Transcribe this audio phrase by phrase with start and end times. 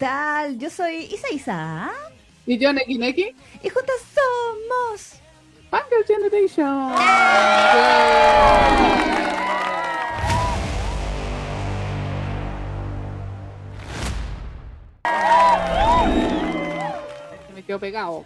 [0.00, 0.58] tal?
[0.58, 1.90] Yo soy Isa Isa
[2.46, 5.20] Y yo, Neki Neki, y juntas somos.
[5.70, 6.96] Fangirl Generation.
[17.46, 18.24] Se me quedó pegado.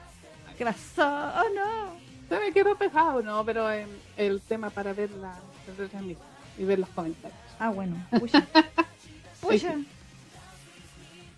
[0.57, 1.03] ¿Qué pasó?
[1.03, 2.05] Oh no.
[2.29, 5.39] Se me quedó pegado, no, pero em, el tema para ver la
[6.57, 7.41] y ver los comentarios.
[7.59, 7.97] Ah, bueno.
[8.19, 8.47] Pucha.
[9.41, 9.75] Pucha.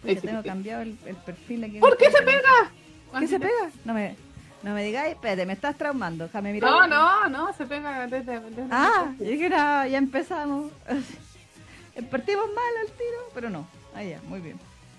[0.07, 1.79] Sí tengo cambiado el, el perfil aquí.
[1.79, 2.73] ¿Por qué se pega?
[3.19, 3.71] ¿Qué se pega?
[3.85, 4.17] No me,
[4.63, 6.25] no me digáis, espérate, me estás traumando.
[6.25, 6.71] Déjame mirar.
[6.71, 8.41] No, no, no, se pega desde.
[8.41, 10.73] desde Ah, yo dije, no, ya empezamos.
[12.11, 13.67] Partimos mal al tiro, pero no.
[13.95, 14.59] Ah, ya, muy bien.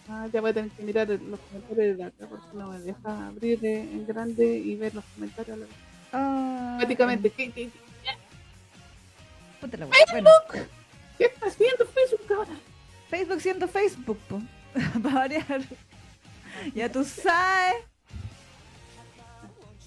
[0.10, 3.28] Ah, ya voy a tener que mirar los comentarios de acá porque no me deja
[3.28, 5.60] abrir en grande y ver los comentarios.
[6.14, 7.70] Ah, Prácticamente, ¿qué, qué,
[9.60, 9.98] puta la wea.
[10.12, 10.30] Bueno,
[11.18, 12.52] qué está haciendo Facebook ahora?
[13.10, 14.42] Facebook siendo Facebook, po.
[15.04, 15.62] Para variar.
[16.76, 17.76] Ya tú sabes.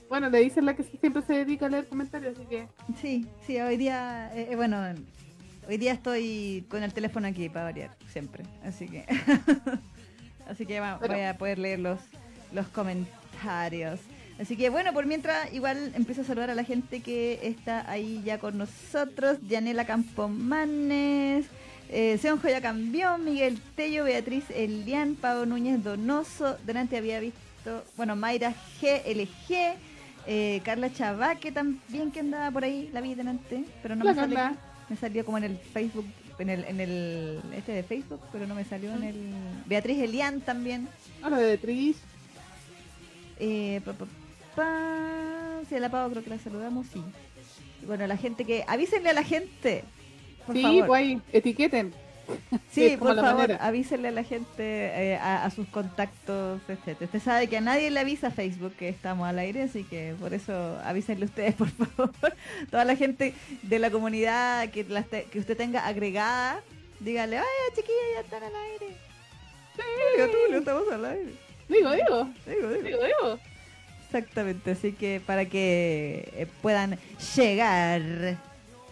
[0.08, 2.66] Bueno, le dicen la que siempre se dedica a leer comentarios, así que.
[3.00, 4.82] Sí, sí, hoy día, eh, eh, bueno,
[5.68, 8.44] hoy día estoy con el teléfono aquí para variar, siempre.
[8.64, 9.04] Así que,
[10.48, 12.00] así que Pero- voy a poder leer los,
[12.52, 14.00] los comentarios.
[14.40, 18.22] Así que bueno, por mientras igual empiezo a saludar a la gente que está ahí
[18.24, 19.38] ya con nosotros.
[19.46, 21.46] Yanela Campomanes,
[21.92, 28.14] eh, Seonjo ya cambió, Miguel Tello, Beatriz Elian, Pablo Núñez Donoso, delante había visto, bueno,
[28.14, 29.76] Mayra GLG,
[30.26, 34.16] eh, Carla Chavaque también que andaba por ahí, la vi delante, pero no La me
[34.20, 34.56] Carla.
[34.88, 36.06] me salió como en el Facebook,
[36.38, 39.32] en el, en el este de Facebook, pero no me salió en el
[39.66, 40.88] Beatriz Elian también.
[41.24, 41.96] Hola, Beatriz.
[43.38, 44.06] Eh, pa, pa,
[44.54, 45.60] pa.
[45.68, 47.02] Sí, la Pau creo que la saludamos, sí.
[47.82, 48.64] Y bueno, la gente que.
[48.68, 49.84] Avísenle a la gente.
[50.52, 50.86] Por sí, favor.
[50.86, 51.92] pues ahí, etiqueten.
[52.70, 53.56] Sí, por favor, manera.
[53.56, 56.96] avísenle a la gente, eh, a, a sus contactos, etc.
[57.02, 60.14] Usted sabe que a nadie le avisa a Facebook que estamos al aire, así que
[60.20, 62.12] por eso avísenle ustedes, por favor.
[62.70, 66.60] Toda la gente de la comunidad que, las te- que usted tenga agregada,
[67.00, 67.44] dígale, ay,
[67.74, 68.94] chiquilla, ya están al aire.
[69.76, 71.32] Tulio, Tulio, estamos al aire.
[71.68, 72.82] Digo, digo, Digo, digo.
[72.82, 73.38] digo, digo.
[74.06, 76.96] Exactamente, así que para que eh, puedan
[77.36, 78.36] llegar.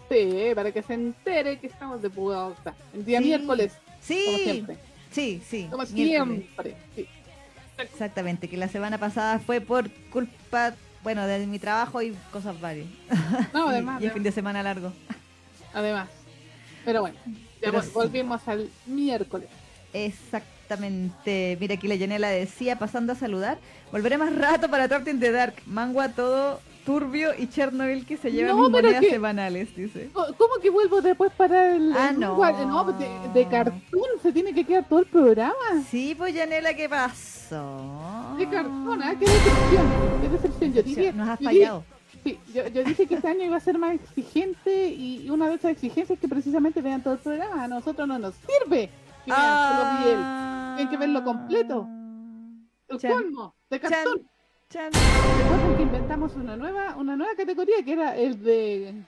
[0.08, 2.74] Sí, para que se entere que estamos de Pugaosa.
[2.94, 3.24] El día Sí.
[3.26, 4.76] miércoles, como Sí, siempre.
[5.10, 5.68] sí, sí.
[5.70, 6.44] Como miércoles.
[6.46, 6.76] siempre.
[6.96, 7.08] Sí.
[7.78, 12.86] Exactamente, que la semana pasada fue por culpa, bueno, de mi trabajo y cosas varias.
[13.52, 14.02] No, además.
[14.02, 14.92] y el fin de semana largo.
[15.74, 16.08] Además.
[16.84, 17.90] Pero bueno, ya Pero vol- sí.
[17.94, 19.48] volvimos al miércoles.
[19.92, 21.56] Exactamente.
[21.60, 23.58] Mira, aquí la Yanela decía, pasando a saludar,
[23.92, 25.54] volveré más rato para Tortin de Dark.
[25.66, 26.60] Mangua todo
[26.92, 30.08] turbio y Chernobyl que se lleva No, mis monedas que- semanales, dice.
[30.14, 31.92] ¿Cómo que vuelvo después para el.
[31.94, 32.38] Ah, el- no.
[32.38, 35.54] No, pues de, de cartoon se tiene que quedar todo el programa.
[35.90, 38.34] Sí, pues Yanela, ¿qué pasó?
[38.38, 39.14] De cartón, ¿ah?
[39.18, 39.86] Qué decepción.
[40.22, 40.72] Qué decepción.
[40.72, 41.12] Yo dije.
[41.12, 41.84] Nos has fallado.
[42.24, 45.56] Sí, yo, yo dije que este año iba a ser más exigente y una de
[45.56, 47.64] esas exigencias es que precisamente vean todo el programa.
[47.64, 48.88] A nosotros no nos sirve
[49.26, 50.76] que vean solo bien.
[50.76, 51.86] Tienen que verlo completo.
[52.88, 53.08] El Ah.
[53.12, 54.22] Colmo de cartón.
[54.70, 54.90] Chan.
[54.92, 59.02] Recuerden que inventamos una nueva, una nueva categoría que era el de,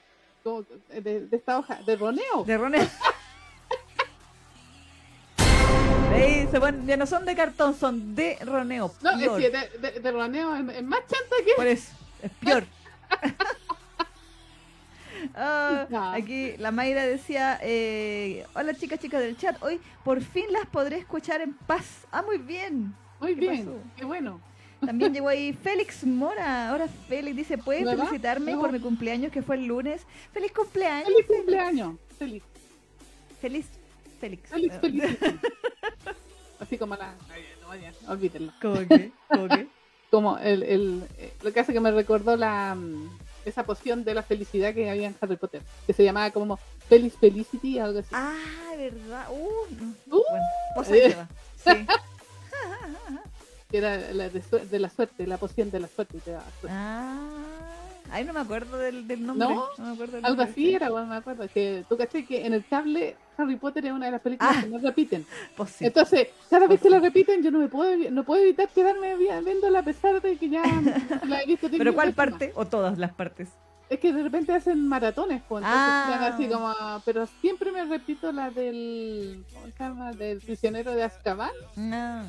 [1.02, 2.44] de, de esta hoja, de roneo.
[2.46, 2.86] De Roneo.
[6.14, 8.90] Ey, se ponen- ya no son de cartón, son de Roneo.
[9.02, 11.52] No, es que de, de, de roneo es, más chanta que.
[11.56, 11.92] Por eso,
[12.22, 12.64] es peor.
[15.34, 16.12] Ah, No.
[16.12, 20.96] Aquí la Mayra decía, eh, hola chicas, chicas del chat, hoy por fin las podré
[20.96, 22.06] escuchar en paz.
[22.10, 22.94] Ah, muy bien.
[23.20, 23.76] Muy ¿Qué bien, pasó?
[23.98, 24.40] qué bueno.
[24.84, 26.70] También llegó ahí Félix Mora.
[26.70, 28.06] Ahora Félix dice, ¿puedes ¿Verdad?
[28.06, 30.02] felicitarme por mi cumpleaños que fue el lunes?
[30.32, 31.08] ¡Feliz cumpleaños!
[31.08, 31.94] Feliz cumpleaños.
[32.18, 32.42] Feliz.
[33.40, 33.66] Feliz
[34.20, 34.50] Félix.
[34.50, 35.04] Feliz, feliz.
[36.60, 37.14] Así como la.
[37.62, 38.52] No, ya, olvídenlo.
[38.60, 39.12] ¿Cómo que?
[39.28, 39.66] ¿Cómo que?
[40.10, 43.08] Como el, el, eh, lo que hace que me recordó la mm,
[43.44, 47.14] esa poción de la felicidad que había en Harry Potter, que se llamaba como Feliz
[47.14, 48.08] Felicity, algo así.
[48.12, 48.34] Ah,
[48.76, 49.28] ¿verdad?
[49.30, 49.72] Uh,
[50.06, 50.16] no.
[50.16, 50.24] Uh.
[50.74, 51.28] bueno, va.
[51.56, 51.86] Sí.
[53.70, 56.16] Que era la de, de la suerte, la poción de la suerte.
[56.16, 56.68] y te daba suerte.
[56.70, 57.18] Ah,
[58.10, 59.48] ay, no me acuerdo del, del nombre.
[59.48, 59.66] ¿No?
[59.78, 60.74] me acuerdo del Algo nombre, así sí.
[60.74, 61.46] era, bueno, me acuerdo.
[61.52, 64.62] Que tú caché que en el cable Harry Potter es una de las películas Ah.
[64.62, 65.24] que más repiten.
[65.56, 65.86] Pues sí.
[65.86, 69.16] Entonces, cada vez que Pues la repiten, yo no me puedo no puedo evitar quedarme
[69.16, 70.62] vi- viéndola a pesar de que ya
[71.28, 71.68] la he visto.
[71.70, 72.52] ¿Pero cuál parte?
[72.56, 73.48] ¿O todas las partes?
[73.88, 76.30] Es que de repente hacen maratones, pues, entonces Ah.
[76.32, 76.72] así como,
[77.04, 80.12] pero siempre me repito la del, ¿cómo se llama?
[80.12, 82.22] Del prisionero de Azkaban No.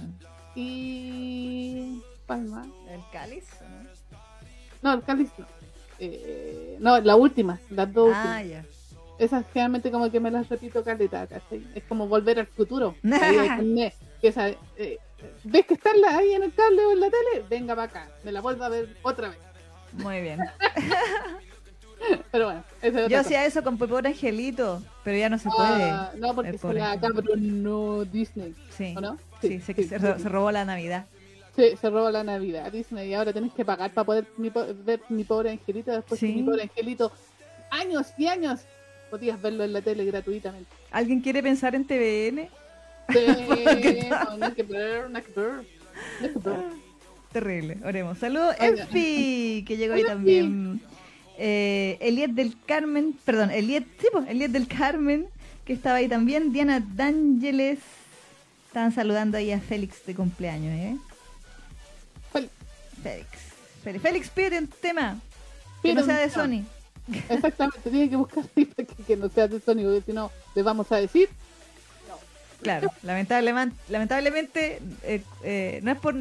[0.56, 2.68] Y ¿cuál más?
[2.89, 3.45] ¿El cáliz?
[3.62, 3.89] no?
[4.81, 5.45] No, el cáliz no.
[6.00, 8.65] Eh, no, la última, las dos Ah, últimas.
[9.19, 11.27] esas generalmente como que me las repito caleta.
[11.75, 12.95] Es como volver al futuro.
[14.21, 14.98] Que esa, eh,
[15.44, 17.45] ¿Ves que está la- ahí en el cable o en la tele?
[17.50, 19.38] Venga para acá, me la vuelvo a ver otra vez.
[19.94, 20.39] Muy bien.
[22.31, 22.63] Pero bueno,
[23.09, 25.83] Yo hacía eso con Pepe Angelito, pero ya no se puede.
[25.83, 29.18] Ah, no, porque pobre la cabrón no Disney, Sí, ¿o no?
[29.42, 31.06] sí, se, se ro- se robó la Navidad.
[31.56, 35.01] Sí, se robó la Navidad Disney y ahora tenés que pagar para poder mi ver
[35.09, 36.27] mi pobre angelito después Sí.
[36.27, 37.12] que mi pobre angelito
[37.69, 38.62] años y años
[39.09, 40.69] podías verlo en la tele gratuitamente.
[40.92, 42.50] ¿Alguien quiere pensar en TVN?
[43.09, 43.19] Sí,
[43.81, 44.39] ¿Qué tal?
[44.39, 45.51] no, no, que ver, no, que ver,
[46.21, 46.59] no, que ver.
[47.33, 48.18] Terrible, oremos.
[48.18, 48.56] Saludos.
[48.59, 50.81] Enfi, que llegó ahí también.
[51.43, 55.25] Eh, Eliet del Carmen, perdón, Eliet, sí, pues, Eliet del Carmen,
[55.65, 56.53] que estaba ahí también.
[56.53, 57.79] Diana D'Ángeles,
[58.67, 60.97] estaban saludando ahí a Félix de cumpleaños, ¿eh?
[62.31, 62.49] Fel-
[63.01, 63.27] Félix.
[63.83, 65.19] Félix, Félix pide un tema
[65.81, 66.29] que no sea de.
[66.29, 66.63] Sony.
[67.27, 70.91] Exactamente, tiene que buscar que, que no sea de Sony, porque si no, le vamos
[70.91, 71.27] a decir.
[72.61, 76.15] Claro, lamentablemente, lamentablemente eh, eh, no es por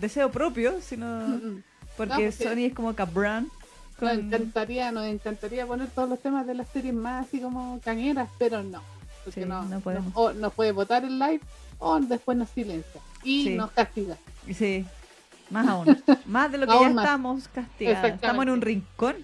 [0.00, 1.62] deseo propio, sino Mm, mm.
[1.98, 3.50] porque No, Sony es como cabrón.
[4.02, 8.28] Nos encantaría, nos encantaría poner todos los temas de las series más así como cañeras,
[8.38, 8.82] pero no.
[9.24, 10.12] Porque Sí, no, no podemos.
[10.16, 11.40] o nos puede votar el live
[11.78, 13.54] o después nos silencia y Sí.
[13.54, 14.16] nos castiga.
[14.52, 14.84] Sí,
[15.50, 16.02] más aún.
[16.26, 17.04] Más de lo que Aún ya más.
[17.04, 18.10] estamos castigados.
[18.10, 19.16] Estamos en un rincón.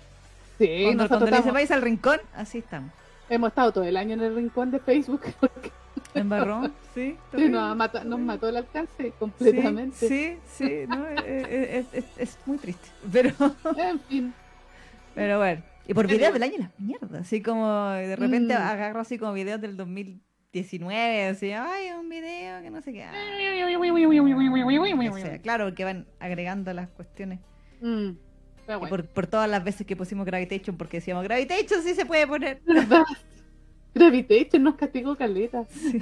[0.59, 2.91] Sí, cuando cuando le estamos- vais al rincón, así estamos.
[3.31, 5.71] hemos estado todo el año en el rincón de Facebook porque
[6.15, 7.17] En barrón, sí.
[7.37, 9.97] sí, nos, mató, nos mató el alcance completamente.
[9.97, 12.89] Sí, sí, sí, no, eh, eh, es, es- es muy triste.
[13.13, 13.33] Pero,
[13.77, 14.35] En fin,
[15.15, 15.63] pero bueno.
[15.87, 17.23] Y por videos del año las mierdas.
[17.23, 18.59] Así como de repente Mm.
[18.59, 21.29] agarro así como videos del 2019.
[21.29, 23.05] Así, ay, un video que no sé qué.
[23.05, 23.13] ah,
[25.11, 27.41] o sea, claro, que van agregando las cuestiones.
[27.81, 28.11] Mm,
[28.67, 31.95] pero Y bueno, por, por todas las veces que pusimos Gravitation, porque decíamos Gravitation sí
[31.95, 32.61] se puede poner.
[32.67, 33.05] ¿verdad?
[33.95, 35.65] Gravitation nos castigó caleta.
[35.71, 36.01] Sí.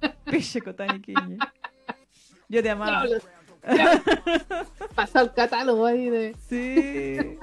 [1.04, 1.38] Kiñe.
[2.48, 3.04] Yo te amaba.
[4.94, 6.34] Pasó el catálogo ahí de.
[6.48, 7.38] Sí.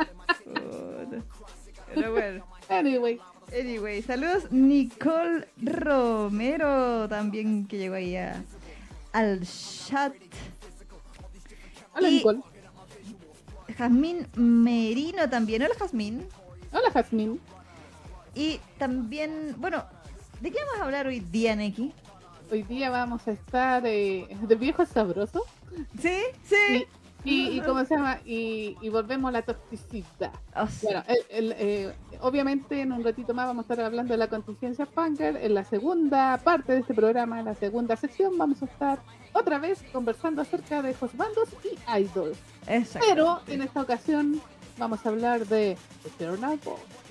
[1.94, 2.46] Pero bueno.
[2.70, 3.20] Anyway,
[3.52, 8.44] Anyway, saludos Nicole Romero también que llegó ahí a-
[9.12, 10.14] al chat.
[11.96, 12.40] hola Y- Nicole.
[13.78, 15.62] Jazmín Merino también.
[15.64, 16.26] Hola Jazmín.
[16.72, 17.40] Hola Jazmín.
[18.36, 19.84] Y también, bueno,
[20.42, 21.92] ¿de qué vamos a hablar hoy día, Neki?
[22.52, 25.44] Hoy día vamos a estar eh, de viejos sabrosos.
[26.02, 26.86] Sí, sí.
[27.26, 30.32] Y, y cómo se llama y, y volvemos a la toxicidad.
[30.70, 34.18] Sea, Bueno, el- el, eh, obviamente en un ratito más vamos a estar hablando de
[34.18, 35.38] la contingencia Punker.
[35.38, 39.00] En la segunda parte de este programa, en la segunda sección, vamos a estar
[39.34, 42.38] otra vez conversando acerca de bandos y idols.
[42.68, 43.08] exacto.
[43.10, 44.42] Pero en esta ocasión
[44.78, 45.78] vamos a hablar de.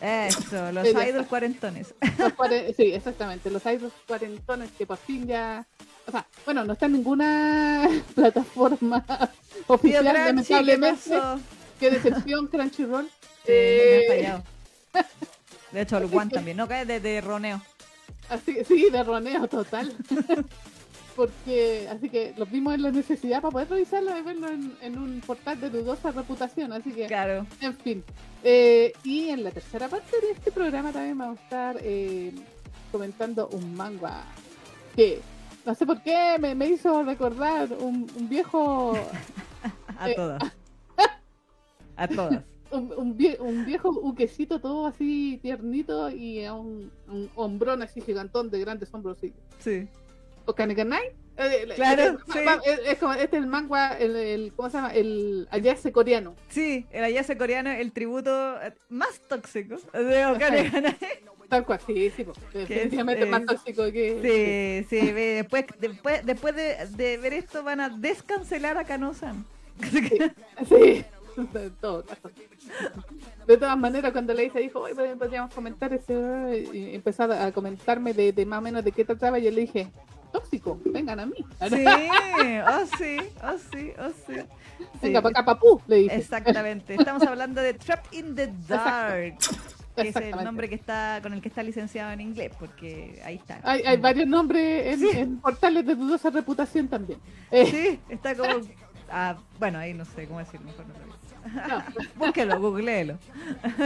[0.01, 1.95] Eso, los idols cuarentones.
[2.19, 5.67] Los cuare- sí, exactamente, los idols cuarentones que por fin ya...
[6.07, 9.05] O sea, bueno, no está en ninguna plataforma
[9.69, 10.13] oficial, Crunchy,
[10.49, 11.11] ¿qué lamentablemente.
[11.81, 13.09] Qué decepción, Crunchyroll.
[13.45, 14.43] Sí, Eh,
[14.95, 15.03] me.
[15.73, 16.69] De hecho, el One también, ¿no?
[16.69, 17.61] Que de, de roneo.
[18.29, 19.93] Así, sí, de roneo total.
[21.17, 24.97] Porque, así que los vimos en la necesidad para poder revisarlo y verlo en, en
[24.97, 26.73] un portal de dudosa reputación.
[26.73, 27.47] Así que, Claro.
[27.61, 28.05] en fin.
[28.45, 32.33] Eh, y en la tercera parte de este programa también vamos a estar eh,
[32.93, 34.25] comentando un manga
[34.97, 35.21] que,
[35.65, 38.93] no sé por qué, me, me hizo recordar un, un viejo,
[39.99, 40.43] A Eh, todas.
[41.97, 42.43] A todas.
[42.71, 48.01] un, un vie- un viejo uquecito todo así tiernito y a un, un hombrón así
[48.01, 49.19] gigantón de grandes hombros.
[49.19, 49.33] así.
[49.59, 49.87] Sí.
[50.47, 51.01] o.
[51.39, 52.39] Eh, eh, Claro, eh, sí.
[52.67, 54.93] es, es como este es el manga, el, el- ¿cómo se llama?
[54.95, 56.35] El ayase coreano.
[56.49, 60.97] Sí, el ayase coreano, el tributo eh, más tóxico de Okane.
[61.49, 64.87] Tal cual, sí, sí, definitivamente es- más tóxico que.
[64.89, 69.45] Sí, sí, ve, después, después, después de, de ver esto van a descancelar a Kano-san.
[70.69, 71.05] Sí,
[71.37, 72.31] en todo caso.
[73.47, 76.15] De todas maneras, cuando le hice, dijo, hoy podríamos comentar este.
[76.73, 79.39] Y empezó a comentarme de, de más o menos de qué trataba.
[79.39, 79.91] Y yo le dije,
[80.33, 81.37] tóxico, vengan a mí.
[81.69, 81.85] Sí,
[82.67, 84.35] oh sí, oh sí, oh sí.
[84.79, 86.17] Sí, Venga para acá, papú, le dije.
[86.17, 89.37] Exactamente, estamos hablando de Trapped in the Dark,
[89.95, 93.37] que es el nombre que está con el que está licenciado en inglés, porque ahí
[93.37, 93.61] está.
[93.63, 97.21] Hay, hay varios nombres en, en portales de dudosa reputación también.
[97.51, 98.55] Eh, Sí, está como.
[99.11, 101.17] ah, bueno, ahí no sé cómo decirlo, mejor no lo digo.
[101.69, 102.05] no.
[102.27, 103.19] Búsquelo, googleelo.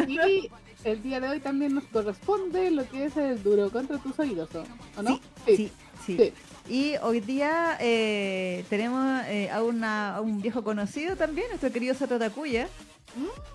[0.06, 0.50] Y
[0.84, 4.54] el día de hoy también nos corresponde lo que es el duro contra tus oídos,
[4.54, 4.64] ¿o
[4.98, 5.16] ¿o no?
[5.16, 5.72] Sí, sí, sí.
[6.06, 6.32] Sí.
[6.68, 11.94] Y hoy día eh, tenemos eh, a, una, a un viejo conocido también, nuestro querido
[11.94, 12.68] Sato Takuya,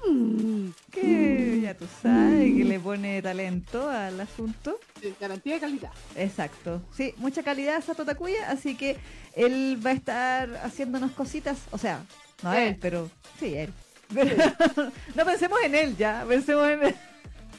[0.08, 4.80] Mm, Que ya tú sabes, que le pone talento al asunto.
[5.20, 5.92] garantía de calidad.
[6.16, 6.82] Exacto.
[6.96, 8.98] Sí, mucha calidad Sato Takuya, así que
[9.36, 11.60] él va a estar haciéndonos cositas.
[11.72, 12.04] O sea,
[12.42, 12.70] no Eh.
[12.70, 13.72] él, pero sí, él.
[15.16, 16.96] no pensemos en él ya, pensemos en él.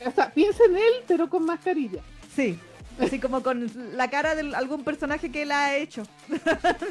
[0.04, 2.00] O sea, piensa en él, pero con mascarilla.
[2.34, 2.58] Sí,
[3.00, 6.02] así como con la cara de algún personaje que él ha hecho.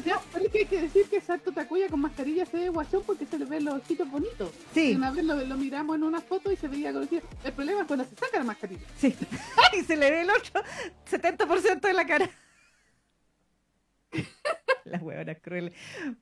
[0.05, 3.03] No, pero es que hay que decir que Salto Takuya con mascarilla se ve guachón
[3.05, 4.49] porque se le ven los ojitos bonitos.
[4.73, 7.21] Sí, Una vez lo, lo miramos en una foto y se veía conocido.
[7.43, 8.81] El problema es cuando se saca la mascarilla.
[8.97, 9.15] sí.
[9.77, 10.61] y se le ve el otro
[11.09, 12.29] 70% de la cara.
[14.85, 15.73] Las huevonas crueles.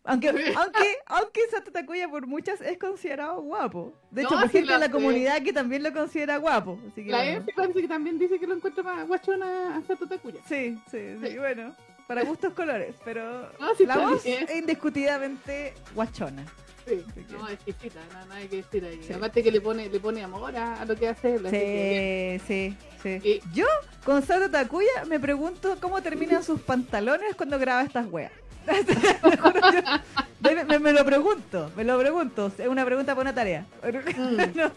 [0.03, 3.93] Aunque, aunque, aunque Sato Takuya por muchas es considerado guapo.
[4.11, 4.91] De hecho, No, por sí gente de la sé.
[4.91, 6.77] comunidad que también lo considera guapo.
[6.91, 7.39] Así que La bueno.
[7.39, 10.39] F parece que también dice que lo encuentra más guachón a, a Salto Takuya.
[10.47, 11.37] Sí, sí, sí, Sí.
[11.37, 11.73] bueno,
[12.05, 16.45] para gustos colores, pero No, sí, la voz es indiscutidamente guachona.
[16.89, 17.05] Sí.
[17.31, 18.99] No, exquisita, no, nada que decir ahí.
[19.05, 19.13] Sí.
[19.13, 21.45] Aparte que le pone, le pone amor a, a lo que hace él.
[21.45, 22.77] así que Sí,
[23.21, 23.65] sí, Yo,
[24.03, 28.31] con Sato Takuya, me pregunto cómo terminan sus pantalones cuando graba estas weas.
[30.41, 32.51] Me, me- me lo pregunto, me lo pregunto.
[32.57, 33.65] Es una pregunta para una tarea.
[33.83, 34.55] Mm.
[34.57, 34.71] No.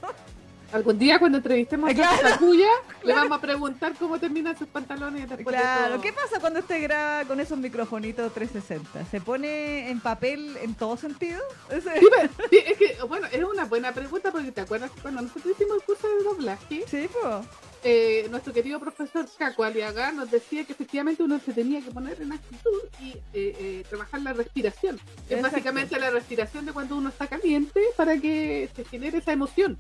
[0.73, 2.13] Algún día cuando entrevistemos a Claro.
[2.17, 2.69] Salto Takuya,
[3.05, 6.03] le vamos a preguntar cómo terminan sus pantalones después de Claro, todo.
[6.03, 9.05] ¿qué pasa cuando usted graba con esos microfonitos 360?
[9.11, 11.41] ¿Se pone en papel en todo sentido?
[11.71, 15.01] Ese- Sí, pero- sí, es que, bueno, es una buena pregunta porque te acuerdas que
[15.03, 17.47] cuando nosotros hicimos el curso de doblaje, Sí, pues.
[17.85, 22.21] eh, nuestro querido profesor Caco Aliaga nos decía que efectivamente uno se tenía que poner
[22.23, 24.97] en actitud y eh, eh, trabajar la respiración.
[24.97, 25.43] Es Exacto.
[25.51, 29.77] básicamente la respiración de cuando uno está caliente para que se genere esa emoción.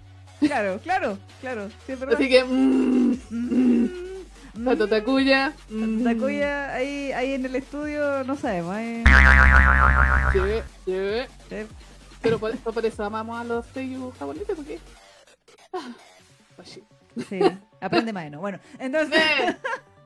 [0.47, 1.69] Claro, claro, claro.
[1.87, 1.95] Sí.
[2.13, 3.17] Así que, mmm,
[4.55, 4.91] Mm, Sato mm.
[4.91, 5.53] Takuya.
[6.05, 8.77] Takuya ahí, ahí en el estudio no sabemos.
[8.79, 9.03] eh.
[10.33, 10.39] sí,
[10.85, 10.93] sí.
[11.49, 11.57] Sí.
[12.21, 14.79] Pero por, por eso amamos a los seiyuu japoneses porque...
[15.73, 15.91] Ah,
[16.57, 16.83] pues sí.
[17.81, 18.41] Aprende más, ¿no?
[18.41, 19.19] Bueno, entonces.
[19.21, 19.57] Eh,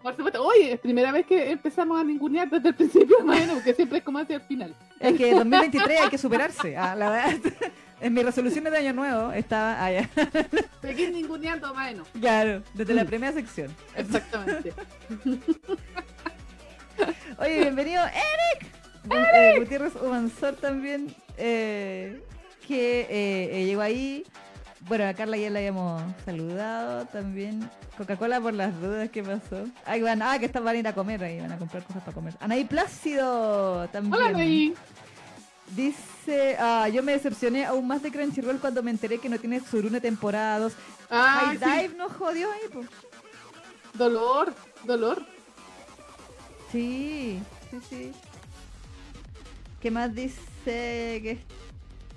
[0.02, 3.74] Por supuesto, oye, es primera vez que empezamos a ningunear desde el principio, más porque
[3.74, 4.74] siempre es como hacia el final.
[5.00, 6.76] Es que 2023 hay que superarse.
[6.76, 7.52] Ah, la verdad,
[8.00, 10.08] en mis resoluciones de año nuevo estaba allá.
[10.82, 12.08] Seguir ninguneando, más o menos.
[12.20, 13.74] Claro, desde la primera sección.
[13.94, 14.72] Exactamente.
[17.38, 18.70] Oye, bienvenido Eric.
[19.04, 22.22] Gu- eh, Gutiérrez Humansor también, eh,
[22.66, 24.24] que eh, eh, llegó ahí.
[24.80, 27.68] Bueno, a Carla ya la habíamos saludado también.
[27.96, 29.64] Coca-Cola por las dudas, ¿qué pasó?
[29.84, 32.02] Ahí van, ah, que están, van a ir a comer ahí, van a comprar cosas
[32.02, 32.34] para comer.
[32.40, 34.14] Anaí Plácido también.
[34.14, 34.74] Hola, Rey.
[35.74, 35.98] Dice,
[36.58, 40.00] ah, yo me decepcioné aún más de Crunchyroll cuando me enteré que no tiene Surune
[40.00, 40.72] temporada 2.
[41.10, 41.64] Ah, High sí.
[41.64, 42.88] Dive nos jodió ahí, pues.
[43.94, 44.54] Dolor,
[44.84, 45.24] dolor.
[46.72, 47.40] Sí,
[47.70, 48.12] sí, sí.
[49.80, 51.38] ¿Qué más dice que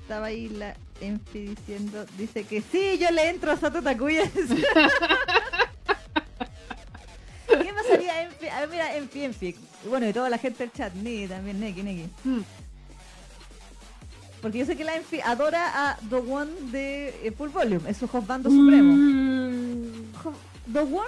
[0.02, 2.06] estaba ahí la Enfi diciendo?
[2.18, 4.24] Dice que sí, yo le entro a Sato Takuya.
[7.48, 8.48] ¿Qué pasaría Enfi?
[8.48, 9.56] A ver, mira, Enfi, Enfi.
[9.88, 12.10] Bueno, y toda la gente del chat, Ni también, Neki, Neki.
[12.24, 12.42] Mm.
[14.42, 18.06] Porque yo sé que la Enfi adora a Dogon de eh, Full Volume, es su
[18.06, 18.94] hostbando supremo.
[18.94, 20.14] Mm.
[20.24, 20.34] Jo-
[20.66, 21.08] Dogon,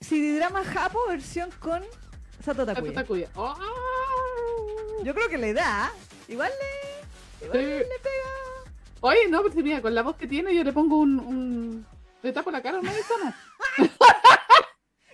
[0.00, 1.82] CD-drama Japo, versión con
[2.44, 3.28] Sato Sato Takuya.
[3.36, 3.54] Oh,
[5.04, 5.92] Yo creo que le da.
[6.28, 7.46] Igual le.
[7.46, 7.66] Igual Sí.
[7.66, 8.70] le pega.
[9.02, 11.18] Oye, no, pero mira, con la voz que tiene yo le pongo un...
[11.20, 11.86] un...
[12.22, 13.36] Le tapo la cara a una ventana.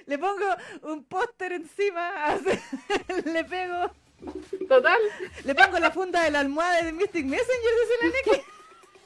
[0.07, 0.45] Le pongo
[0.83, 2.13] un póster encima.
[3.25, 3.91] le pego.
[4.69, 4.99] Total.
[5.45, 8.47] Le pongo la funda de la almohada de Mystic Messenger de Seleneki.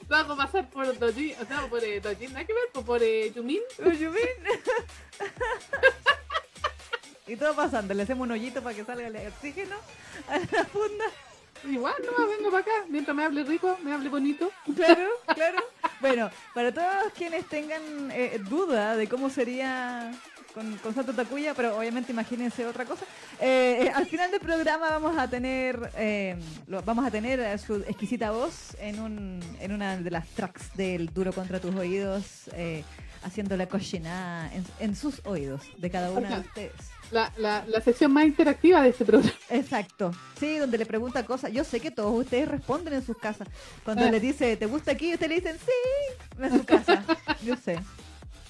[0.08, 3.02] Lo hago pasar por Dojin, o sea, por eh, Dojin, nada que ver, por, por
[3.02, 3.60] eh, Yumin.
[3.78, 4.20] Lo Yumin.
[7.30, 7.94] Y todo pasando.
[7.94, 9.76] Le hacemos un hoyito para que salga el oxígeno
[10.28, 11.04] a la funda.
[11.62, 12.86] Igual, no, vengo para acá.
[12.88, 14.50] Mientras me hable rico, me hable bonito.
[14.74, 15.62] Claro, claro.
[16.00, 20.10] Bueno, para todos quienes tengan eh, duda de cómo sería
[20.54, 23.04] con, con Santo Takuya, pero obviamente imagínense otra cosa.
[23.40, 27.76] eh, eh, al final del programa vamos a tener eh, lo- vamos a tener su
[27.76, 32.84] exquisita voz en un en una de las tracks del Duro contra tus oídos, eh,
[33.22, 36.72] haciendo la cochinada en, en sus oídos de cada una de ustedes.
[37.10, 39.34] La, la, la sección más interactiva de este programa.
[39.50, 40.12] Exacto.
[40.38, 41.50] Sí, donde le pregunta cosas.
[41.52, 43.48] Yo sé que todos ustedes responden en sus casas.
[43.84, 44.10] Cuando Ah.
[44.10, 45.12] le dice, ¿te gusta aquí?
[45.14, 47.04] Ustedes le dicen, sí, en su casa.
[47.44, 47.80] Yo sé.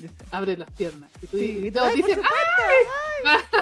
[0.30, 1.10] Abre las piernas.
[1.22, 3.60] Y, tú, Sí, y todos ay, dicen, supuesto,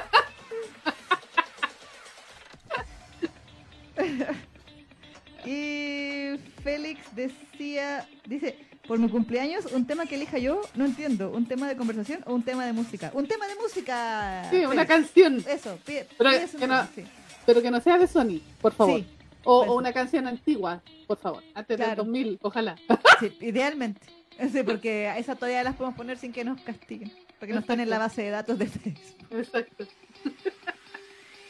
[5.45, 11.47] Y Félix decía, dice, por mi cumpleaños, un tema que elija yo, no entiendo, un
[11.47, 13.11] tema de conversación o un tema de música.
[13.15, 14.47] Un tema de música.
[14.51, 15.43] sí, una canción.
[15.49, 17.05] Eso, pide, Pero pide que no- tema, sí.
[17.47, 19.01] Pero que no sea de Sony, por favor.
[19.01, 19.07] Sí.
[19.45, 22.05] O, o una canción antigua, por favor, antes del Claro.
[22.05, 22.77] 2000, ojalá.
[23.21, 24.01] Sí, idealmente.
[24.53, 27.13] Sí, porque a esa todavía las podemos poner sin que nos castiguen.
[27.39, 29.27] Porque no están en la base de datos de Facebook.
[29.31, 29.87] Exacto.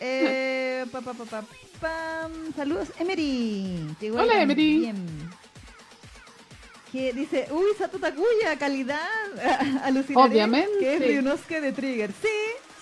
[0.01, 1.45] Eh, pa, pa, pa, pa,
[1.81, 2.53] pam.
[2.55, 3.85] Saludos, Emery.
[4.01, 4.93] Llegó Hola, Emery.
[6.93, 9.01] Que dice, uy, Sato Takuya, calidad.
[9.83, 10.79] Alucinaré Obviamente.
[10.79, 12.13] Que es Ryunosuke de Trigger.
[12.13, 12.29] Sí,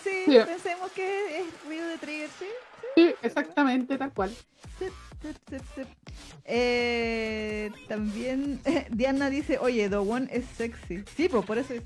[0.05, 0.39] sí, Sí.
[0.45, 2.45] pensemos que es Ryu de Trigger, sí.
[2.97, 4.31] Sí, exactamente, tal cual.
[4.79, 5.87] Sip, sip, sip, sip.
[6.47, 8.61] Eh, también
[8.91, 11.05] Diana dice, oye, The One es sexy.
[11.15, 11.85] Sí, pues por eso dice.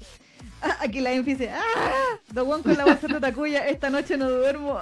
[0.63, 2.19] Ah, aquí la Enfi dice, ¡ah!
[2.33, 4.79] The One con la voz de Takuya, esta noche no duermo.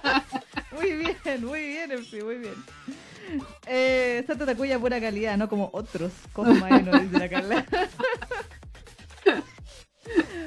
[0.72, 2.54] muy bien, muy bien, Enfi, muy bien.
[3.66, 6.12] Eh, Sato Takuya pura calidad, no como otros.
[6.32, 7.66] Como Maeno, dice la Carla.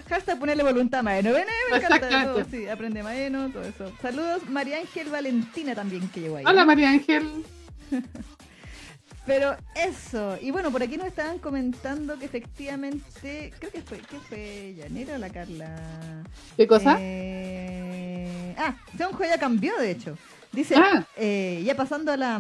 [0.10, 1.34] Hashtag ponerle voluntad a Maeno.
[1.34, 2.46] Ven, me encanta todo.
[2.52, 3.92] Sí, aprende Maeno, todo eso.
[4.02, 6.44] Saludos, María Ángel Valentina también que llegó ahí.
[6.46, 7.44] Hola, María Ángel.
[9.26, 14.18] Pero eso, y bueno, por aquí nos estaban comentando que efectivamente, creo que fue, ¿qué
[14.20, 16.24] fue Yanira o la Carla?
[16.56, 16.98] ¿Qué cosa?
[17.00, 20.16] Eh, ah, Seonjo ya cambió de hecho.
[20.52, 21.04] Dice, Ah.
[21.18, 22.40] eh, ya pasando a la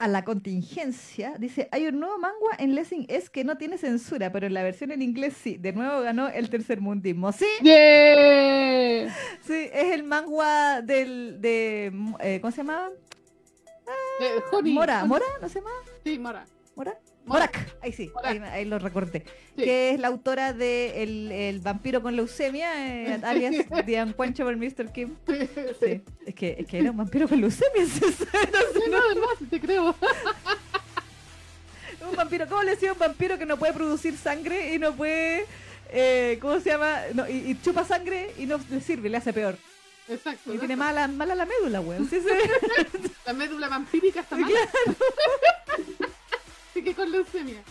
[0.00, 4.32] a la contingencia, dice, hay un nuevo manga en Lessing es que no tiene censura,
[4.32, 5.58] pero en la versión en inglés sí.
[5.58, 7.30] De nuevo ganó el tercer mundismo.
[7.32, 9.14] Sí, ¡Yeah!
[9.42, 12.88] sí, es el manga del de eh, ¿cómo se llamaba?
[14.52, 15.04] Honey, Mora.
[15.04, 15.70] Mora, ¿no se llama?
[16.02, 16.46] Sí, Mora.
[16.74, 16.98] ¿Mora?
[17.26, 17.46] Mora.
[17.46, 18.42] Morak, ahí sí, Morak.
[18.42, 19.24] ahí, ahí lo recordé.
[19.56, 19.62] Sí.
[19.64, 23.54] Que es la autora de El, el vampiro con leucemia, eh, alias
[23.86, 24.90] The Unquenchable Mr.
[24.92, 25.14] Kim.
[25.28, 25.48] Sí,
[25.80, 26.00] Sí.
[26.26, 27.84] Es, que, es que era un vampiro con leucemia.
[28.90, 29.94] no, no, sí te creo.
[32.10, 32.46] un vampiro.
[32.48, 35.46] ¿Cómo le decía un vampiro que no puede producir sangre y no puede.
[35.90, 37.00] eh, ¿Cómo se llama?
[37.14, 39.56] No, y, y chupa sangre y no le sirve, le hace peor.
[40.08, 40.50] Exacto.
[40.52, 40.60] Y ¿no?
[40.60, 42.08] tiene mala, mala la médula, weón.
[42.10, 43.08] Sí, sí.
[43.26, 44.50] La médula vampírica está mal.
[46.74, 47.62] Así que con leucemia.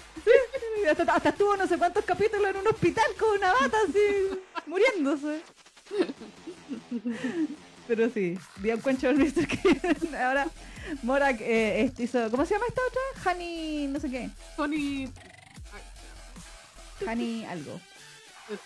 [0.90, 5.42] hasta, hasta estuvo no sé cuántos capítulos en un hospital con una bata así, muriéndose.
[7.88, 9.48] Pero sí, The Unquenchable Mr.
[9.48, 10.16] Kim.
[10.16, 10.48] Ahora,
[11.02, 12.30] Morak eh, hizo.
[12.30, 13.32] ¿Cómo se llama esta otra?
[13.32, 14.30] Honey, no sé qué.
[14.58, 15.10] Honey.
[17.08, 17.80] Honey algo.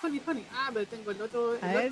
[0.02, 0.46] Honey, Honey.
[0.54, 1.58] Ah, pero tengo el otro.
[1.62, 1.91] A el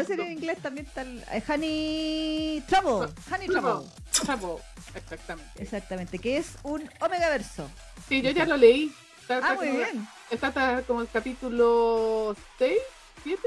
[0.00, 3.12] otro en inglés también está el- eh, Honey Trouble.
[3.32, 3.88] Honey Trouble.
[4.12, 4.62] Trouble.
[4.94, 5.62] Exactamente.
[5.62, 7.70] Exactamente, que es un Omega Verso.
[8.08, 8.92] Sí, yo ya lo leí.
[9.20, 10.08] Está, Ah, está muy como- bien.
[10.30, 12.78] Está como el capítulo 6,
[13.22, 13.42] 7.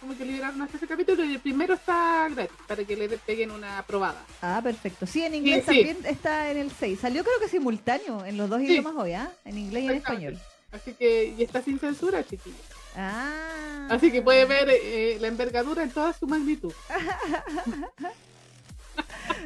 [0.00, 3.52] Como que liberaron hasta ese capítulo y el primero está gratis para que le peguen
[3.52, 4.24] una probada.
[4.40, 5.06] Ah, perfecto.
[5.06, 5.84] Sí, en inglés Sí, sí.
[5.86, 6.98] también está en el 6.
[7.00, 8.66] Salió creo que simultáneo en los dos Sí.
[8.66, 9.30] idiomas hoy, ¿ah?
[9.44, 10.38] En inglés y en español.
[10.72, 12.58] Así que, y está sin censura, chiquillos.
[12.96, 13.88] Ah.
[13.90, 16.72] Así que puede ver eh, la envergadura en toda su magnitud.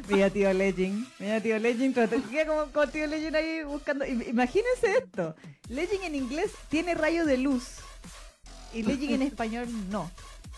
[0.09, 1.07] Mira, tío Legend.
[1.19, 1.95] Mira, tío Legend.
[2.47, 4.05] como con tío Legend ahí buscando.
[4.05, 5.35] im- Imagínense esto.
[5.69, 7.77] Legend en inglés tiene rayo de luz.
[8.73, 10.09] Y Legend en español no.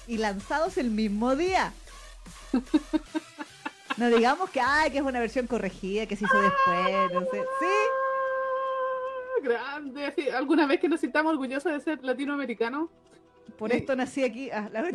[0.08, 1.74] Y lanzados el mismo día.
[3.98, 7.42] No digamos que, ay, que es una versión corregida, que se hizo después, no sé.
[7.60, 7.66] Sí,
[9.42, 10.14] Grande.
[10.36, 12.90] ¿Alguna vez que nos sintamos orgullosos de ser latinoamericanos?
[13.58, 13.78] por Sí.
[13.78, 14.50] esto nací aquí.
[14.52, 14.90] Ah, la-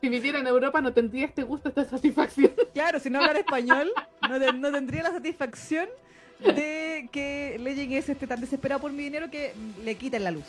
[0.00, 2.52] Si viviera en Europa no tendría este gusto, esta satisfacción.
[2.74, 3.92] Claro, si no hablara español,
[4.28, 5.88] no, te- no tendría la satisfacción
[6.40, 9.52] de que Legend es este tan desesperado por mi dinero que
[9.84, 10.44] le quiten la luz.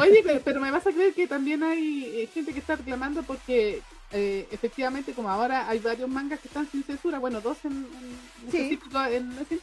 [0.00, 3.24] Oye, pe- pero me vas a creer que también hay eh, gente que está reclamando
[3.24, 7.72] porque eh, efectivamente como ahora hay varios mangas que están sin censura, bueno, dos en,
[7.72, 8.56] en Sí.
[8.58, 9.58] específico en ese,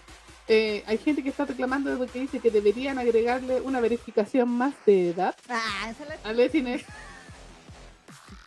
[0.48, 5.10] eh, hay gente que está reclamando porque dice que deberían agregarle una verificación más de
[5.12, 5.92] edad Ah,
[6.24, 6.84] a Lesines.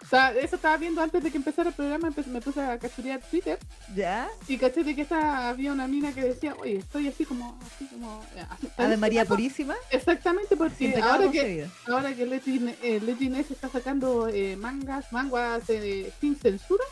[0.02, 3.20] O sea, eso estaba viendo antes de que empezara el programa, me puse a cachurear
[3.22, 3.58] Twitter
[3.96, 4.28] ¿Ya?
[4.46, 7.86] y caché de que esta, había una mina que decía, oye, estoy así como, así
[7.86, 8.22] como...
[8.36, 9.74] eh, así- Ave María Purísima.
[9.90, 16.36] Exactamente, porque ahora que, ahora que Legend, eh, está sacando eh, mangas, manguas eh, sin
[16.36, 16.84] censura,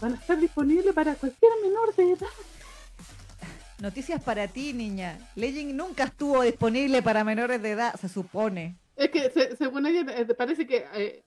[0.00, 2.28] van a estar disponibles para cualquier menor de edad.
[3.82, 5.18] Noticias para ti, niña.
[5.34, 8.76] Legend nunca estuvo disponible para menores de edad, se supone.
[8.94, 11.24] Es que se- según ella eh, parece que eh,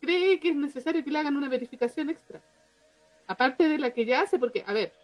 [0.00, 2.40] cree que es necesario que le hagan una verificación extra.
[3.26, 4.94] Aparte de la que ya hace, porque, a ver,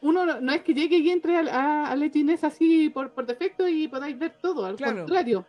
[0.00, 3.24] uno no, no es que llegue y entre al- a, a Legend así por, por
[3.24, 4.96] defecto y podáis ver todo, al Claro.
[5.04, 5.46] contrario.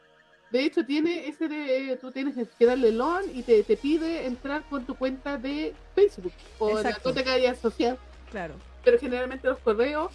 [0.51, 4.61] De hecho, tiene ese de, tú tienes que darle LON y te, te pide entrar
[4.69, 7.01] con tu cuenta de Facebook o la Exacto.
[7.01, 7.97] cuenta que hayas asociado.
[8.29, 8.53] Claro.
[8.83, 10.11] Pero generalmente los correos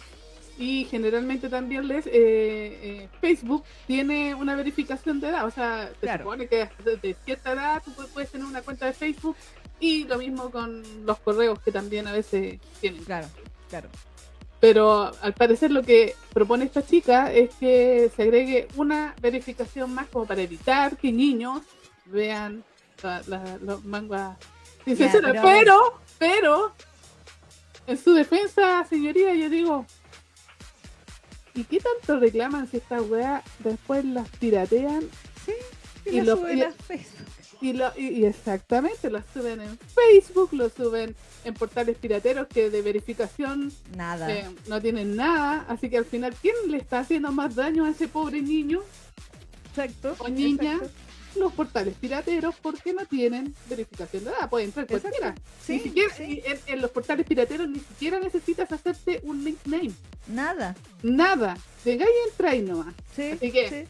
[0.59, 5.45] y generalmente también les eh, eh, Facebook tiene una verificación de edad.
[5.47, 6.25] O sea, se Claro.
[6.25, 6.69] supone que
[7.01, 9.37] de cierta edad tú pu- puedes tener una cuenta de Facebook
[9.79, 13.01] y lo mismo con los correos que también a veces tienen.
[13.05, 13.27] Claro,
[13.69, 13.87] claro.
[14.59, 20.07] Pero al parecer lo que propone esta chica es que se agregue una verificación más
[20.09, 21.61] como para evitar que niños
[22.07, 22.65] vean
[23.01, 24.37] la- la- los mangas
[24.83, 26.73] sin Pero, pero,
[27.87, 29.85] en su defensa, señoría, yo digo,
[31.59, 35.03] ¿y qué tanto reclaman si esta weá después las piratean
[35.45, 35.53] Sí,
[36.05, 37.27] y, Y la lo- suben y- a Facebook.
[37.61, 42.81] y, lo, y, exactamente, lo suben en Facebook, lo suben en portales pirateros que de
[42.81, 44.31] verificación Nada.
[44.31, 47.89] eh, no tienen nada, así que al final, ¿quién le está haciendo más daño a
[47.89, 48.81] ese pobre niño
[49.71, 50.15] Exacto.
[50.19, 50.73] o niña?
[50.75, 50.93] exacto.
[51.35, 55.35] Los portales pirateros porque no tienen verificación de edad, puede entrar cualquiera.
[55.65, 56.41] Sí, ni siquiera, sí.
[56.45, 59.91] en, en los portales pirateros ni siquiera necesitas hacerte un nickname,
[60.27, 60.75] Nada.
[61.03, 62.93] nada, llegáis y entráis nomás.
[63.15, 63.87] Sí, Así que- sí.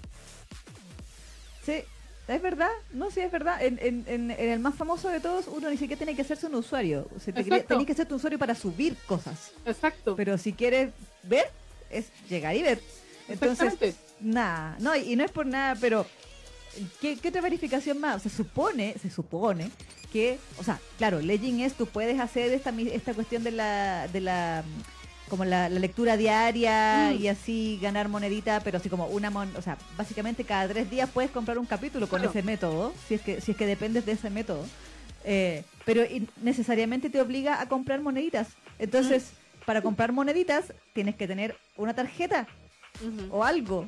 [1.66, 1.84] Sí,
[2.28, 3.64] es verdad, no, sí, es verdad.
[3.64, 6.48] En, en, en, en el más famoso de todos, uno ni siquiera tiene que hacerse
[6.48, 7.08] un usuario.
[7.16, 9.52] O sea, te tenés que hacerte un usuario para subir cosas.
[9.66, 10.16] Exacto.
[10.16, 10.92] Pero si quieres
[11.24, 11.46] ver,
[11.90, 12.82] es llegar y ver.
[13.28, 16.06] Entonces, nada, no, y no es por nada, pero
[17.02, 18.22] ¿qué, qué otra verificación más?
[18.24, 19.70] Se supone, se supone
[20.12, 24.22] que, o sea, claro, Legend es, tú puedes hacer esta, esta cuestión de la, de
[24.22, 24.64] la
[25.30, 27.22] como la, la lectura diaria Mm.
[27.22, 31.08] y así ganar monedita, pero así como una mon o sea, básicamente cada tres días
[31.14, 32.32] puedes comprar un capítulo con Claro.
[32.32, 34.66] ese método, si es que, si es que dependes de ese método.
[35.26, 36.02] Eh, pero
[36.42, 38.48] necesariamente te obliga a comprar moneditas.
[38.80, 39.66] Entonces, Mm.
[39.66, 42.48] para comprar moneditas tienes que tener una tarjeta
[43.30, 43.86] o algo.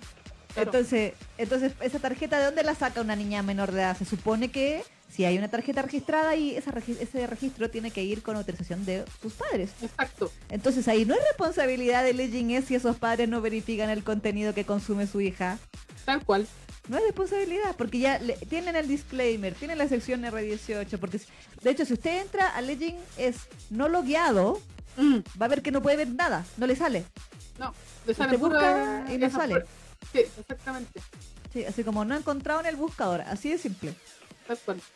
[0.54, 0.70] Claro.
[0.72, 3.98] Entonces, entonces esa tarjeta de dónde la saca una niña menor de edad?
[3.98, 8.04] Se supone que si hay una tarjeta registrada y esa regi- ese registro tiene que
[8.04, 9.72] ir con autorización de sus padres.
[9.82, 10.32] Exacto.
[10.50, 14.54] Entonces ahí no es responsabilidad de Legend es si esos padres no verifican el contenido
[14.54, 15.58] que consume su hija.
[16.06, 16.48] Tal cual.
[16.88, 21.28] No es responsabilidad, porque ya le- tienen el disclaimer, tienen la sección R18, porque si-
[21.62, 23.36] de hecho si usted entra a Legend es
[23.70, 24.60] no logueado,
[24.98, 27.06] Mm, va a ver que no puede ver nada, no le sale.
[27.58, 27.74] no,
[28.06, 29.64] le salen busca y no sale.
[30.12, 31.02] Sí, exactamente.
[31.54, 33.94] Sí, así como no he encontrado en el buscador, así de simple.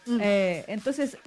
[0.06, 0.20] Mm.
[0.22, 1.18] Eh, entonces,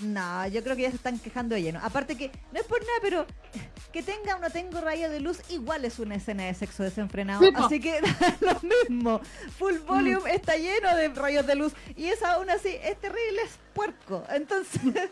[0.00, 1.80] no, yo creo que ya se están quejando de lleno.
[1.82, 3.26] Aparte que, no es por nada, pero
[3.92, 7.40] que tenga o no tenga rayo de luz, igual es una escena de sexo desenfrenado.
[7.40, 8.00] Sí, así que
[8.40, 9.20] lo mismo.
[9.58, 11.72] Full volume está lleno de rayos de luz.
[11.96, 14.24] Y es aún así, es terrible, es puerco.
[14.30, 15.10] Entonces,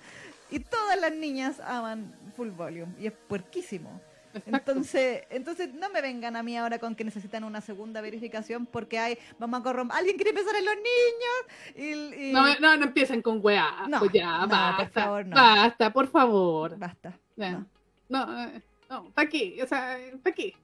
[0.51, 2.95] y todas las niñas aman full volume.
[2.99, 4.01] Y es puerquísimo.
[4.45, 8.99] Entonces, entonces no me vengan a mí ahora con que necesitan una segunda verificación porque
[8.99, 12.85] hay, vamos a corromper, alguien quiere empezar en los niños y, y- No, no, no
[12.85, 13.87] empiecen con weá.
[13.89, 14.77] No, pues ya, no, basta.
[14.85, 15.37] por favor, no.
[15.37, 16.79] Basta, por favor.
[16.79, 17.19] basta.
[17.37, 17.67] No.
[18.09, 19.59] No, eh, no, ¿para qué?
[19.63, 20.55] O sea, ¿para qué?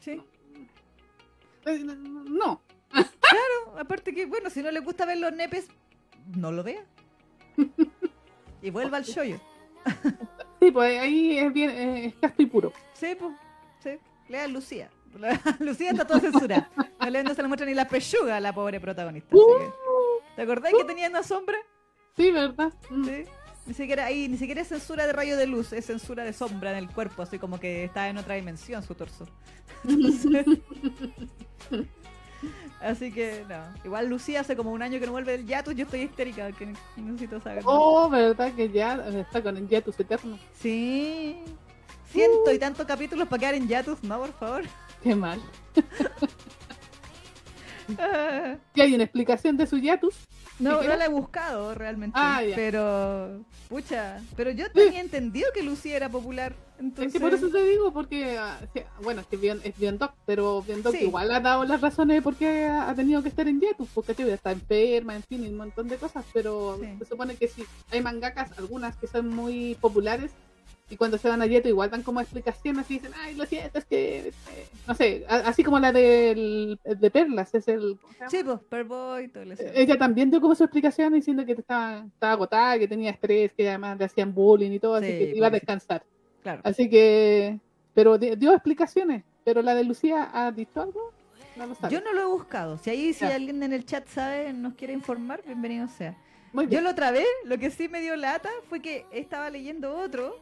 [0.00, 0.20] Sí.
[1.66, 2.60] Eh, No.
[2.90, 5.68] Claro, aparte que, bueno, si no le gusta ver los nepes,
[6.36, 6.84] no lo vea.
[8.62, 9.40] y vuelva al shoyo.
[10.60, 12.72] Sí, pues ahí es bien, eh, es casto y puro.
[12.92, 13.32] Sí, pues,
[13.82, 13.90] sí.
[14.28, 14.90] Lea Lucía.
[15.58, 16.70] Lucía está toda censurada.
[17.00, 19.30] No, le, no se le muestra ni la pechuga a la pobre protagonista.
[19.30, 19.70] que-
[20.36, 21.56] ¿Te acordás que tenía una sombra?
[22.16, 22.72] Sí, ¿verdad?
[22.90, 23.04] Mm.
[23.04, 23.24] Sí.
[23.66, 26.70] Ni siquiera ahí, ni siquiera es censura de rayo de luz, es censura de sombra
[26.72, 29.26] en el cuerpo, así como que está en otra dimensión su torso.
[29.84, 30.46] Entonces-
[32.80, 33.62] así que no.
[33.84, 36.72] Igual Lucía hace como un año que no vuelve del Yatus, yo estoy histérica, que
[36.96, 37.62] necesito saber.
[37.66, 38.52] Oh, ¿verdad?
[38.54, 40.38] Que ya está con el Yatus Eterno.
[40.54, 41.42] Sí.
[42.06, 44.62] Ciento y tantos capítulos para quedar en Yatus, no, por favor.
[45.02, 45.40] Qué mal.
[48.74, 50.16] ¿Y hay una explicación de su Yatus?
[50.60, 52.16] No, no la he buscado realmente.
[52.18, 52.42] Ah.
[52.54, 56.54] Pero, pucha, pero yo tenía entendido que Lucía era popular.
[56.78, 57.06] Entonces...
[57.08, 58.58] Es que por eso te digo, porque, ah,
[59.02, 61.04] bueno, es que bien, es bien doc, pero bien doc Sí.
[61.04, 64.14] igual ha dado las razones de por qué ha tenido que estar en Yatus, porque
[64.14, 66.88] tío, está enferma, en fin, y un montón de cosas, pero Sí.
[66.98, 70.30] se supone que sí, hay mangakas, algunas que son muy populares,
[70.90, 73.78] y cuando se van a Yeto igual dan como explicaciones y dicen, ay, lo siento,
[73.78, 74.32] es que, eh,
[74.86, 77.96] no sé, a- así como la del, de Perlas, es el...
[78.28, 79.62] Sí, pues, Perboy, todo eso.
[79.74, 83.68] Ella también dio como su explicación diciendo que estaba, estaba agotada, que tenía estrés, que
[83.68, 86.02] además le hacían bullying y todo, así Sí, que iba a descansar.
[86.42, 86.60] Claro.
[86.64, 87.58] Así que,
[87.94, 89.22] pero di- dio explicaciones.
[89.44, 91.12] Pero la de Lucía ha dicho algo,
[91.56, 91.92] no lo sabe.
[91.94, 92.76] Yo no lo he buscado.
[92.78, 93.34] Si ahí si Ya.
[93.34, 96.14] alguien en el chat sabe, nos quiere informar, bienvenido sea.
[96.52, 96.84] Muy Yo bien.
[96.84, 100.36] la otra vez, lo que sí me dio lata fue que estaba leyendo otro,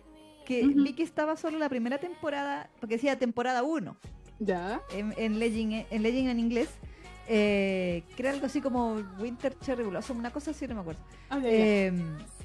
[0.48, 0.82] que Ujú.
[0.82, 3.94] vi que estaba solo la primera temporada, porque decía temporada 1
[4.38, 4.80] Ya.
[4.94, 6.70] en, en, Legend, en Legend en inglés,
[7.28, 11.02] eh, que era algo así como Winter Cherry Blossom, una cosa así, no me acuerdo.
[11.28, 11.38] Ah.
[11.44, 11.92] Eh,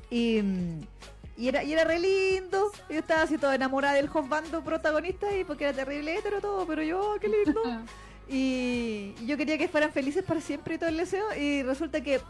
[0.09, 0.41] y,
[1.37, 2.69] y era, y era re lindo.
[2.89, 6.83] Yo estaba así toda enamorada del hostbando protagonista y porque era terrible hetero todo, pero
[6.83, 7.61] yo, qué lindo.
[8.25, 11.25] Y, y yo quería que fueran felices para siempre y todo el deseo.
[11.37, 12.21] Y resulta que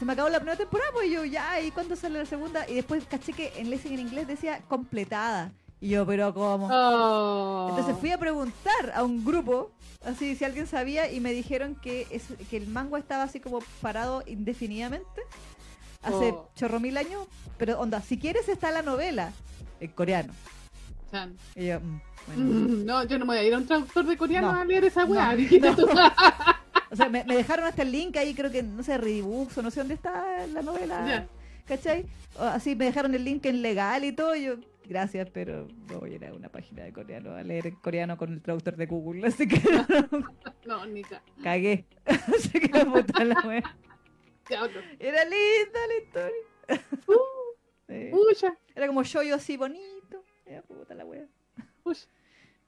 [0.00, 2.66] se me acabó la primera temporada, pues yo ya, ¿y cuándo sale la segunda?
[2.68, 5.52] Y después caché que en Lessing en inglés decía completada.
[5.78, 6.68] Y yo, pero ¿cómo?
[6.72, 7.66] Oh.
[7.70, 9.70] Entonces fui a preguntar a un grupo,
[10.02, 13.58] así si alguien sabía, y me dijeron que, es, que el manga estaba así como
[13.82, 15.20] parado indefinidamente
[16.02, 16.48] hace Oh.
[16.56, 17.26] chorro mil años.
[17.58, 19.32] Pero onda, si quieres está la novela
[19.80, 20.32] en coreano.
[21.10, 21.36] Chan.
[21.54, 22.42] Y yo, mm, bueno.
[22.44, 24.60] Mm, No, yo no me voy a ir a un traductor de coreano No.
[24.60, 25.34] a leer esa weá.
[25.60, 25.76] No.
[26.90, 29.62] O sea, me, me dejaron hasta el link ahí, creo que, no sé, Redibooks o
[29.62, 31.06] no sé dónde está la novela.
[31.06, 31.28] Ya.
[31.66, 32.04] ¿Cachai?
[32.38, 34.34] O así me dejaron el link en legal y todo.
[34.34, 34.54] y yo,
[34.88, 38.32] gracias, pero no voy a ir a una página de coreano a leer coreano con
[38.32, 39.26] el traductor de Google.
[39.28, 39.60] Así que
[40.66, 41.84] No, ni ca- cagué.
[42.06, 43.76] así que puta la wea.
[44.98, 46.86] Era linda la historia.
[47.06, 47.14] Uh,
[48.34, 48.46] Sí.
[48.76, 50.24] Era como yo así bonito.
[50.46, 51.26] Era puta la wea.
[51.82, 52.06] pucha.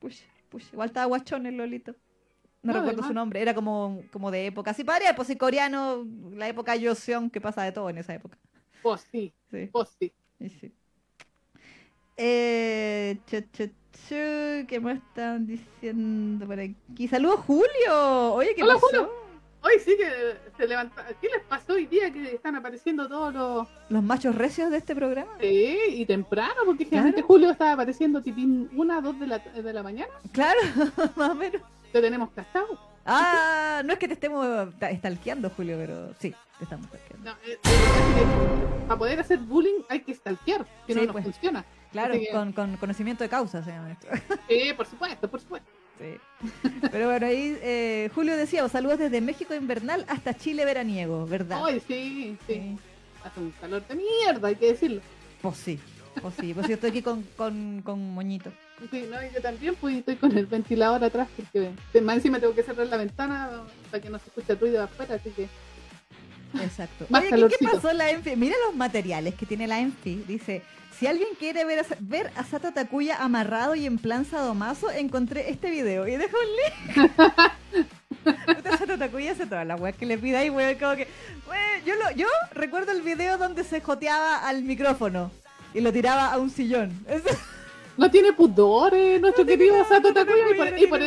[0.00, 0.72] Push, push.
[0.72, 1.94] Igual estaba guachón el Lolito.
[2.62, 3.08] No, No, recuerdo además.
[3.08, 3.42] su nombre.
[3.42, 4.70] Era como, como de época.
[4.70, 8.38] Así para pues en coreano, la época Joseon, que pasa de todo en esa época.
[8.82, 10.12] Vos sí, Sí, vos sí.
[10.38, 10.72] sí, sí.
[12.16, 17.08] Eh, chu, ¿Qué me están diciendo por aquí?
[17.08, 18.34] ¡Saludos, Julio!
[18.34, 18.86] Oye, ¿qué Hola, pasó?
[18.86, 19.10] Julio.
[19.64, 21.06] Hoy sí que se levanta.
[21.20, 23.68] ¿Qué les pasó hoy día que están apareciendo todos los.
[23.90, 25.30] Los machos recios de este programa.
[25.40, 27.04] Sí, y temprano, porque Claro.
[27.04, 30.12] generalmente Julio estaba apareciendo tipín una, dos de la, de la mañana.
[30.32, 30.58] Claro,
[31.16, 31.62] más o menos.
[31.92, 32.78] Lo tenemos castado.
[33.04, 34.46] Ah, no es que te estemos
[34.78, 37.30] ta- stalkeando, Julio, pero sí, te estamos stalkeando.
[37.30, 38.26] No, eh, eh,
[38.86, 41.24] para poder hacer bullying hay que stalkear, que Sí, no nos pues.
[41.24, 41.64] funciona.
[41.90, 44.06] Claro, que- con, con conocimiento de causa se llama esto.
[44.48, 45.68] Sí, por supuesto, por supuesto.
[45.98, 46.60] Sí.
[46.90, 51.60] Pero bueno, ahí eh, Julio decía, saludos desde México invernal hasta Chile veraniego, ¿verdad?
[51.64, 52.54] Ay, sí, sí.
[52.54, 52.78] Sí.
[53.24, 55.00] Hace un calor de mierda, hay que decirlo.
[55.42, 55.78] Pues sí,
[56.20, 58.50] pues sí, pues yo estoy aquí con, con, con moñito.
[58.90, 62.54] Sí, no, y yo también pues estoy con el ventilador atrás porque más encima tengo
[62.54, 65.48] que cerrar la ventana para que no se escuche el ruido de afuera, así que
[66.60, 67.06] Exacto.
[67.08, 68.36] Más Oye, ¿qué- ¿qué, pasó la ENFI?
[68.36, 70.24] Mira los materiales que tiene la ENFI.
[70.28, 70.62] Dice,
[70.98, 75.50] si alguien quiere ver a, ver a Sato Takuya amarrado y en plan sadomaso, encontré
[75.50, 76.06] este video.
[76.06, 77.10] Y dejo un link.
[78.78, 80.76] Sato Takuya hace toda la weá que le pida ahí, weón.
[80.78, 81.08] Como que,
[81.48, 85.30] weón, yo, lo, yo recuerdo el video donde se joteaba al micrófono
[85.74, 86.92] y lo tiraba a un sillón.
[87.96, 91.00] no tiene pudores nuestro No querido nada, Sato Takuya y por, y por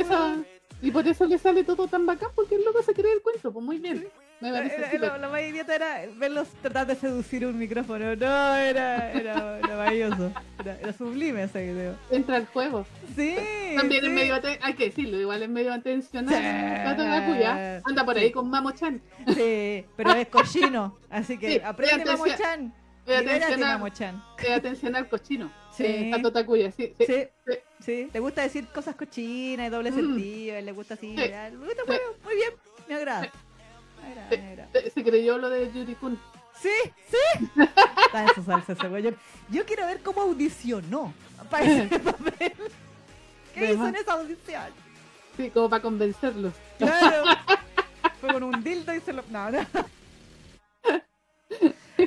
[0.82, 3.52] y por eso le sale todo tan bacán porque el loco se cree el cuento,
[3.52, 4.08] pues muy bien.
[4.42, 8.16] Me parece Era- lo, más idiota era verlos tratar de seducir un micrófono.
[8.18, 10.32] No, era, era, era maravilloso.
[10.60, 11.96] Era, era sublime ese video.
[12.12, 12.86] entra al juego.
[13.16, 13.36] Sí.
[13.78, 14.08] También sí.
[14.08, 16.36] es medio, hay que decirlo, igual es medio atencional.
[16.36, 17.82] Sí.
[17.86, 18.32] Anda por ahí Sí.
[18.34, 19.02] con Mamo Chan.
[19.34, 20.98] Sí, pero es cochino.
[21.10, 22.74] Así que aprende, atención-.
[23.06, 24.24] Es Libérate, atencional, Mamo-chan.
[24.44, 25.52] es atencional cochino.
[25.76, 25.84] Sí.
[25.86, 27.06] Eh, Sato Takuya, sí, sí.
[27.06, 27.54] Sí, sí.
[27.80, 28.10] sí.
[28.14, 29.96] Le gusta decir cosas cochinas y doble Mm.
[29.96, 30.62] sentido.
[30.62, 31.16] Le gusta así.
[31.16, 31.84] Le gusta,
[32.24, 32.52] muy bien.
[32.88, 33.22] Me agrada.
[34.02, 34.70] Me agrada, me agrada.
[34.74, 36.20] Se, se creyó lo de Yuri Kun.
[36.62, 36.70] Sí,
[37.10, 37.50] sí.
[38.06, 39.04] Está en su salsa ese güey.
[39.04, 39.12] Yo,
[39.50, 41.14] yo quiero ver cómo audicionó
[41.50, 42.54] para ese papel.
[43.54, 43.90] ¿Qué De hizo más.
[43.90, 44.64] en esa audición?
[45.36, 46.54] Sí, como para convencerlos.
[46.78, 47.24] Claro.
[48.22, 49.24] Fue con un dildo y se lo.
[49.30, 49.60] No, no.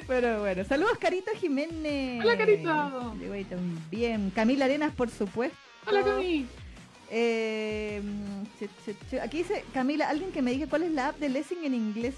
[0.07, 2.21] Pero bueno, saludos Carito Jiménez.
[2.25, 2.37] Hola,
[3.33, 4.31] ahí también.
[4.31, 5.57] Camila Arenas, por supuesto.
[5.87, 6.47] Hola, Cami.
[7.11, 8.03] Eh,
[9.23, 12.15] aquí dice Camila, alguien que me diga cuál es la app de Lessing en inglés.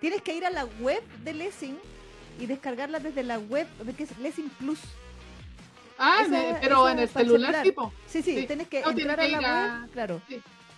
[0.00, 1.76] Tienes que ir a la web de Lessing
[2.38, 4.78] y descargarla desde la web de que es Lessing Plus.
[5.98, 7.92] Ah, Esa- pero esa en el celular, tipo.
[8.06, 8.46] Sí, sí, Sí.
[8.46, 9.90] tienes que No, tienes entrar que a la ir a- web.
[9.92, 10.20] Claro.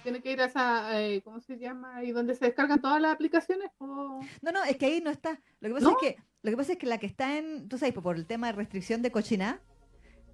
[0.03, 1.97] Tiene que ir a esa, eh, ¿cómo se llama?
[1.97, 3.71] Ahí donde se descargan todas las aplicaciones.
[3.79, 5.41] o- No, no, es que ahí no está.
[5.61, 5.91] Lo que pasa ¿No?
[5.93, 8.27] es que lo que pasa es que la que está en, tú sabes, por el
[8.27, 9.61] tema de restricción de cochinada,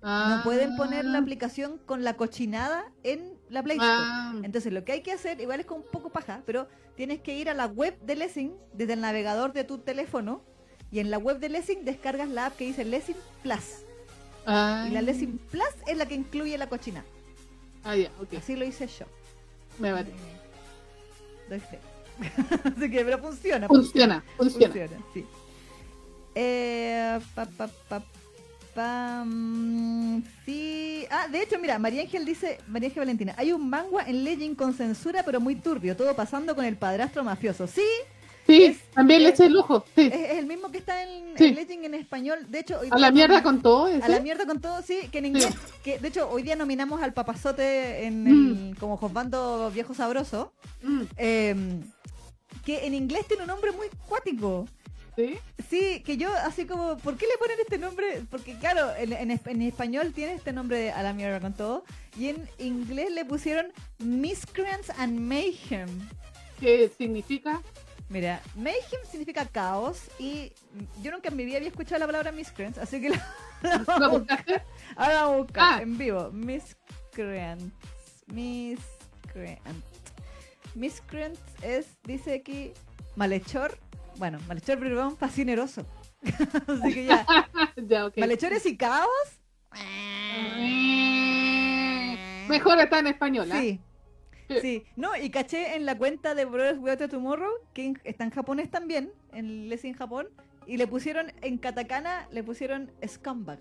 [0.00, 0.36] Ah.
[0.38, 3.92] no pueden poner la aplicación con la cochinada en la Play Store.
[3.94, 7.20] Ah, Entonces lo que hay que hacer, igual es con un poco paja, pero tienes
[7.20, 10.44] que ir a la web de Lessing desde el navegador de tu teléfono
[10.90, 13.84] y en la web de Lessing descargas la app que dice Lessing Plus.
[14.46, 17.04] ah, Y la Lessing Plus es la que incluye la cochina.
[17.84, 18.34] Ah, ya, ok.
[18.38, 19.04] Así lo hice yo.
[19.78, 20.10] Me vale.
[21.48, 21.78] Doy fe.
[22.64, 23.68] Así que, pero funciona.
[23.68, 24.72] Funciona, funciona.
[24.72, 25.24] Funciona, sí.
[26.34, 28.02] Eh, pa, pa, pa,
[28.74, 31.04] pam, sí.
[31.10, 34.56] Ah, de hecho, mira, María Ángel dice, María Ángel Valentina, hay un manga en Legend
[34.56, 37.66] con censura pero muy turbio, todo pasando con el padrastro mafioso.
[37.66, 37.86] Sí,
[38.48, 39.84] Sí, Es- también le eché el ojo.
[39.94, 40.10] Sí.
[40.12, 41.44] es, el mismo que está en, Sí.
[41.44, 42.38] en Legend en español.
[42.48, 44.02] De hecho, hoy A la mierda con todo ese.
[44.02, 47.02] A la mierda con todo, sí, que en inglés, que de hecho hoy día nominamos
[47.02, 48.68] al papazote en Mm.
[48.70, 51.54] el, como Josbando Viejo Sabroso, Mm, eh,
[52.64, 54.66] que en inglés tiene un nombre muy cuático.
[55.16, 55.36] sí.
[55.68, 58.22] Sí, que yo así como, ¿por qué le ponen este nombre?
[58.30, 61.84] Porque claro, en, en en español tiene este nombre de A la mierda con todo,
[62.16, 63.66] y en inglés le pusieron
[63.98, 65.88] Miscreants and Mayhem.
[66.58, 67.60] ¿Qué significa?
[68.08, 70.52] Mira, mayhem significa caos y
[71.02, 74.02] yo nunca en mi vida había escuchado la palabra miscreants, así que la, la vamos
[74.02, 74.64] a buscar.
[74.96, 75.82] Ahora vamos a buscar Ah.
[75.82, 76.30] en vivo.
[76.32, 77.64] Miscreants.
[78.28, 79.84] Miscreant.
[80.74, 82.72] Miscreant es, dice aquí,
[83.16, 83.78] malhechor.
[84.16, 85.84] Bueno, malhechor, bribón, fascineroso.
[86.66, 87.26] así que ya.
[87.76, 88.10] ya.
[88.16, 89.08] Malhechores y caos.
[92.48, 93.60] Mejor está en español, ¿ah?
[93.60, 93.80] Sí.
[94.62, 98.30] Sí, no, y caché en la cuenta de Brothers Without Tomorrow, que en- está en
[98.30, 100.28] japonés también, en Leslie en Japón,
[100.66, 103.58] y le pusieron, en katakana, le pusieron scumbag.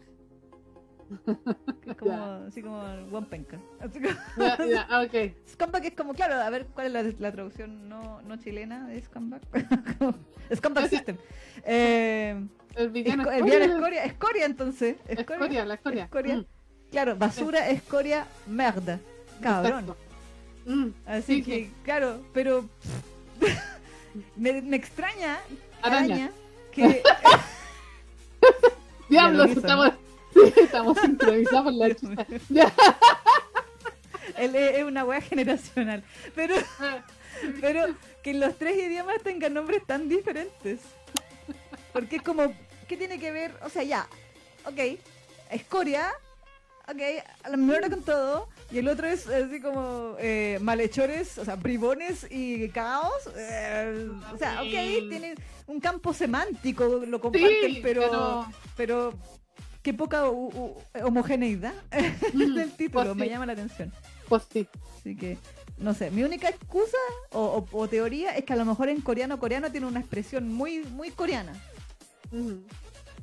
[1.83, 2.13] Que es como,
[2.47, 3.57] así como Wampenka.
[3.79, 5.31] Así como- Ya, ya, ah, ok.
[5.49, 9.01] Scumbag es como, claro, a ver cuál es la, la traducción no, no chilena de
[9.01, 9.41] scumbag.
[10.55, 11.15] scumbag System.
[11.63, 12.45] Eh,
[12.75, 13.55] El villano esco- el escoria.
[13.59, 14.97] villano escoria, escoria entonces.
[15.07, 16.03] Escoria, la escoria.
[16.05, 16.35] Escoria.
[16.37, 16.45] Mm,
[16.91, 18.99] Claro, basura, escoria, merda.
[19.41, 19.79] Cabrón.
[19.85, 19.97] exacto.
[20.67, 21.73] Mm, Así Sí, que, sí.
[21.83, 22.65] claro, pero
[24.35, 25.39] me, me extraña,
[25.81, 26.15] Araña.
[26.15, 26.31] araña,
[26.71, 27.01] que
[29.09, 29.91] Diablos, estamos,
[30.57, 32.25] estamos sincronizados por la chucha.
[34.37, 36.03] Es una wea generacional,
[36.35, 36.55] pero,
[37.61, 37.85] pero
[38.21, 40.81] que los tres idiomas tengan nombres tan diferentes.
[41.93, 42.53] Porque es como,
[42.89, 43.57] ¿qué tiene que ver?
[43.63, 44.05] O sea, ya,
[44.65, 44.99] ok,
[45.49, 46.11] escoria,
[46.89, 47.01] ok,
[47.43, 51.55] a la mierda con todo, y el otro es así como eh, malhechores, o sea,
[51.55, 53.11] bribones y caos.
[53.35, 54.69] eh, o sea, ok,
[55.09, 55.35] tienen
[55.67, 58.45] un campo semántico, lo comparten, Sí, pero, pero-
[58.75, 59.13] pero
[59.83, 61.73] qué poca u- u- homogeneidad
[62.33, 63.93] Mm, del título, pues me sí, llama la atención.
[64.27, 64.67] Pues sí.
[64.99, 65.37] Así que,
[65.77, 66.97] no sé, mi única excusa
[67.31, 70.51] o, o- o teoría es que a lo mejor en coreano coreano tiene una expresión
[70.51, 71.53] muy muy coreana.
[72.31, 72.55] Mm.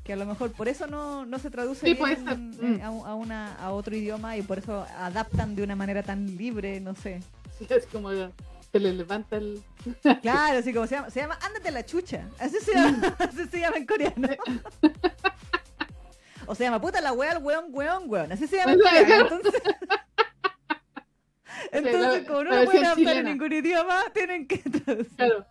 [0.04, 2.24] Que a lo mejor por eso no, no se traduce Sí, bien
[2.60, 2.80] Mm.
[2.82, 6.78] a, a una, a otro idioma y por eso adaptan de una manera tan libre,
[6.80, 7.20] no sé.
[7.58, 9.62] Sí, es como se le levanta el.
[10.22, 12.28] Claro, así como se llama, se llama Ándate la chucha.
[12.38, 14.28] Así se llama, así se llama en coreano.
[16.46, 18.30] O se llama puta la wea, el weón, weón, weón.
[18.32, 19.14] Así se llama en coreano.
[19.32, 19.62] Entonces,
[21.72, 25.16] entonces la- como no lo pueden adaptar en ningún idioma, tienen que traducir.
[25.16, 25.46] Claro.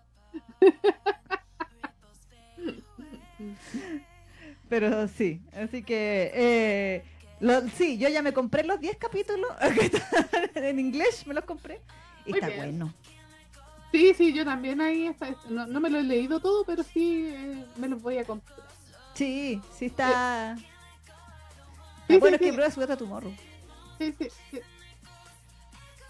[4.73, 7.03] Pero sí, así que eh,
[7.39, 9.47] lo- sí, yo ya me compré los 10 capítulos
[9.79, 11.79] que están en inglés, me los compré
[12.25, 12.59] y Muy está bien.
[12.79, 12.93] bueno.
[13.91, 15.35] Sí, sí, yo también ahí está.
[15.47, 18.57] No, no me lo he leído todo, pero sí eh, me los voy a comprar.
[19.13, 20.55] Sí, sí está.
[22.07, 22.55] Sí, bueno, sí, es que sí.
[22.55, 23.33] Brothers Without Tomorrow.
[23.99, 24.59] Sí, sí, sí.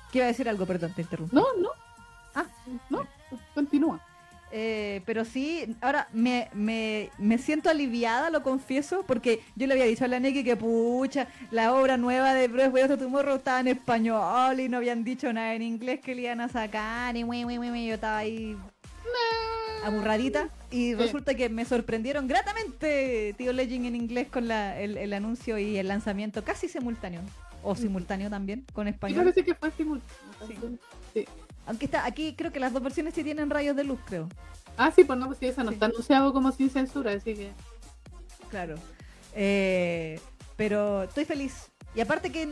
[0.10, 1.36] Que iba a decir algo, perdón, te interrumpí.
[1.36, 1.69] No, no.
[2.34, 2.45] Ah.
[2.89, 3.06] no.
[3.54, 3.99] Continúa.
[4.56, 9.86] Eh, pero sí, ahora me, me, me siento aliviada, lo confieso, porque yo le había
[9.86, 13.70] dicho a la Neki que pucha, la obra nueva de Brothers Without Tomorrow estaba en
[13.70, 17.46] español y no habían dicho nada en inglés que le iban a sacar y muy,
[17.46, 18.56] muy, muy, muy, yo estaba ahí
[19.84, 25.13] aburradita y resulta que me sorprendieron gratamente Tío Legend en inglés con la, el, el
[25.13, 27.22] anuncio y el lanzamiento casi simultáneo
[27.63, 30.24] o simultáneo también con Y español parece que fue simultáneo.
[30.48, 30.56] Sí.
[31.13, 31.26] Sí.
[31.65, 34.28] Aunque está aquí creo que las dos versiones sí tienen rayos de luz creo
[34.76, 35.76] Ah, sí, pues no, pues sí, esa no Sí.
[35.76, 37.52] está anunciado como sin censura, así que.
[38.49, 38.76] claro
[39.36, 40.19] Eh,
[40.56, 42.49] pero estoy feliz y aparte que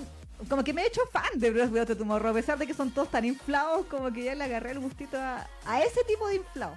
[0.49, 2.89] como que me he hecho fan de Bros Without Tomorrow a pesar de que son
[2.91, 6.35] todos tan inflados como que ya le agarré el gustito a, a ese tipo de
[6.37, 6.75] inflado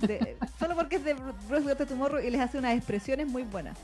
[0.00, 3.78] De- solo porque es de Bros Without Tomorrow y les hace unas expresiones muy buenas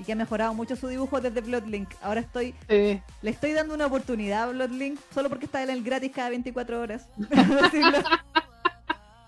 [0.00, 3.00] y que ha mejorado mucho su dibujo desde Bloodlink ahora estoy Sí.
[3.22, 6.80] le estoy dando una oportunidad a Bloodlink solo porque está en el gratis cada 24
[6.80, 7.06] horas.
[7.16, 7.98] Debo decirlo.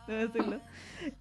[0.07, 0.61] Debo decirlo.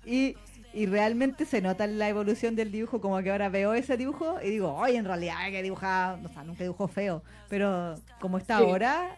[0.05, 0.35] Y,
[0.73, 4.49] y realmente se nota la evolución del dibujo, como que ahora veo ese dibujo y
[4.49, 8.63] digo, oye, en realidad que dibujaba, o sea, nunca dibujó feo, pero como está Sí.
[8.63, 9.15] ahora,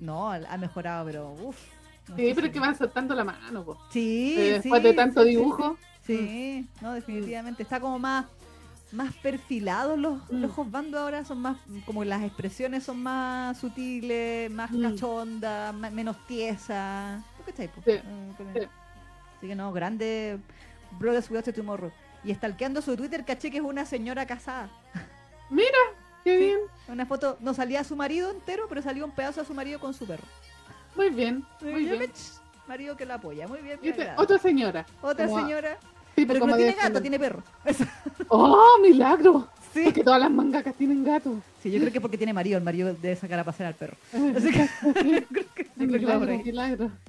[0.00, 1.58] no, ha mejorado, pero uff.
[2.16, 3.78] Sí, pero es que van soltando la mano, pues.
[3.90, 5.76] Sí, Eh, después sí, de tanto sí, sí, dibujo.
[6.02, 7.64] Sí, sí, no, definitivamente.
[7.64, 8.26] Está como más
[8.92, 10.40] más perfilados los, Mm.
[10.42, 10.52] los
[10.96, 14.82] ahora, son más, como las expresiones son más sutiles, más Mm.
[14.82, 17.22] cachondas, menos tiesas.
[17.36, 17.80] ¿Tú cachai, po?
[17.84, 18.02] Sí, Eh,
[18.54, 18.68] sí.
[19.38, 20.38] Así que no, grande
[20.98, 21.90] Brothers Without Tomorrow.
[22.24, 24.70] Y stalkeando su Twitter caché que es una señora casada.
[25.50, 25.78] Mira,
[26.24, 26.44] qué Sí.
[26.44, 26.58] bien.
[26.88, 29.94] Una foto, no salía su marido entero, pero salió un pedazo de su marido con
[29.94, 30.24] su perro.
[30.94, 31.98] Muy bien, muy Ya, bien.
[31.98, 32.16] mech,
[32.66, 33.78] Marido que la apoya, muy bien.
[34.16, 34.84] Otra señora.
[35.00, 35.78] Otra como- señora,
[36.16, 37.42] Sí, pero que como no tiene gato, tiene perro.
[38.28, 39.48] ¡Oh, milagro!
[39.74, 39.82] sí.
[39.84, 41.42] Porque todas las mangakas tienen gato.
[41.62, 43.96] Sí, yo creo que porque tiene marido, el marido debe sacar a pasear al perro.
[44.36, 46.90] Así que creo que, creo que milagro, milagro.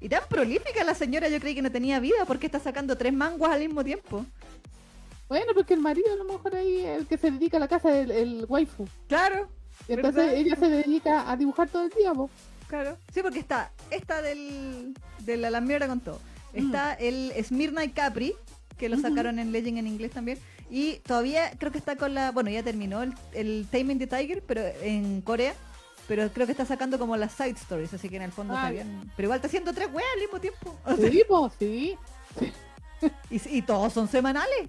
[0.00, 3.12] Y tan prolífica la señora, yo creí que no tenía vida porque está sacando tres
[3.12, 4.24] manguas al mismo tiempo.
[5.28, 7.68] Bueno, porque el marido a lo mejor ahí es el que se dedica a la
[7.68, 8.86] casa del el waifu.
[9.08, 9.48] Claro.
[9.88, 10.34] Entonces ¿Verdad?
[10.34, 12.30] ella se dedica a dibujar todo el día, po.
[12.68, 12.96] Claro.
[13.12, 16.20] Sí, porque está esta del, de la Lambiora con todo.
[16.52, 18.34] Está el Smirna y Capri,
[18.76, 20.38] que lo sacaron en Legend en inglés también.
[20.70, 22.30] Y todavía creo que está con la.
[22.32, 25.54] Bueno, ya terminó el, el Taming the Tiger, pero en Corea.
[26.06, 28.60] Pero creo que está sacando como las side stories, así que en el fondo Ah,
[28.60, 29.10] está bien.
[29.14, 30.78] Pero igual está haciendo tres weas al mismo tiempo.
[30.86, 31.96] O sea, Sí, po, sí.
[33.30, 34.68] y, y todos son semanales.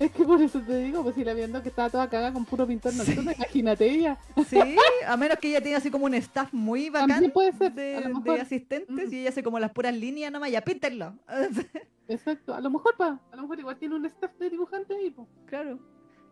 [0.00, 2.44] Es que por eso te digo, pues si la viendo que estaba toda cagada con
[2.44, 4.18] puro pintor nocturno, imagínate ella.
[4.48, 4.58] Sí,
[5.06, 8.40] a menos que ella tenga así como un staff muy bacán También puede ser, de,
[8.40, 9.12] asistentes Mm.
[9.12, 11.14] y ella hace como las puras líneas nomás, ya píntenlo.
[12.08, 15.10] Exacto, a lo mejor pa, a lo mejor igual tiene un staff de dibujantes ahí,
[15.10, 15.28] po.
[15.46, 15.78] claro.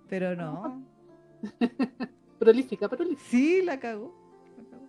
[0.09, 0.85] Pero no.
[2.39, 3.31] Prolífica, prolífica.
[3.31, 4.13] Sí, la cago.
[4.59, 4.89] La cago.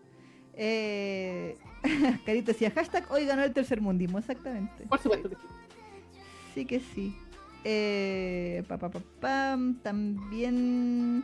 [0.56, 1.58] Eh,
[2.26, 4.86] Carito decía, hashtag hoy ganó el tercer mundismo, exactamente.
[4.88, 5.42] Por supuesto que sí.
[6.56, 7.16] Sí que sí.
[7.64, 11.24] Eh, pa, pa, pa, pam, también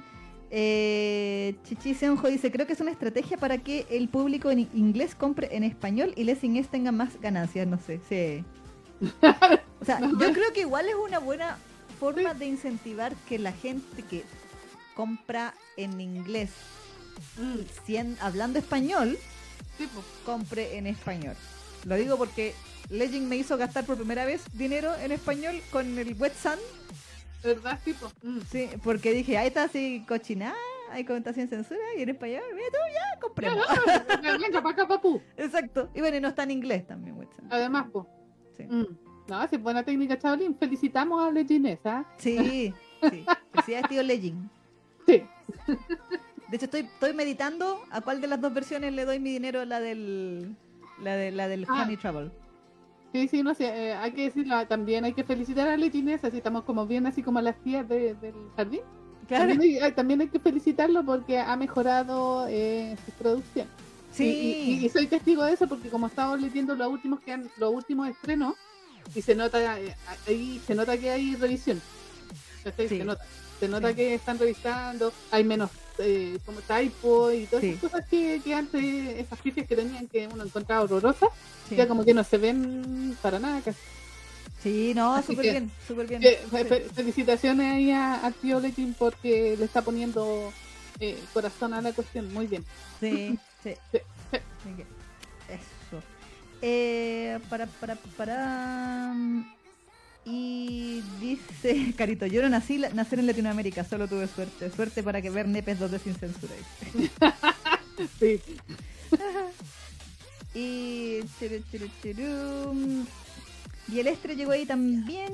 [0.51, 5.15] eh, Chichi Seonjo dice, creo que es una estrategia para que el público en inglés
[5.15, 7.99] compre en español y les inglés tengan más ganancias, no sé.
[8.07, 8.43] Sí.
[9.81, 11.57] O sea, yo creo que igual es una buena
[11.99, 14.23] forma de incentivar que la gente que
[14.95, 16.51] compra en inglés,
[17.37, 19.17] Mm, hablando español,
[20.25, 21.35] compre en español.
[21.85, 22.53] Lo digo porque
[22.89, 26.59] Legend me hizo gastar por primera vez dinero en español con el Wet Sun.
[27.43, 28.11] ¿Verdad, tipo?
[28.21, 28.39] Mm.
[28.51, 30.55] Sí, porque dije, ahí está así cochinada,
[30.91, 33.65] hay comentación censura y en español, mira tú, ya compremos.
[34.41, 34.87] Venga, pa' acá.
[35.37, 35.89] Exacto.
[35.93, 37.47] Y bueno, y no está en inglés también, Wet Sun.
[37.49, 38.07] Además, po.
[38.57, 38.63] Sí.
[38.63, 38.85] Mm.
[39.29, 40.57] No, es buena técnica, Chavalín.
[40.57, 42.03] Felicitamos a Legines, ¿ah?
[42.17, 43.25] Sí, sí.
[43.51, 44.49] Felicidades, tío Legend.
[45.05, 45.23] Sí.
[46.49, 49.63] De hecho, estoy, estoy meditando a cuál de las dos versiones le doy mi dinero,
[49.65, 50.55] la del
[50.99, 51.83] la, de, la del Ah.
[51.83, 52.31] Honey Trouble.
[53.11, 56.37] Sí, sí, no sé, eh, hay que decirlo también, hay que felicitar a Legines, así
[56.37, 58.81] estamos como bien, así como las tías de- del jardín.
[59.27, 59.47] Claro.
[59.47, 63.67] También hay, hay- también hay que felicitarlo porque ha mejorado eh, su producción.
[64.11, 64.25] Sí.
[64.25, 67.49] Y, y- y soy testigo de eso porque como estamos leyendo los últimos que han,
[67.57, 68.53] los últimos estrenos,
[69.15, 69.95] y se nota, eh,
[70.27, 71.81] ahí se nota que hay revisión.
[72.75, 73.23] Se nota.
[73.59, 73.95] Se nota Sí.
[73.95, 75.69] que están revisando, hay menos
[75.99, 77.69] eh, como typo y todas Sí.
[77.71, 81.29] esas cosas que, que antes, esas pifias que tenían que uno encontraba horrorosas,
[81.67, 81.75] Sí.
[81.75, 83.79] ya como que no se ven para nada casi.
[84.63, 86.21] Sí, no, súper bien, súper bien.
[86.23, 86.89] Eh, Sí.
[86.93, 90.51] felicitaciones ahí a, a tío Legend porque le está poniendo
[90.99, 92.63] eh, corazón a la cuestión, muy bien.
[92.99, 93.73] Sí, sí.
[95.47, 96.03] Eso.
[96.61, 99.13] Eh, para, para, para.
[100.31, 104.69] Y dice Carito, yo no nací nacer en Latinoamérica, solo tuve suerte.
[104.71, 106.53] Suerte para que ver nepes 2D sin censura.
[108.17, 108.39] Sí.
[110.55, 111.19] Y.
[111.37, 113.05] churu, churu, churum.
[113.91, 115.33] Y el Estre llegó ahí también.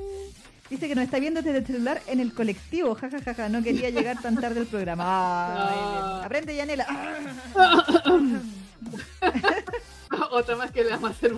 [0.68, 2.96] Dice que nos está viendo desde el celular en el colectivo.
[2.96, 3.48] Ja, ja, ja, ja.
[3.48, 5.04] No quería llegar tan tarde al programa.
[5.68, 6.22] Ay, Ah.
[6.24, 6.86] Aprende, Yanela.
[10.32, 11.34] Otra más que le vamos a hacer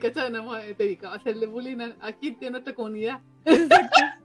[0.00, 0.30] ¿cachai?
[0.30, 3.20] Nos hemos dedicado a hacerle bullying a- aquí en nuestra comunidad.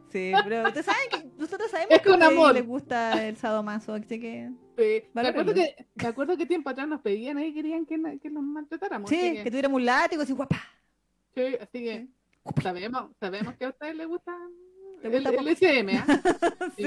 [0.09, 3.93] Sí, pero ustedes saben que nosotros sabemos Es que a ustedes les gusta el sadomaso,
[3.93, 5.03] así que Sí.
[5.13, 8.43] Me, acuerdo que, me acuerdo que tiempo atrás nos pedían ahí, querían que, que nos
[8.43, 9.07] maltratáramos.
[9.09, 10.59] sí, que que, tuviéramos un látigo así guapa.
[11.35, 12.07] sí, así que
[12.61, 14.35] sabemos, sabemos que a ustedes les gusta,
[15.01, 15.49] ¿Te el, gusta el poco?
[15.49, 16.05] SM, ¿ah?
[16.75, 16.83] Sí.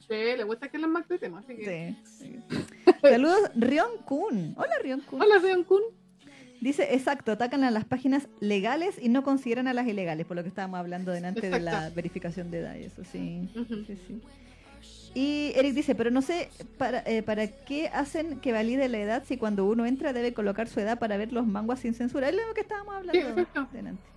[0.00, 1.44] Sí, les gusta que los maltratemos.
[1.44, 1.94] Así que...
[2.04, 2.40] Sí.
[2.50, 2.56] sí.
[3.00, 4.54] Saludos, Rion Kun.
[4.56, 5.22] Hola, Rion Kun.
[5.22, 5.82] Hola, Rion Kun.
[6.60, 10.42] Dice, exacto, atacan a las páginas legales y no consideran a las ilegales, por lo
[10.42, 13.48] que estábamos hablando delante de la verificación de edad y eso, sí.
[13.54, 13.82] Ujú.
[13.86, 14.20] sí, sí.
[15.14, 19.24] Y Eric dice, pero no sé para, eh, para qué hacen que valide la edad
[19.26, 22.28] si cuando uno entra debe colocar su edad para ver los manguas sin censura.
[22.28, 24.09] Es lo que estábamos hablando Sí, delante.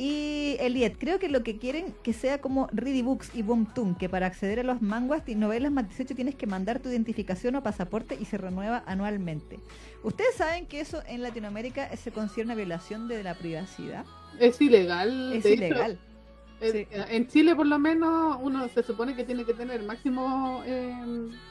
[0.00, 4.08] Y Eliet, creo que lo que quieren que sea como Ready Books y Boomtoon, que
[4.08, 7.64] para acceder a los manguas y novelas más 18 tienes que mandar tu identificación o
[7.64, 9.58] pasaporte y se renueva anualmente.
[10.04, 14.04] ¿Ustedes saben que eso en Latinoamérica se considera una violación de la privacidad?
[14.38, 15.32] Es ilegal.
[15.32, 15.98] Es hecho, ilegal.
[16.60, 16.86] Sí.
[16.92, 20.92] En Chile, por lo menos, uno se supone que tiene que tener el máximo eh,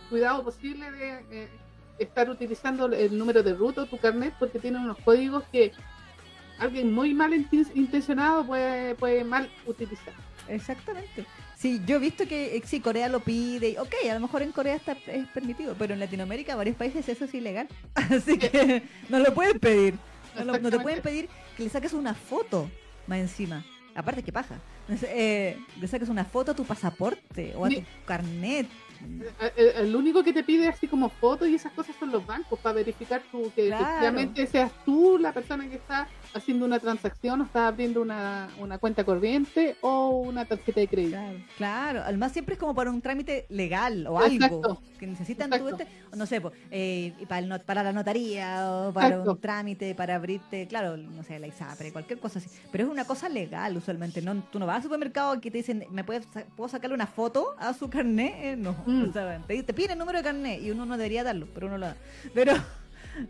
[0.10, 1.48] cuidado posible de eh,
[2.00, 5.74] estar utilizando el número de ruta o tu carnet, porque tiene unos códigos que
[6.60, 10.14] alguien muy mal inten- intencionado puede, puede mal utilizar.
[10.48, 11.26] Exactamente.
[11.58, 13.70] Sí, yo he visto que eh, sí, Corea lo pide.
[13.70, 17.08] y, Ok, a lo mejor en Corea está es permitido, pero en Latinoamérica, varios países,
[17.10, 17.68] eso es ilegal.
[17.96, 19.96] Así que no lo pueden pedir.
[20.38, 22.70] No, lo- no te pueden pedir que le saques una foto
[23.08, 23.66] más encima.
[23.96, 24.60] Aparte que paja.
[24.90, 28.68] Eh, le sacas una foto a tu pasaporte o a tu carnet.
[29.56, 32.74] El, único que te pide así como fotos y esas cosas son los bancos para
[32.76, 37.68] verificar tu, que efectivamente seas tú la persona que está haciendo una transacción o está
[37.68, 41.18] abriendo una, una cuenta corriente o una tarjeta de crédito.
[41.58, 45.88] Claro, además siempre es como para un trámite legal o algo que necesitan tú este,
[46.16, 51.24] no sé, eh, para, para la notaría o para un trámite, para abrirte, claro, no
[51.24, 52.50] sé, la ISAPRE, cualquier cosa así.
[52.72, 55.86] Pero es una cosa legal usualmente, no tú no vas al supermercado y te dicen,
[55.92, 58.34] ¿me puedes, puedo sacarle una foto a su carnet?
[58.38, 59.12] Eh, no, mm.
[59.48, 61.88] te, te, piden el número de carnet y uno no debería darlo, pero uno lo
[61.88, 61.98] da.
[62.34, 62.54] Pero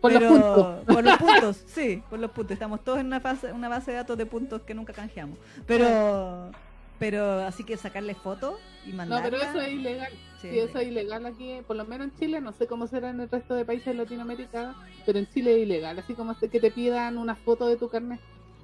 [0.02, 0.86] por los puntos.
[0.86, 2.54] Por los puntos, sí, por los puntos.
[2.54, 5.38] Estamos todos en una, fase, una base de datos de puntos que nunca canjeamos.
[5.66, 6.52] Pero,
[7.00, 9.30] pero así que sacarle fotos y mandarla.
[9.30, 10.12] No, pero eso es ilegal.
[10.42, 12.42] Sí, eso es ilegal aquí, por lo menos en Chile.
[12.42, 14.76] No sé cómo será en el resto de países de Latinoamérica,
[15.06, 15.98] pero en Chile es ilegal.
[16.00, 18.20] Así como que te pidan una foto de tu carnet.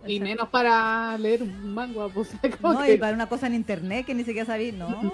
[0.06, 2.30] Y menos para leer un manga, pues,
[2.62, 4.74] No, y para una cosa en internet que ni siquiera sabía.
[4.74, 5.14] No, no.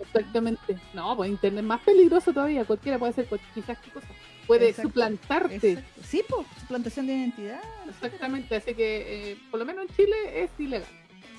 [0.00, 0.78] Exactamente.
[0.94, 2.64] No, pues internet es más peligroso todavía.
[2.64, 4.08] Cualquiera puede hacer quizás qué cosa
[4.46, 5.82] puede suplantarte.
[6.04, 7.60] Sí, pues, suplantación de identidad.
[7.88, 10.88] Exactamente, así que eh, por lo menos en Chile es ilegal.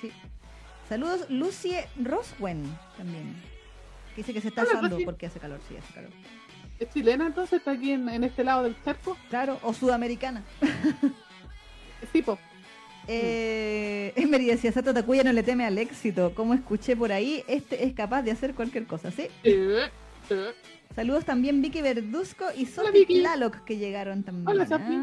[0.01, 0.11] Sí.
[0.89, 2.63] Saludos, Lucie Roswen
[2.97, 3.35] también.
[4.15, 6.11] Que dice que se está asando porque hace calor, sí, hace calor.
[6.79, 7.59] ¿Es chilena entonces?
[7.59, 9.17] ¿Está aquí en, este lado del charco?
[9.29, 10.43] Claro, o sudamericana.
[12.13, 12.37] sí, pues.
[13.07, 16.33] Eh, me decía, Sato Takuya no le teme al éxito.
[16.35, 19.27] Como escuché por ahí, este es capaz de hacer cualquier cosa, ¿sí?
[19.43, 19.55] Sí,
[20.27, 20.35] sí.
[20.97, 24.47] Saludos también Vicky Verduzco y Sophie Tlaloc que llegaron también.
[24.47, 24.97] Hola, Sophie.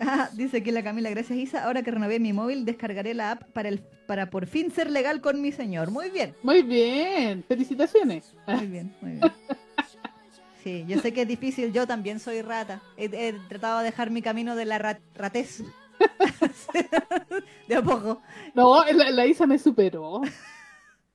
[0.00, 1.64] Ah, dice aquí la Camila, gracias Isa.
[1.64, 3.78] Ahora que renové mi móvil, descargaré la app para el
[4.08, 5.92] para por fin ser legal con mi señor.
[5.92, 6.34] Muy bien.
[6.42, 7.44] Muy bien.
[7.46, 8.34] Felicitaciones.
[8.48, 9.32] Muy bien, muy bien.
[10.64, 11.72] Sí, yo sé que es difícil.
[11.72, 12.82] Yo también soy rata.
[12.96, 15.62] He, tratado de dejar mi camino de la ratez.
[17.68, 18.20] de a poco.
[18.52, 20.22] No, la Isa me superó.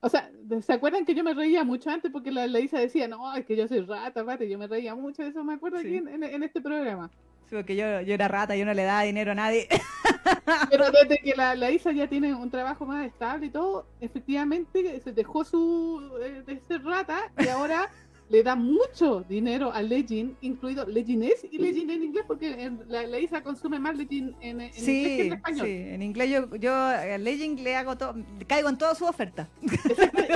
[0.04, 0.32] O sea,
[0.62, 3.56] ¿se acuerdan que yo me reía mucho antes porque la, Isa decía, no, es que
[3.56, 6.44] yo soy rata, rata, y yo me reía mucho de eso, me acuerdo aquí en,
[6.44, 7.12] este programa.
[7.48, 9.68] Sí, porque yo, yo era rata, yo no le daba dinero a nadie.
[10.72, 15.00] Pero desde que la, la, Isa ya tiene un trabajo más estable y todo, efectivamente
[15.02, 17.90] se dejó su eh, de ser rata y ahora
[18.32, 23.20] le da mucho dinero a Legend, incluido Leginés y Legend en inglés, porque la, la,
[23.20, 25.66] Isa consume más Legend en, en sí, inglés que en español.
[25.68, 28.16] Sí, en inglés yo, yo a Legend le hago todo,
[28.48, 29.50] caigo en toda su oferta.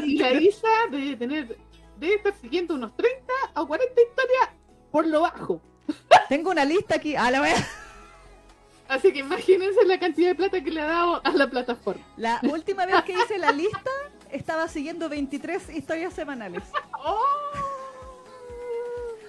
[0.03, 1.57] Y la Isa debe tener,
[1.97, 4.49] debe estar siguiendo unos 30 o 40 historias
[4.91, 5.61] por lo bajo.
[6.27, 7.65] Tengo una lista aquí, a la vez.
[8.89, 12.05] Así que imagínense la cantidad de plata que le ha dado a la plataforma.
[12.17, 13.89] La última vez que hice la lista,
[14.31, 16.63] estaba siguiendo 23 historias semanales.
[16.99, 17.44] ¡Oh!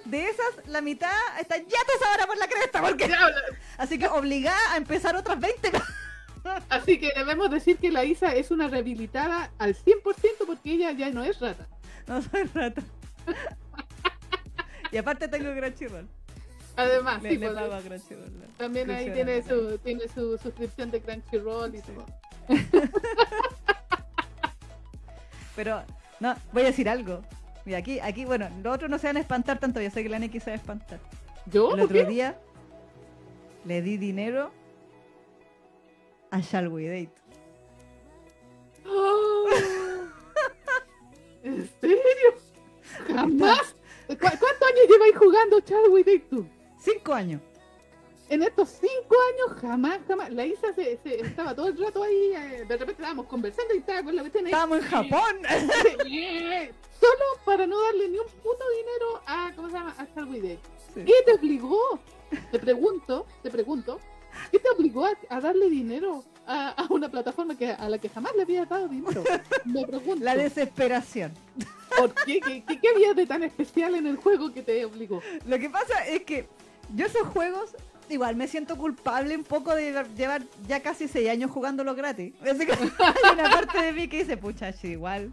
[0.09, 3.09] De esas, la mitad está ya te ahora por la cresta, porque...
[3.77, 5.71] Así que obligada a empezar otras 20.
[6.69, 10.03] Así que debemos decir que la Isa es una rehabilitada al 100%
[10.45, 11.67] porque ella ya no es rata.
[12.07, 12.81] No soy rata.
[14.91, 16.07] y aparte tengo Crunchyroll.
[16.77, 18.47] Además, le, sí, le Crunchyroll.
[18.57, 22.05] También ahí tiene su, tiene su suscripción de Crunchyroll y todo.
[25.55, 25.83] Pero,
[26.19, 27.23] no, voy a decir algo.
[27.67, 30.07] Mira, aquí, aquí, bueno, los otros no se van a espantar tanto, yo sé que
[30.07, 31.01] la Neki se va a espantar.
[31.47, 31.73] ¿Yo?
[31.73, 32.39] El otro día
[33.65, 34.51] le di dinero
[36.31, 37.21] a Shall We Date.
[41.43, 41.97] ¿En serio?
[43.07, 43.75] ¿Jamás?
[44.07, 46.47] ¿Cuántos años lleváis jugando Shall We Date tú?
[46.79, 47.41] Cinco años.
[48.29, 50.31] En estos cinco años jamás, jamás.
[50.31, 54.03] La Isa se, estaba todo el rato ahí, eh, de repente estábamos conversando y estaba
[54.03, 54.51] con la cuestión ahí.
[54.51, 55.37] Estábamos en Japón.
[56.99, 59.95] Solo para no darle ni un puto dinero a, ¿cómo se llama?
[59.97, 60.59] A Starwide.
[60.93, 61.99] ¿Qué te obligó?
[62.51, 63.99] Te pregunto, te pregunto,
[64.51, 68.41] ¿qué te obligó a, darle dinero a, una plataforma que, a la que jamás le
[68.41, 69.23] había dado dinero?
[69.63, 70.25] Me pregunto.
[70.25, 71.33] La desesperación.
[71.97, 72.41] ¿Por qué?
[72.41, 75.21] ¿Qué, qué, había de tan especial en el juego que te obligó?
[75.45, 76.49] Lo que pasa es que
[76.93, 77.75] yo esos juegos
[78.09, 82.33] igual me siento culpable un poco de llevar ya casi seis años jugándolo gratis.
[82.41, 85.31] Así que hay una parte de mí que dice, pucha, igual.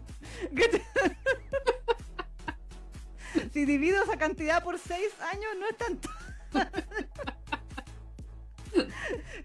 [3.53, 6.09] si divido esa cantidad por seis años, no es tanto.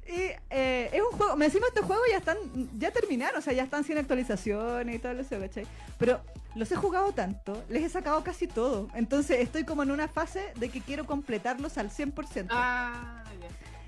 [0.09, 2.37] y eh, es un juego, me decimos este juego ya están,
[2.79, 5.67] ya terminaron, o sea, ya están sin actualizaciones y todo eso, ¿cachai?
[5.99, 6.21] Pero
[6.55, 8.89] los he jugado tanto, les he sacado casi todo.
[8.95, 12.49] Entonces estoy como en una fase de que quiero completarlos al 100%.
[12.51, 13.25] Ah,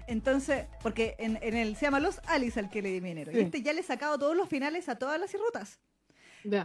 [0.07, 3.32] Entonces, porque en, el se llama Los Alice al que le di dinero.
[3.32, 5.80] Y este ya le he sacado todos los finales a todas las rutas.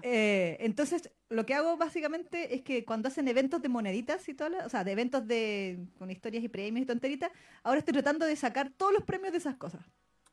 [0.02, 4.50] Eh, entonces, lo que hago básicamente es que cuando hacen eventos de moneditas y todo,
[4.66, 7.32] o sea, de eventos de con historias y premios y tonteritas,
[7.64, 9.82] ahora estoy tratando de sacar todos los premios de esas cosas.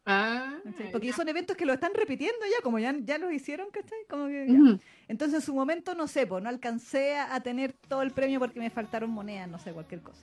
[0.07, 0.59] Ah.
[0.93, 3.99] Porque son eventos que lo están repitiendo ya, como ya, ya los hicieron, ¿cachai?
[4.09, 4.79] Como que ya.
[5.09, 8.39] Entonces en su momento, no sé, pues no alcancé a a tener todo el premio
[8.39, 10.23] porque me faltaron monedas, no sé, cualquier cosa.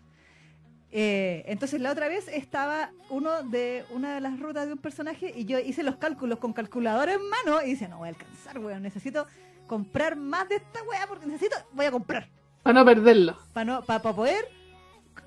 [0.94, 5.32] Eh, entonces la otra vez estaba uno de una de las rutas de un personaje
[5.36, 8.60] y yo hice los cálculos con calculadora en mano y dice, no voy a alcanzar,
[8.60, 9.26] weón, necesito
[9.68, 12.28] comprar más de esta weá porque necesito, voy a comprar
[12.62, 13.38] Para no perderlo.
[13.54, 14.46] para no, para poder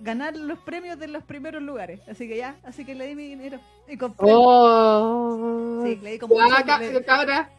[0.00, 2.00] ganar los premios de los primeros lugares.
[2.08, 3.58] Así que ya, así que le di mi dinero
[3.88, 4.26] y compré.
[4.30, 5.82] Oh.
[5.84, 7.50] Sí, le di como le- cabra.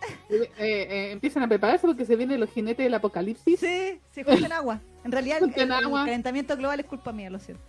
[0.30, 3.58] Eh, eh, empiezan a prepararse porque se vienen los jinetes del apocalipsis.
[3.58, 4.80] Sí, sí, junten agua.
[5.04, 6.04] En realidad, el, Junten el agua.
[6.04, 7.64] calentamiento global es culpa mía, lo siento.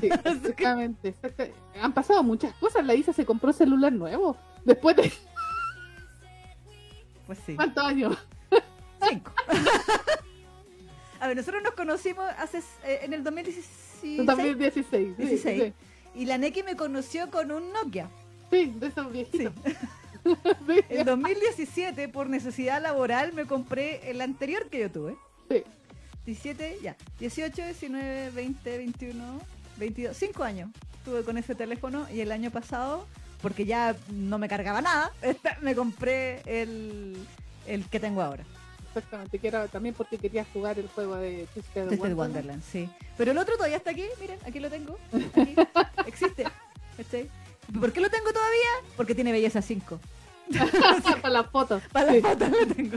[0.00, 1.48] Sí, exactamente, exacta-
[1.82, 2.84] Han pasado muchas cosas.
[2.86, 4.36] La Isa se compró celular nuevo.
[4.64, 5.12] Después de
[7.26, 7.56] Pues sí.
[7.56, 8.16] cuántos años.
[9.08, 9.32] Cinco.
[11.20, 15.14] A ver, nosotros nos conocimos hace eh, en el 2016 2016.
[15.16, 15.62] sí, 16.
[15.62, 15.72] Sí,
[16.20, 18.08] y la Neki me conoció con un Nokia.
[18.50, 19.52] sí, de esos viejitos.
[20.88, 25.16] En 2017, por necesidad laboral, me compré el anterior que yo tuve.
[25.50, 25.62] Sí.
[26.26, 26.96] 17, ya.
[27.18, 29.40] 18, 19, 20, 21,
[29.76, 30.16] 22.
[30.16, 30.70] 5 años
[31.04, 33.06] tuve con ese teléfono y el año pasado,
[33.42, 35.12] porque ya no me cargaba nada,
[35.60, 37.16] me compré el,
[37.66, 38.44] el que tengo ahora.
[38.88, 42.16] Exactamente, que era también porque quería jugar el juego de Twisted Wonderland.
[42.16, 42.88] Wonderland, sí.
[43.18, 44.96] Pero el otro todavía está aquí, miren, aquí lo tengo.
[45.12, 45.54] Aquí,
[46.06, 46.44] existe.
[46.96, 47.28] ¿cachai?
[47.80, 48.92] ¿Por qué lo tengo todavía?
[48.96, 50.00] Porque tiene belleza 5.
[51.22, 51.82] Para las fotos.
[51.92, 52.20] Para Sí.
[52.20, 52.96] las fotos lo tengo.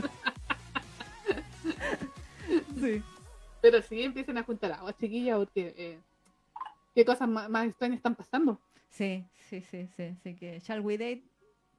[2.80, 3.02] Sí.
[3.60, 5.98] Pero sí, empiecen a juntar agua, chiquillas, porque eh,
[6.94, 8.60] qué cosas más, más extrañas están pasando.
[8.90, 10.14] Sí, sí, sí, sí.
[10.20, 11.24] Así que, Shall We Date,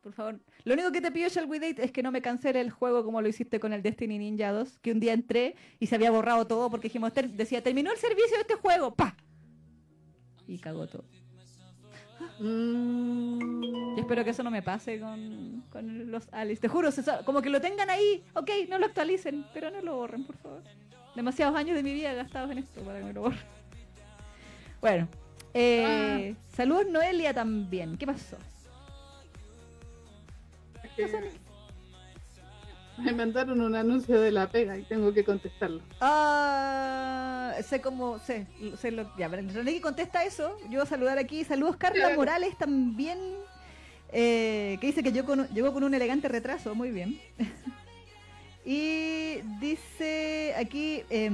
[0.04, 0.40] por favor.
[0.66, 3.04] Lo único que te pido, Shall We Date, es que no me cancele el juego
[3.06, 6.12] como lo hiciste con el Destiny Ninja 2, que un día entré y se había
[6.12, 9.16] borrado todo porque dijimos, decía, terminó el servicio de este juego, ¡pa!
[10.48, 11.06] Y cagó todo.
[12.40, 16.62] Mm, Yo espero que eso no me pase con, con los Alice.
[16.62, 19.96] Te juro, se como que lo tengan ahí, ok, no lo actualicen, pero no lo
[19.96, 20.64] borren, por favor.
[21.16, 23.40] Demasiados años de mi vida gastados en esto para que me lo borren.
[24.80, 25.08] Bueno,
[25.54, 27.98] eh, saludos Noelia también.
[27.98, 28.38] ¿Qué pasó?
[30.96, 31.06] que
[33.04, 35.82] me mandaron un anuncio de la pega y tengo que contestarlo.
[36.02, 38.48] Ah, sé cómo, sé,
[38.78, 42.16] sé lo ya, René contesta eso, yo voy a saludar aquí, saludos Carla Claro.
[42.18, 43.18] Morales también,
[44.12, 47.20] eh, que dice que yo con- llegó con un elegante retraso, muy bien.
[48.66, 51.32] y dice aquí, eh,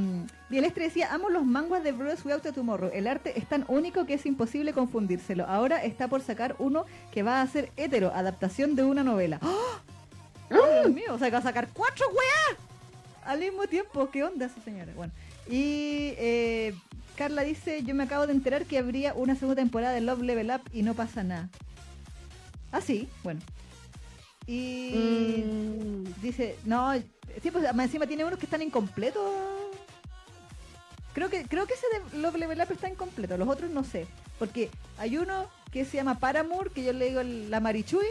[0.49, 4.05] Bielestre decía, amo los manguas de Brothers Without a Tomorrow, el arte es tan único
[4.05, 5.45] que es imposible confundírselo.
[5.45, 9.39] Ahora está por sacar uno que va a ser hetero, adaptación de una novela.
[9.41, 9.94] ¡Oh!
[10.49, 12.59] ¡Ay, Dios mío, o sea que va a sacar cuatro weas
[13.25, 14.09] al mismo tiempo.
[14.11, 14.91] ¿Qué onda esa señora?
[14.95, 15.11] Bueno,
[15.47, 16.75] y eh,
[17.15, 20.51] Carla dice, yo me acabo de enterar que habría una segunda temporada de Love Level
[20.51, 21.49] Up y no pasa nada.
[22.71, 23.41] Ah, sí, bueno.
[24.47, 24.91] Y
[25.43, 26.93] Mm, dice, no,
[27.41, 29.23] sí, pues encima tiene unos que están incompletos.
[31.13, 34.05] Creo que, creo que ese de Love Level Up está incompleto, los otros no sé.
[34.37, 38.05] Porque hay uno que se llama Paramour, que yo le digo la Marichui,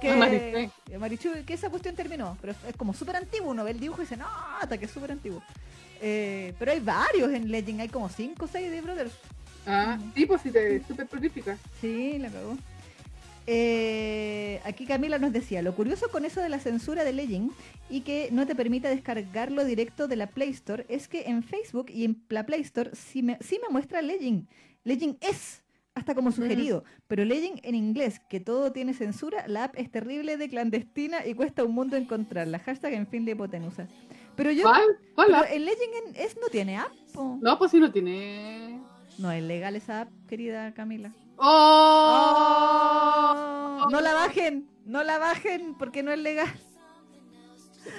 [0.00, 0.14] que,
[0.98, 4.04] Marichui, que esa cuestión terminó, pero es como súper antiguo, uno ve el dibujo y
[4.04, 4.26] dice, no,
[4.60, 5.42] hasta que es súper antiguo.
[6.00, 9.12] Eh, pero hay varios en Legend, hay como 5 o 6 de Brothers.
[9.66, 10.50] ah, sí, pues sí,
[10.86, 11.58] súper prolífica.
[11.80, 12.56] Sí, la cagó.
[13.46, 17.50] Eh, aquí Camila nos decía, lo curioso con eso de la censura de Legend
[17.88, 21.90] y que no te permita descargarlo directo de la Play Store es que en Facebook
[21.90, 24.46] y en la Play Store sí me, sí me muestra Legend.
[24.84, 25.62] Legend es,
[25.94, 30.36] hasta como sugerido, pero Legend en inglés, que todo tiene censura, la app es terrible
[30.36, 32.58] de clandestina y cuesta un mundo encontrarla.
[32.60, 33.88] Hashtag en fin de hipotenusa.
[34.36, 34.82] Pero yo, ¿Cuál?
[35.14, 35.48] ¿Cuál pero app?
[35.50, 36.92] el Legend en- es, no tiene app.
[37.40, 38.80] No, pues sí no tiene.
[39.18, 41.12] No es legal esa app, querida Camila.
[42.50, 43.88] ¡Oh!
[43.90, 46.48] No la bajen, no la bajen porque no es legal.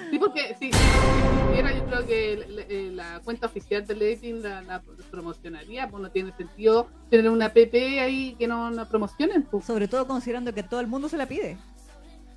[0.09, 4.43] Sí, porque sí, si era yo creo que la, eh, la cuenta oficial de Legend
[4.43, 9.43] la, la promocionaría, pues no tiene sentido tener una PP ahí que no, no promocionen,
[9.43, 9.65] pues.
[9.65, 11.57] Sobre todo considerando que todo el mundo se la pide.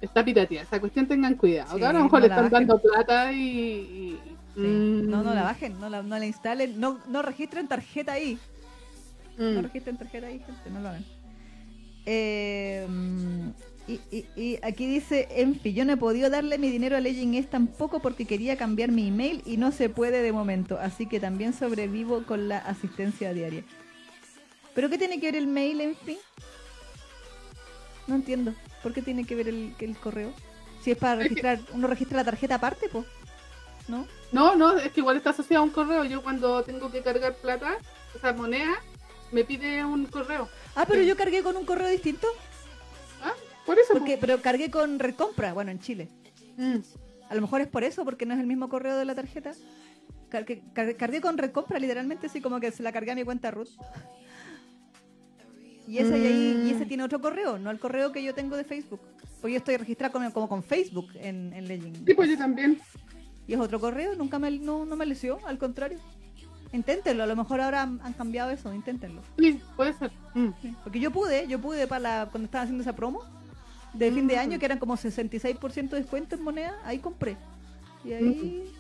[0.01, 1.69] Está pirateada, esa cuestión tengan cuidado.
[1.69, 2.67] Sí, ahora a lo mejor no le están bajen.
[2.69, 3.39] dando plata y...
[3.41, 4.21] y-
[4.55, 4.61] Sí.
[4.61, 8.39] Mm, No, no la bajen, no la, no la instalen, no, no registren tarjeta ahí.
[9.37, 9.63] No mm.
[9.65, 11.05] registren tarjeta ahí, gente, no lo hagan.
[12.07, 12.87] Eh,
[13.87, 17.35] y, y- y aquí dice, Enfi, yo no he podido darle mi dinero a Legend
[17.35, 21.21] es tampoco porque quería cambiar mi email y no se puede de momento, así que
[21.21, 23.63] también sobrevivo con la asistencia diaria.
[24.75, 26.19] ¿Pero qué tiene que ver el mail, Enfi?
[28.07, 28.55] No entiendo.
[28.83, 30.33] ¿Por qué tiene que ver el, el correo?
[30.83, 33.07] Si es para registrar, uno registra la tarjeta aparte, pues.
[33.89, 34.07] ¿No?
[34.33, 36.05] No, no, es que igual está asociado a un correo.
[36.05, 37.77] Yo cuando tengo que cargar plata,
[38.15, 38.75] esa moneda,
[39.35, 40.49] me pide un correo.
[40.75, 41.09] Ah, pero Sí.
[41.09, 42.27] yo cargué con un correo distinto.
[43.23, 43.33] Ah,
[43.67, 43.93] Por eso.
[43.95, 46.09] Porque, pero cargué con recompra, bueno, en Chile.
[46.57, 46.77] Mm.
[47.31, 49.53] A lo mejor es por eso, porque no es el mismo correo de la tarjeta.
[50.29, 53.69] Cargué, cargué- con recompra, literalmente, así como que se la cargué a mi cuenta root.
[55.87, 56.89] Y ese, y ahí- y ese Mm.
[56.89, 59.01] tiene otro correo, no el correo que yo tengo de Facebook.
[59.41, 62.07] Porque yo estoy registrada como, como con Facebook en, en Legend.
[62.07, 62.81] Sí, pues yo también.
[63.47, 65.99] Y es otro correo, nunca me, no, no me lesió, al contrario.
[66.75, 69.23] Inténtenlo, a lo mejor ahora han, han cambiado eso, inténtenlo.
[69.39, 70.11] Sí, puede ser.
[70.35, 70.49] Mm.
[70.61, 73.23] Sí, Porque yo pude, yo pude para la, cuando estaban haciendo esa promo
[73.93, 74.39] de fin de Mm.
[74.41, 77.37] año, que eran como 66% de descuento en moneda, ahí compré.
[78.05, 78.75] Y ahí...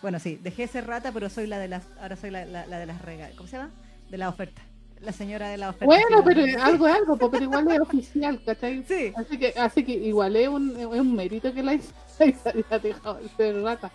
[0.00, 2.64] Bueno, sí, dejé de ser rata, pero soy la de las, ahora soy la, la-
[2.66, 3.34] la de las regalas.
[3.36, 3.70] ¿Cómo se llama?
[4.08, 4.62] De la oferta.
[5.00, 5.86] La señora de la oferta.
[5.86, 8.84] Bueno, pero algo es algo, pero igual es oficial, ¿cachai?
[8.86, 11.74] Sí, Así que, así que igual es un, es un mérito que la
[12.20, 13.90] Isa haya dejado de ser rata.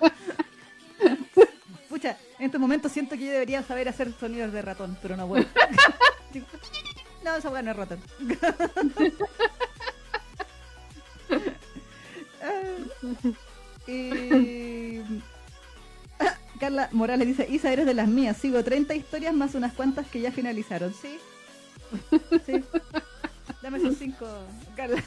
[1.88, 5.28] pucha, en estos momentos siento que yo debería saber hacer sonidos de ratón, pero no
[5.28, 5.44] puedo.
[7.22, 8.00] No, esa weá no es ratón.
[12.40, 12.62] Ah,
[13.86, 15.00] y...
[16.60, 18.36] Carla Morales dice, Isa, eres de las mías.
[18.36, 20.92] Sigo 30 historias más unas cuantas que ya finalizaron.
[20.94, 21.18] ¿Sí?
[22.46, 22.64] Sí.
[23.62, 24.26] Dame esos cinco,
[24.76, 25.02] Carla.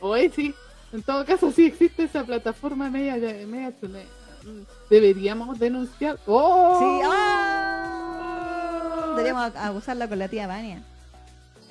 [0.00, 0.54] Oye, sí.
[0.94, 3.16] En todo caso, sí existe esa plataforma media,
[3.46, 4.04] media chule.
[4.44, 6.18] Mm, Deberíamos denunciar.
[6.26, 6.78] ¡Oh!
[6.78, 9.08] Sí, ¡ah!
[9.16, 10.82] Deberíamos a- a usarla con la tía Vania.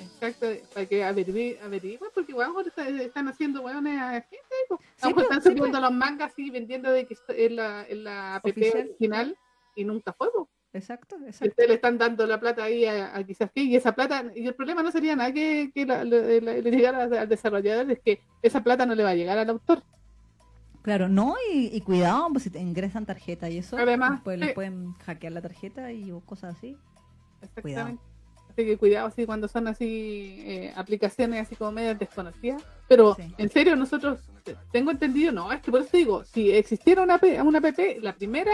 [0.00, 4.38] Exacto, para que averigüen, averigüen, porque ahora está- están haciendo hueones a gente.
[4.68, 4.80] pues.
[4.96, 8.36] Sí, pues, están sí, subiendo los mangas y vendiendo de que es la, es la
[8.36, 8.84] app Oficial.
[8.88, 9.36] original
[9.74, 10.28] y nunca fue.
[10.32, 10.48] pues.
[10.74, 11.48] Exacto, exacto.
[11.50, 14.46] ustedes le están dando la plata ahí a, a quizás que, y esa plata, y
[14.46, 18.00] el problema no sería nada que, que la- le, le- le llegara al desarrollador, es
[18.00, 19.82] que esa plata no le va a llegar al autor.
[20.82, 24.44] Claro, no, y, y cuidado, pues si te ingresan tarjeta y eso, Además, pues sí.
[24.46, 26.76] les pueden hackear la tarjeta y cosas así.
[27.40, 28.02] Exactamente.
[28.50, 32.62] Así que cuidado así cuando son así eh, aplicaciones así como medias desconocidas.
[32.86, 33.34] Pero Sí.
[33.38, 37.18] en serio, nosotros eh, tengo entendido, no, es que por eso digo, si existiera una,
[37.42, 38.52] una app, la primera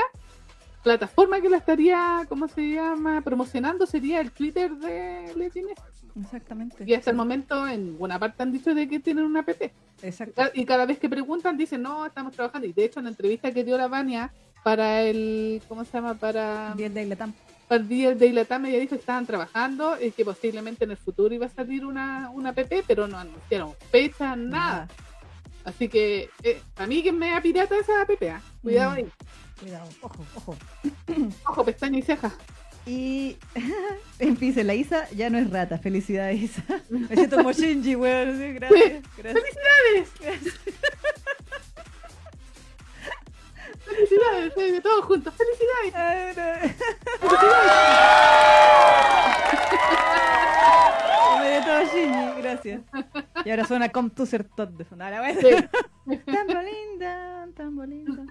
[0.83, 3.21] plataforma que la estaría, ¿cómo se llama?
[3.21, 5.81] Promocionando sería el Twitter de Legends.
[6.21, 6.85] Exactamente.
[6.87, 9.51] Y hasta el momento en buena parte han dicho de que tienen una app.
[10.03, 10.43] Exacto.
[10.55, 12.67] Y cada vez que preguntan dicen, no, estamos trabajando.
[12.67, 16.15] Y de hecho en la entrevista que dio la Vania para el, ¿cómo se llama?
[16.15, 17.17] Para, Bien de
[17.69, 21.33] para el de Ilatame ella dijo que estaban trabajando y que posiblemente en el futuro
[21.33, 24.89] iba a salir una, una app, pero no anunciaron fecha, nada.
[25.65, 28.41] Así que eh, a mí que me da pirata esa app, ah.
[28.63, 28.95] cuidado Mm.
[28.95, 29.07] ahí.
[29.61, 30.57] Cuidado, ojo, ojo.
[31.47, 32.33] Ojo, pestaña y ceja.
[32.87, 33.37] Y
[34.19, 35.79] en fin, la Isa ya no es rata.
[35.79, 36.63] Felicidades, Isa.
[36.91, 38.39] Me siento como Shinji, weón.
[38.39, 39.03] sí, Gracias.
[39.19, 39.45] gracias.
[39.45, 40.09] ¡Felicidades!
[43.85, 44.53] ¡Felicidades!
[44.57, 45.95] eh, todos juntos, ¡felicidades!
[45.95, 46.43] Ay, no.
[51.41, 52.81] Me todo Shinji, gracias.
[53.45, 55.13] Y ahora suena Come to Ser Tot de sonar.
[55.15, 55.37] a ver.
[55.41, 55.49] Sí.
[56.25, 58.23] Tan bonita, tan bonita.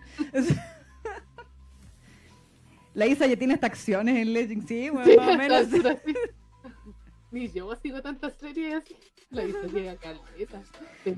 [2.99, 5.67] La Isa ya tiene hasta acciones en Legend, sí, bueno, Sí, más o menos.
[7.31, 8.83] Ni yo sigo tantas series.
[9.29, 10.61] La hizo llega caleta.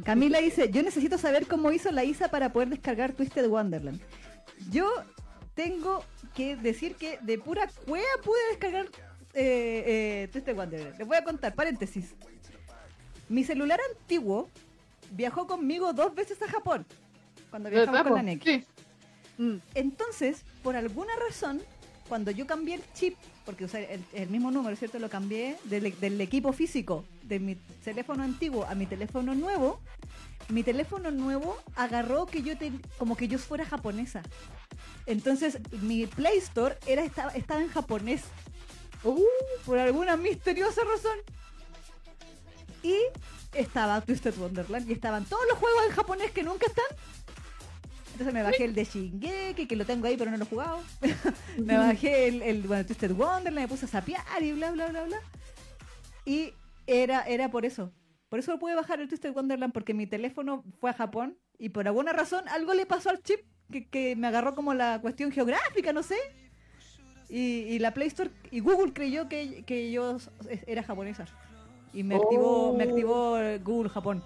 [0.04, 4.00] Camila dice, yo necesito saber cómo hizo la Isa para poder descargar Twisted Wonderland.
[4.70, 4.92] Yo
[5.56, 6.04] tengo
[6.36, 8.86] que decir que de pura cueva pude descargar
[9.34, 9.84] eh,
[10.24, 11.00] eh, Twisted Wonderland.
[11.00, 12.14] Les voy a contar, paréntesis.
[13.28, 14.52] Mi celular antiguo
[15.10, 16.86] viajó conmigo dos veces a Japón.
[17.50, 18.22] Cuando viajamos ¿Verdad, con la?
[18.24, 18.44] NEC.
[18.44, 18.66] Sí.
[19.38, 19.56] Mm.
[19.76, 21.62] Entonces, por alguna razón,
[22.10, 23.16] cuando yo cambié el chip,
[23.46, 25.00] porque o sea, el, el mismo número, ¿cierto?
[25.00, 29.80] Lo cambié del, del equipo físico de mi teléfono antiguo a mi teléfono nuevo,
[30.50, 34.22] mi teléfono nuevo agarró que yo te- como que yo fuera japonesa.
[35.06, 38.22] Entonces, mi Play Store era, estaba, estaba en japonés
[39.04, 39.18] Uh,
[39.66, 41.18] por alguna misteriosa razón.
[42.84, 42.96] Y
[43.54, 46.86] estaba Twisted Wonderland y estaban todos los juegos en japonés que nunca están.
[48.12, 50.82] Entonces me bajé el de Shingeki, que lo tengo ahí pero no lo he jugado.
[51.58, 55.04] me bajé el, el bueno, Twisted Wonderland, me puse a sapear y bla bla bla
[55.04, 55.18] bla.
[56.26, 56.54] Y
[56.88, 57.92] era, era por eso.
[58.30, 61.88] Por eso pude bajar el Twisted Wonderland porque mi teléfono fue a Japón y por
[61.88, 63.40] alguna razón algo le pasó al chip
[63.72, 66.18] que, que me agarró como la cuestión geográfica, no sé.
[67.30, 70.18] Y, y la Play Store y Google creyó que, que yo
[70.68, 71.26] era japonesa.
[71.94, 72.90] Y me activó, me Oh.
[72.90, 74.24] activó Google Japón.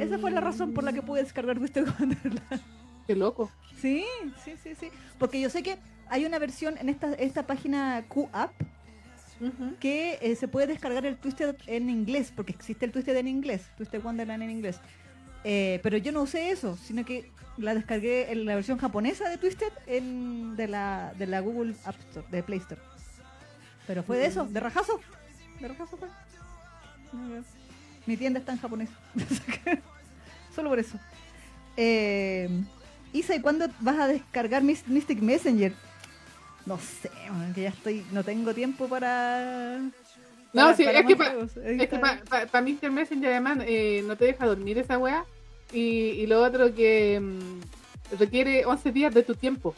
[0.00, 2.62] Esa fue la razón por la que pude descargar Twisted Wonderland.
[3.06, 3.50] Qué loco.
[3.80, 4.04] Sí,
[4.44, 4.90] sí, sí, sí.
[5.18, 8.52] Porque yo sé que hay una versión en esta, esta página QApp
[9.40, 9.76] Ujú.
[9.80, 13.70] que eh, se puede descargar el Twisted en inglés, porque existe el Twisted en inglés,
[13.76, 14.80] Twisted Wonderland en inglés.
[15.44, 19.38] Eh, pero yo no usé eso, sino que la descargué en la versión japonesa de
[19.38, 22.80] Twisted en, de, la, de la Google App Store, de Play Store.
[23.86, 25.00] Pero fue de eso, de rajazo.
[25.60, 26.08] De rajazo fue.
[28.06, 28.88] Mi tienda está en japonés.
[30.54, 30.98] Solo por eso.
[31.76, 32.48] Eh,
[33.12, 35.72] Isa, ¿y cuándo vas a descargar Mystic Messenger?
[36.66, 37.10] No sé,
[37.54, 39.80] que ya estoy, no tengo tiempo para...
[40.52, 44.98] No, sí, es que, para pa, Mystic Messenger además eh, no te deja dormir esa
[44.98, 45.24] weá.
[45.72, 47.60] Y, y lo otro que mm,
[48.18, 49.74] requiere 11 días de tu tiempo.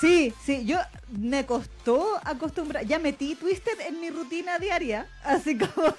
[0.00, 0.78] Sí, sí, yo
[1.10, 5.94] me costó acostumbrar, ya metí Twisted en mi rutina diaria, así como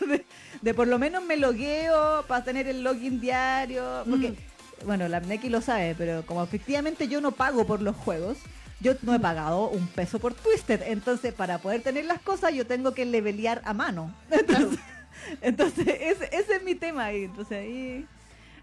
[0.62, 4.86] de, por lo menos me logueo para tener el login diario, porque, mm.
[4.88, 8.40] bueno, la Neki lo sabe, pero como efectivamente yo no pago por los juegos,
[8.80, 9.22] yo no he mm.
[9.22, 13.62] pagado un peso por Twisted, entonces para poder tener las cosas yo tengo que levelear
[13.66, 14.12] a mano.
[15.42, 18.08] Entonces, ese, ese, es mi tema ahí, entonces ahí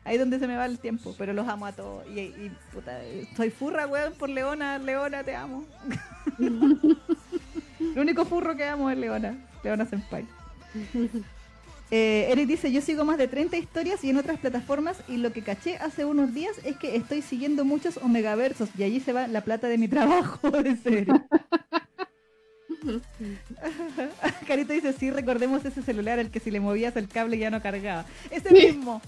[0.09, 2.05] ahí es donde se me va el tiempo, pero los amo a todos.
[2.09, 2.99] Y, puta,
[3.37, 4.79] soy furra, weón, por Leona.
[4.79, 5.65] Leona, te amo.
[6.39, 9.37] Lo único furro que amo es Leona.
[9.63, 10.27] Leona Senpai.
[11.91, 15.33] Eh, Eric dice, yo sigo más de 30 historias y en otras plataformas y lo
[15.33, 19.27] que caché hace unos días es que estoy siguiendo muchos omegaversos y allí se va
[19.27, 21.25] la plata de mi trabajo, de serio.
[24.47, 27.63] Carito dice, sí, recordemos ese celular al que si le movías el cable ya no
[27.63, 28.05] cargaba.
[28.31, 29.01] Ese mismo.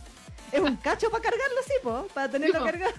[0.53, 2.92] Es un cacho para cargarlo, sí, po, para tenerlo cargado.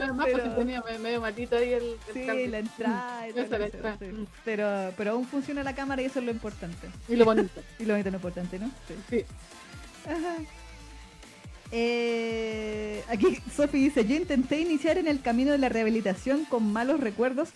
[0.00, 0.44] Además, pues, pero...
[0.44, 3.28] pues tenía medio matito ahí el, Sí, la entrada.
[3.28, 3.98] Y todo la entrada.
[4.44, 6.88] Pero, pero aún funciona la cámara y eso es lo importante.
[7.08, 7.60] Y lo bonito.
[7.78, 8.70] y lo bonito es lo importante, ¿no?
[9.08, 9.24] Sí.
[10.04, 10.36] Ajá.
[11.72, 17.00] Eh, aquí Sofi dice, yo intenté iniciar en el camino de la rehabilitación con malos
[17.00, 17.50] recuerdos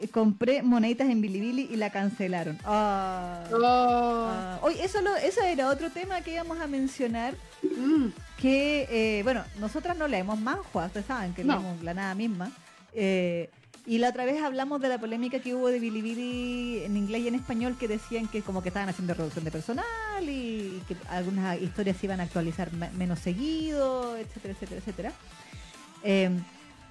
[0.00, 2.58] eh, compré moneditas en Bilibili y la cancelaron.
[2.64, 3.58] Ah, oh.
[3.62, 4.58] ah.
[4.62, 7.34] Oye, eso, lo, eso era otro tema que íbamos a mencionar.
[7.62, 8.06] Mm.
[8.40, 12.50] Que, eh, bueno, nosotras no leemos manhua, ustedes saben que leemos la nada misma.
[12.94, 13.50] Eh,
[13.86, 17.28] y la otra vez hablamos de la polémica que hubo de Bilibili en inglés y
[17.28, 19.84] en español que decían que como que estaban haciendo reducción de personal
[20.22, 25.12] y, que algunas historias se iban a actualizar menos seguido, etcétera, etcétera, etcétera.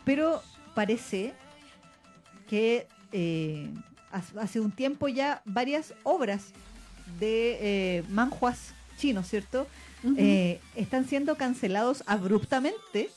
[0.06, 0.44] pero
[0.76, 1.34] parece
[2.48, 3.72] que eh,
[4.12, 6.48] hace un tiempo ya varias obras
[7.20, 9.68] de manjuas chinos, ¿cierto?
[10.18, 13.10] Eh, están siendo cancelados abruptamente.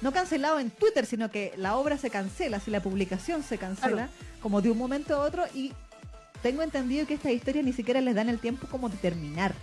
[0.00, 4.08] No cancelado en Twitter, sino que la obra se cancela, si la publicación se cancela,
[4.40, 5.72] como de un momento a otro, y
[6.40, 9.54] tengo entendido que estas historias ni siquiera les dan el tiempo como de terminar.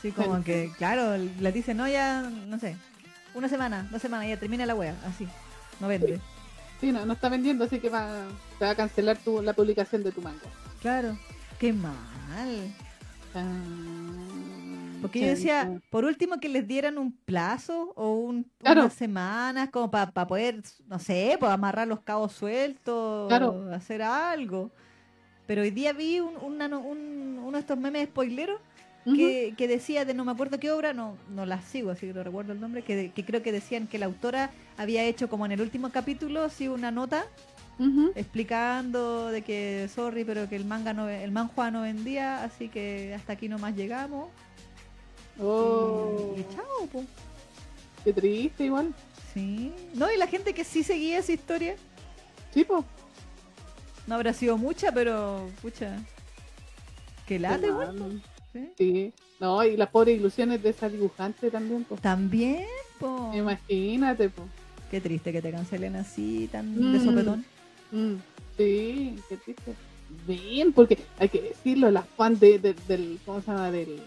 [0.00, 2.76] Sí, como que, claro, les dicen, no, ya, no sé,
[3.34, 5.28] una semana, dos semanas, ya termina la wea, así,
[5.78, 6.18] no vende.
[6.80, 8.26] Sí, no, no está vendiendo, así que va,
[8.58, 10.46] te va a cancelar tu, la publicación de tu manga.
[10.80, 11.18] Claro,
[11.58, 12.74] qué mal.
[13.36, 19.68] Ah, Porque yo decía, por último, que les dieran un plazo o un, unas semanas
[19.70, 23.68] como para poder, no sé, para amarrar los cabos sueltos, claro.
[23.72, 24.70] hacer algo.
[25.46, 28.60] Pero hoy día vi un, uno de estos memes spoileros
[29.14, 32.24] que, decía de no me acuerdo qué obra, no, no la sigo, así que no
[32.24, 35.60] recuerdo el nombre, que, creo que decían que la autora había hecho como en el
[35.60, 37.26] último capítulo, sí, una nota
[38.14, 43.14] explicando de que, sorry, pero que el manga no, el manhua no vendía, así que
[43.14, 44.28] hasta aquí nomás llegamos.
[45.40, 46.34] Oh.
[46.36, 47.06] Y, chao, pues.
[48.04, 48.94] Qué triste igual.
[49.34, 49.72] Sí.
[49.94, 51.76] No, y la gente que sí seguía esa historia.
[52.54, 52.84] Sí, pues.
[54.06, 55.98] No habrá sido mucha, pero, pucha.
[57.26, 58.22] Que late, igual.
[58.78, 59.12] ¿Sí?
[59.40, 62.00] No, y las pobres ilusiones de esa dibujante también, pues.
[62.00, 62.64] También,
[62.98, 63.30] po.
[63.34, 64.44] Imagínate, po.
[64.90, 67.04] Qué triste que te cancelen así, tan de mm.
[67.04, 67.44] sopetón.
[67.96, 68.16] Mm.
[68.56, 69.74] Sí, qué triste.
[70.26, 73.70] Bien, porque hay que decirlo, las fans de, del, ¿cómo se llama?
[73.70, 74.00] Del,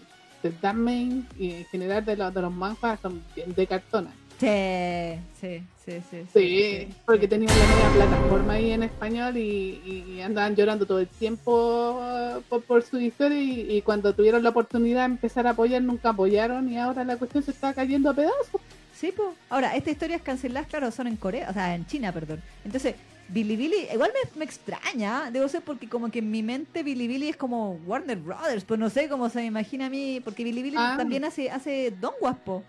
[0.44, 4.12] del y en general de, los, de los manjas son bien de cartona.
[4.40, 6.26] Sí, sí, sí, sí.
[6.34, 12.00] Sí, porque tenían la nueva plataforma ahí en español y, andaban llorando todo el tiempo
[12.02, 16.72] uh, por, su historia y, cuando tuvieron la oportunidad de empezar a apoyar nunca apoyaron
[16.72, 18.62] y ahora la cuestión se está cayendo a pedazos.
[18.94, 19.30] Sí, pues.
[19.50, 22.42] Ahora, estas historias canceladas, claro, son en Corea, o sea, en China, perdón.
[22.64, 22.96] Entonces,
[23.30, 27.30] Billy Billy, igual me, extraña, debo ser porque como que en mi mente Billy Billy
[27.30, 30.64] es como Warner Brothers, pues no sé cómo se me imagina a mí, porque Billy
[30.64, 30.96] Billy ah.
[30.98, 32.64] también hace, hace Don Guaspo.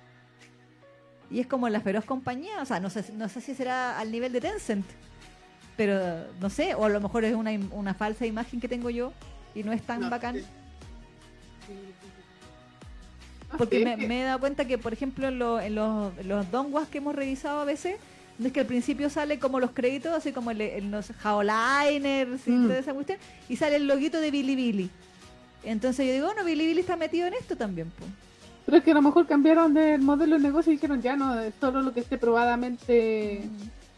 [1.31, 4.13] Y es como la feroz compañía, o sea, no sé, no sé si será al
[4.13, 4.85] nivel de Tencent,
[5.77, 9.13] pero no sé, o a lo mejor es una, una falsa imagen que tengo yo
[9.55, 10.43] y no es tan bacán.
[13.57, 15.35] Porque me, he dado cuenta que, por ejemplo, en,
[15.67, 17.97] en los, los donguas que hemos revisado a veces,
[18.47, 22.63] es que al principio sale como los créditos, así como en los Jaoliners y mm.
[22.67, 23.19] toda esa cuestión,
[23.49, 24.91] y sale el loguito de Billy Billy.
[25.63, 28.11] Entonces yo digo, bueno, Billy Billy está metido en esto también, pues.
[28.65, 31.39] Pero es que a lo mejor cambiaron del modelo de negocio y dijeron ya no,
[31.41, 33.43] es solo lo que esté probadamente,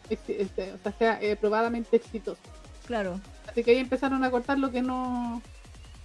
[0.09, 2.41] este, o sea, sea eh, probadamente exitoso.
[2.85, 3.19] Claro.
[3.47, 5.41] Así que ahí empezaron a cortar lo que no.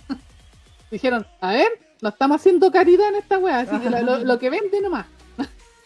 [0.90, 1.68] Dijeron, a ver,
[2.02, 5.06] no estamos haciendo caridad en esta wea, así que lo, lo que vende nomás.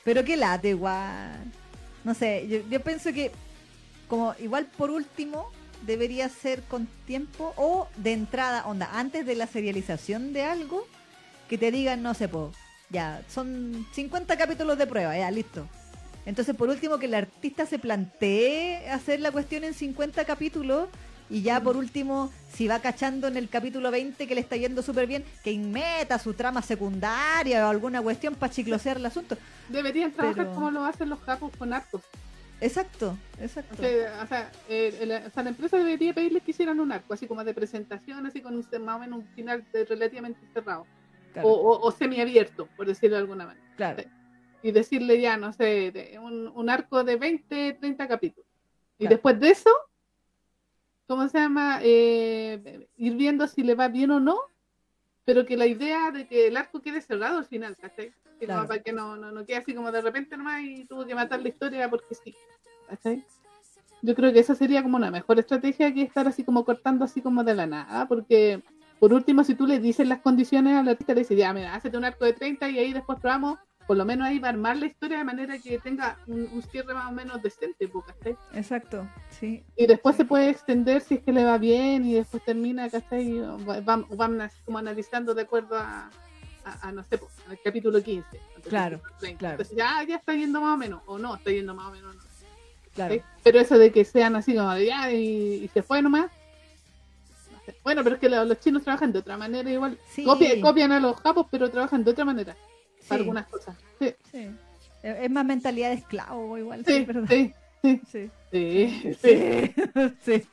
[0.05, 1.53] Pero que late igual.
[2.05, 3.31] No sé, yo, yo pienso que
[4.09, 5.51] como igual por último
[5.87, 10.87] debería ser con tiempo o de entrada, onda, antes de la serialización de algo,
[11.49, 12.53] que te digan, no sé, po,
[12.91, 15.67] ya, son 50 capítulos de prueba, ya, listo.
[16.25, 20.89] Entonces, por último, que el artista se plantee hacer la cuestión en 50 capítulos
[21.33, 24.83] y ya por último, si va cachando en el capítulo 20 que le está yendo
[24.83, 29.37] súper bien, que inmeta su trama secundaria o alguna cuestión para chiclosear el asunto.
[29.69, 32.03] Deberían trabajar Pero- como lo hacen los capos con arcos.
[32.61, 33.75] Exacto, exacto.
[33.75, 36.93] O sea, o sea, eh, el- o sea, la empresa debería pedirles que hicieran un
[36.93, 40.39] arco, así como de presentación, así con un, más o menos un final de- relativamente
[40.55, 40.87] cerrado.
[41.33, 43.67] Claro, O, o, o semiabierto, por decirlo de alguna manera.
[43.77, 44.03] claro.
[44.65, 48.47] Y decirle ya, no sé, de un, un arco de 20, 30 capítulos.
[48.97, 49.15] Y Claro.
[49.17, 49.71] después de eso,
[51.13, 51.81] ¿cómo se llama?
[51.83, 54.39] Eh, ir viendo si le va bien o no,
[55.27, 58.13] pero que la idea de que el arco quede cerrado al final, ¿cachai?
[58.41, 58.69] Que no- Claro.
[58.69, 61.43] para que no, no, no quede así como de repente nomás y tuvo que matar
[61.43, 62.35] la historia porque sí,
[62.89, 63.23] ¿cachai?
[64.01, 67.21] Yo creo que esa sería como una mejor estrategia que estar así como cortando así
[67.21, 68.63] como de la nada, porque
[68.99, 71.95] por último, si tú le dices las condiciones al artista, le dices, ya, mira, hazte
[71.97, 74.77] un arco de 30 y ahí después probamos, por lo menos ahí va a armar
[74.77, 77.91] la historia de manera que tenga un, un cierre más o menos decente.
[78.53, 79.65] Exacto, sí.
[79.77, 83.39] Y después se puede extender si es que le va bien y después termina, ¿cachai?
[83.41, 86.11] Va- Van, van como analizando de acuerdo a,
[86.65, 87.19] a, a, no sé,
[87.49, 88.41] al capítulo 15.
[88.57, 89.39] al Claro, capítulo 30.
[89.39, 89.53] claro.
[89.55, 92.15] Entonces ya, ya está yendo más o menos, o no, está yendo más o menos.
[92.15, 92.23] No.
[92.95, 93.15] Claro.
[93.15, 93.23] ¿sí?
[93.43, 96.31] Pero eso de que sean así como ya y, y se fue nomás.
[97.85, 99.99] Bueno, pero es que lo- los chinos trabajan de otra manera igual.
[100.11, 100.25] Sí.
[100.25, 102.57] Copia- copian a los japos, pero trabajan de otra manera
[103.13, 103.77] para algunas cosas.
[103.99, 104.51] Sí, sí.
[105.03, 107.29] Es más mentalidad de esclavo igual, sí, verdad.
[107.29, 107.53] sí,
[107.83, 108.31] sí, Sí.
[108.53, 109.15] sí, sí.
[109.23, 109.75] Sí.
[110.25, 110.47] sí.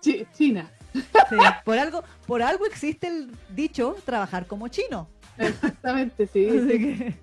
[0.00, 1.36] Chi- China, sí.
[1.64, 5.08] Por algo, por algo existe el dicho trabajar como chino.
[5.38, 6.48] exactamente, sí.
[6.48, 6.78] Así sí.
[6.78, 7.14] que-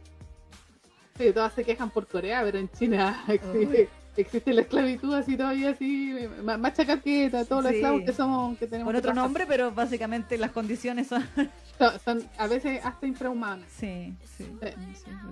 [1.18, 5.70] Sí, todas se quejan por Corea, pero en China existe, existe la esclavitud así todavía
[5.72, 7.78] así, más chacaqueta, todos los Sí.
[7.78, 11.24] esclavos que somos, que tenemos con otro nombre, pero básicamente las condiciones son.
[11.80, 13.66] Son, son a veces hasta infrahumanas.
[13.72, 14.52] Sí, sí.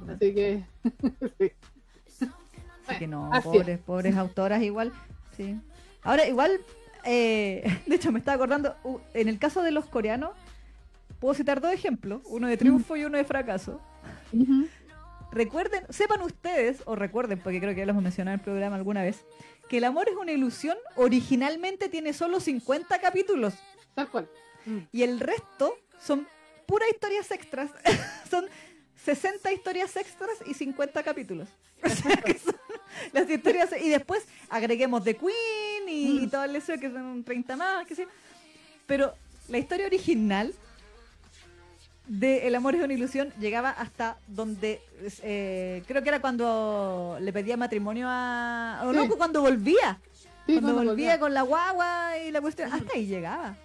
[0.09, 0.63] Así que
[1.37, 1.51] sí.
[2.87, 3.53] Así que no, Así es.
[3.53, 4.93] pobres, pobres autoras igual.
[5.35, 5.59] Sí.
[6.03, 6.51] Ahora, igual,
[7.03, 10.29] eh, de hecho me estaba acordando, uh, en el caso de los coreanos,
[11.19, 13.81] puedo citar dos ejemplos, uno de triunfo y uno de fracaso.
[14.31, 14.67] Ujú.
[15.31, 18.75] Recuerden, sepan ustedes, o recuerden, porque creo que ya lo hemos mencionado en el programa
[18.77, 19.25] alguna vez,
[19.69, 23.53] que El amor es una ilusión originalmente tiene solo 50 capítulos
[23.93, 24.29] Tal cual.
[24.65, 24.77] Mm.
[24.91, 26.27] y el resto son
[26.65, 27.71] puras historias extras.
[28.31, 28.45] son
[29.03, 31.49] 60 historias extras y 50 capítulos.
[31.83, 32.55] O sea, que son
[33.13, 36.29] las historias y después agreguemos The Queen y, y Mm.
[36.31, 38.07] todo el eso que son 30 más, que sé.
[38.87, 39.13] Pero
[39.49, 40.53] la historia original
[42.07, 44.81] de El amor es una ilusión llegaba hasta donde
[45.23, 49.09] eh, creo que era cuando le pedía matrimonio a o no, Sí.
[49.17, 49.99] cuando volvía.
[50.45, 51.19] Sí, cuando cuando volvía volvía.
[51.19, 53.55] con la guagua y la cuestión, hasta ahí llegaba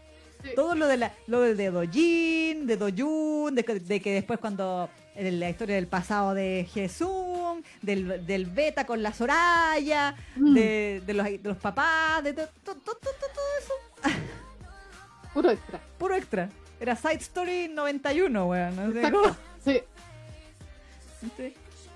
[0.43, 0.51] Sí.
[0.57, 4.91] todo lo de la, lo de Dojin, de Doyun, de, que- de que después cuando
[5.15, 10.55] eh, la historia del pasado de Jesús, del, del beta con la Soraya, Mm.
[10.55, 13.73] de, de los, de los papás, de to- to- to- to- todo eso,
[15.33, 15.81] Puro extra.
[15.99, 16.49] puro extra.
[16.83, 18.75] Era Side Story 91, weón.
[18.77, 19.21] no Exacto.
[19.23, 19.37] cómo.
[19.65, 19.81] Sí.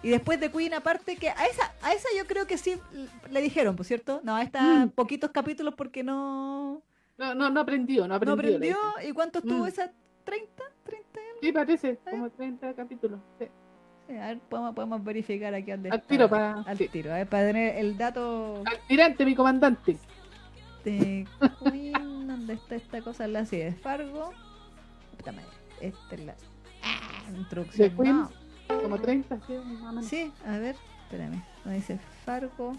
[0.02, 2.76] Y después de Queen, aparte que a esa, a esa yo creo que sí
[3.30, 4.90] le dijeron, por cierto, no, a esta Mm.
[4.90, 6.82] poquitos capítulos porque no,
[7.18, 8.36] No, no, no aprendió, no no aprendió.
[8.58, 8.78] le aprendió.
[9.08, 9.68] ¿Y cuánto estuvo Mm.
[9.68, 9.90] esa?
[10.24, 10.62] ¿30?
[10.84, 11.20] ¿30?
[11.40, 13.18] Sí, parece, como 30 capítulos.
[13.40, 13.46] Sí.
[14.14, 16.86] A ver, podemos, podemos verificar aquí dónde Al tiro para- Al sí.
[16.88, 19.96] tiro, a ver, para tener el dato Almirante, mi comandante.
[20.84, 21.26] de
[21.64, 23.26] Queen, ¿dónde está esta cosa?
[23.26, 24.30] La así de Fargo.
[25.26, 25.50] Puta madre,
[25.80, 26.36] esta es la
[26.84, 27.96] ah, introducción.
[27.96, 28.16] Queen.
[28.16, 28.30] no.
[28.80, 29.54] Como 30, sí.
[30.08, 31.42] Sí, a ver, espérame.
[31.64, 32.74] ¿Dónde dice Fargo?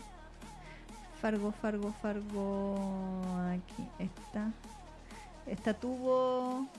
[1.22, 3.22] Fargo, Fargo, Fargo.
[3.52, 4.50] Aquí está.
[5.46, 6.70] Esta tuvo.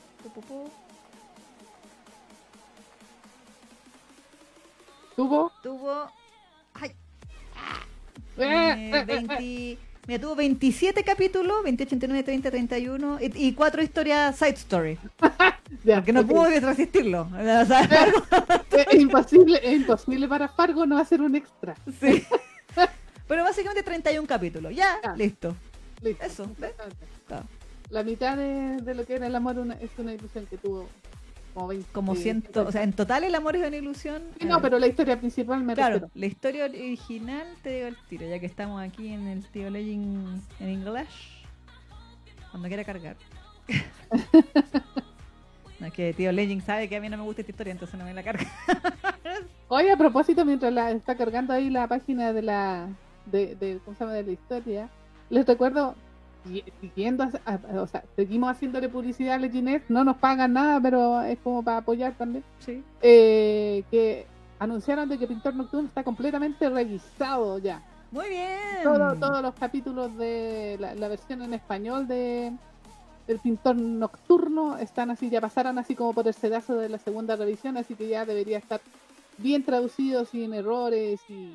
[5.14, 5.52] Tuvo.
[5.62, 6.10] Tuvo.
[6.72, 6.96] Ay,
[8.38, 9.78] Eh, Eh, eh, eh, 20
[10.08, 14.98] mira, tuvo 27 capítulos, 28, 29, 30, 31 y, y cuatro historias side story.
[15.84, 16.26] ya, Porque no ok.
[16.26, 17.28] pudo resistirlo.
[17.32, 17.88] O sea,
[18.90, 21.76] Es imposible, es imposible para Fargo no hacer un extra.
[22.00, 22.24] sí.
[23.28, 24.74] Pero básicamente 31 capítulos.
[24.74, 25.14] Ya, Ya.
[25.14, 25.54] listo.
[26.02, 26.24] Listo.
[26.24, 26.72] Eso, ¿ves?
[27.90, 30.88] La mitad de, de lo que era el amor una- es una ilusión que tuvo
[31.58, 31.92] como 20.
[31.92, 32.66] Como eh, ciento.
[32.66, 34.22] O sea, en total el amor es una ilusión.
[34.38, 36.10] Sí, no, ver, pero la historia principal me Claro, refiero.
[36.14, 40.40] la historia original te digo el tiro, ya que estamos aquí en el tío Legend
[40.60, 41.08] en inglés.
[42.50, 43.16] cuando quiera cargar.
[45.80, 47.98] no, es que tío Legend sabe que a mí no me gusta esta historia, entonces
[47.98, 48.46] no me la carga.
[49.68, 52.88] Oye, a propósito, mientras la está cargando ahí la página de la
[53.26, 54.14] de, de ¿cómo se llama?
[54.14, 54.88] de la historia,
[55.28, 55.94] les recuerdo
[56.80, 57.24] siguiendo,
[57.76, 61.78] o sea, seguimos haciéndole publicidad a Leginet, no nos pagan nada, pero es como para
[61.78, 62.44] apoyar también.
[62.60, 62.82] Sí.
[63.02, 64.26] Eh, que
[64.58, 67.82] anunciaron de que Pintor Nocturno está completamente revisado ya.
[68.10, 68.82] Muy bien.
[68.82, 72.52] Todo- todos los capítulos de la, la versión en español de
[73.26, 77.36] El Pintor Nocturno están así, ya pasaron así como por el sedazo de la segunda
[77.36, 78.80] revisión, así que ya debería estar
[79.36, 81.54] bien traducido, sin errores y,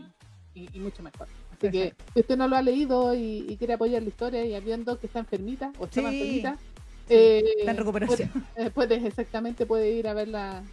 [0.53, 1.27] y- y mucho mejor.
[1.68, 4.59] Así que si usted no lo ha leído y, y quiere apoyar la historia y
[4.61, 6.16] viendo que está enfermita o estaba Sí.
[6.18, 6.57] enfermita,
[7.05, 8.30] Sí, eh, Está en recuperación.
[8.74, 10.64] puede- eh, exactamente puede ir a ver la,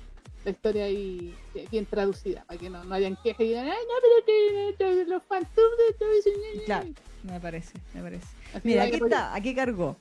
[0.45, 3.79] la historia ahí eh, bien traducida para que no, no hayan quejas y digan ay
[3.89, 6.65] no pero que, los fantubs de todo eso, ña, ña".
[6.67, 6.89] Claro,
[7.25, 8.27] me parece, me parece.
[8.55, 9.97] Así Mira, aquí está, aquí cargó.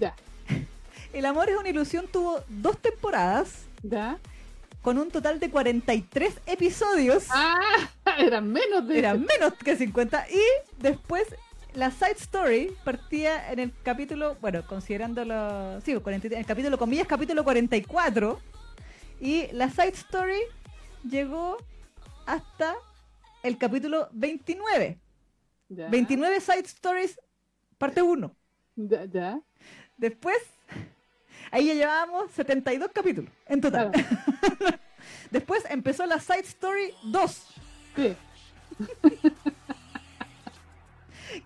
[0.00, 0.14] ya
[1.12, 4.18] El amor es una ilusión tuvo dos temporadas ya
[4.86, 7.26] con un total de 43 episodios.
[7.30, 7.58] ah
[8.18, 10.26] eran menos de Era menos que 50.
[10.30, 10.40] Y
[10.80, 11.24] después
[11.74, 15.82] la side story partía en el capítulo, bueno, considerando los...
[15.82, 18.38] Sí, 43, el capítulo, comillas, capítulo 44.
[19.20, 20.38] Y la side story
[21.02, 21.56] llegó
[22.24, 22.76] hasta
[23.42, 25.00] el capítulo 29.
[25.68, 27.18] ya, 29 side stories,
[27.76, 28.36] parte 1.
[28.76, 29.40] ya, ya.
[29.96, 30.38] Después,
[31.56, 33.90] ahí ya llevábamos 72 capítulos en total.
[33.90, 34.78] Claro.
[35.30, 37.46] Después empezó la side story 2.
[37.96, 38.16] sí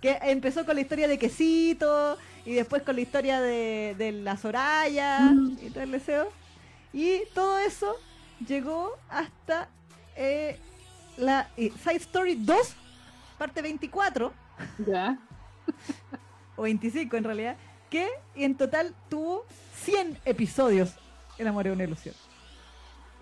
[0.00, 4.36] que empezó con la historia de Quesito y después con la historia de, de la
[4.36, 5.58] Soraya Mm.
[5.62, 6.28] y todo el deseo.
[6.92, 7.94] Y todo eso
[8.46, 9.68] llegó hasta
[10.16, 10.58] eh,
[11.16, 12.74] la eh, Side Story 2,
[13.38, 14.32] parte 24,
[14.86, 15.18] ya
[16.56, 17.56] o 25 en realidad,
[17.90, 19.44] que en total tuvo
[19.84, 20.90] 100 episodios
[21.38, 22.14] El amor es una ilusión.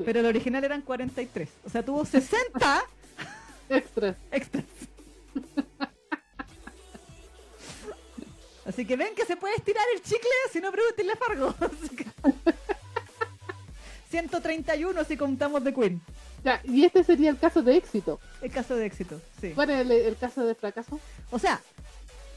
[0.05, 1.49] Pero el original eran 43.
[1.67, 2.85] O sea, tuvo 60
[3.71, 4.65] extras extras.
[8.67, 11.55] Así que ven que se puede estirar el chicle, si no pregúntenle a Fargo.
[11.61, 12.07] Así que-
[14.11, 16.01] 131 si contamos de Queen.
[16.45, 19.51] ya y este sería el caso de éxito El caso de éxito, sí.
[19.51, 20.99] ¿cuál es el, el caso de fracaso?
[21.31, 21.61] O sea,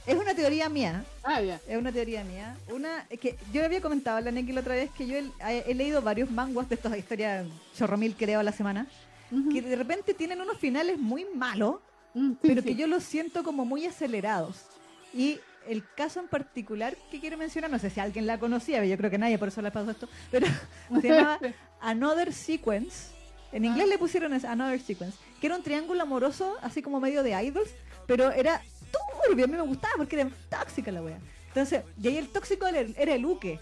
[0.05, 1.05] es una teoría mía.
[1.23, 2.57] ah ya Es una teoría mía.
[2.71, 5.73] Una que yo había comentado a la Neki la otra vez que yo he, he
[5.75, 7.45] leído varios manguas de estas historias
[7.75, 8.87] chorromil que leo a la semana.
[9.31, 9.49] Ujú.
[9.49, 11.75] Que de repente tienen unos finales muy malos.
[12.13, 12.67] Mm, sí, pero sí.
[12.69, 14.65] que yo los siento como muy acelerados.
[15.13, 18.97] Y el caso en particular que quiero mencionar, no sé si alguien la conocía, yo
[18.97, 20.47] creo que nadie, por eso le pasó esto, pero
[21.01, 21.39] se llamaba
[21.79, 23.11] Another Sequence.
[23.51, 27.31] En inglés le pusieron Another Sequence, que era un triángulo amoroso, así como medio de
[27.43, 27.69] idols,
[28.07, 28.61] pero era
[28.91, 31.19] turbio, a mí me gustaba porque era tóxica la wea.
[31.47, 33.59] Entonces, y ahí el tóxico era el, era el Uke.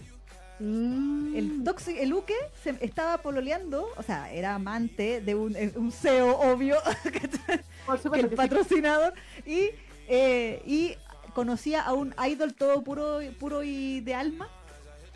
[0.60, 1.36] Mm.
[1.36, 5.90] El, tóxico, el Uke se estaba pololeando, o sea, era amante de un, eh, un
[5.90, 6.76] CEO obvio,
[8.12, 9.14] que el patrocinador
[9.46, 9.70] y,
[10.08, 10.94] eh, y
[11.34, 14.48] conocía a un idol todo puro puro y de alma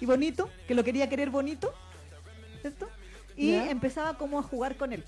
[0.01, 1.75] y bonito que lo quería querer bonito
[2.61, 2.89] ¿cierto?
[3.37, 5.05] y empezaba como a jugar con él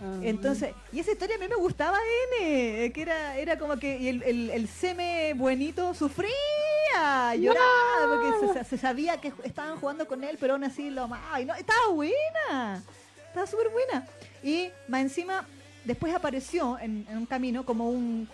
[0.00, 0.20] Ah.
[0.22, 1.98] entonces y esa historia a mí me gustaba
[2.38, 6.28] N que era era como que el, el, el seme buenito sufría
[7.34, 11.54] lloraba porque se, sabía que estaban jugando con él pero aún así lo amaba no
[11.54, 12.82] estaba buena
[13.26, 14.06] estaba súper buena
[14.42, 15.44] y más encima
[15.84, 18.28] después apareció en, un camino como un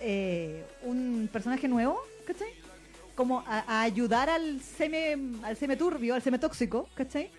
[0.00, 2.48] eh, un personaje nuevo ¿cachai?
[3.14, 7.30] como a, ayudar al seme al seme turbio al seme tóxico ¿cachai?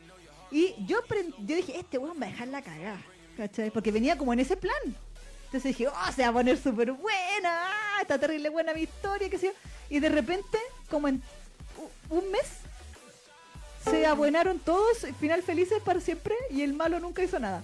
[0.52, 1.00] y yo
[1.40, 3.02] yo dije este weón va a dejar la cagada
[3.38, 3.70] ¿cachai?
[3.72, 4.96] porque venía como en ese plan
[5.56, 9.30] entonces dije, oh, se va a poner súper buena, ah, está terrible buena mi historia,
[9.30, 9.54] qué sé yo.
[9.90, 10.58] Y de repente,
[10.90, 11.22] como en
[12.10, 12.46] un mes,
[13.90, 17.64] se abuenaron todos, final felices para siempre, y el malo nunca hizo nada.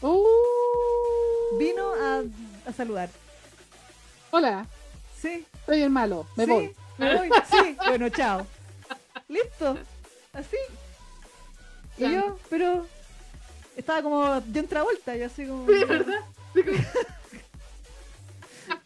[0.00, 2.22] Uh, Vino a,
[2.66, 3.10] a saludar.
[4.30, 4.66] Hola,
[5.20, 6.74] Sí, soy el malo, me sí, voy.
[6.96, 8.46] me voy, sí, bueno, chao.
[9.28, 9.78] Listo,
[10.32, 10.56] así.
[11.98, 12.86] Y yo, pero
[13.76, 15.66] estaba como de otra vuelta, yo así como...
[15.66, 16.20] Sí, ¿verdad?
[16.54, 16.76] Sí, como-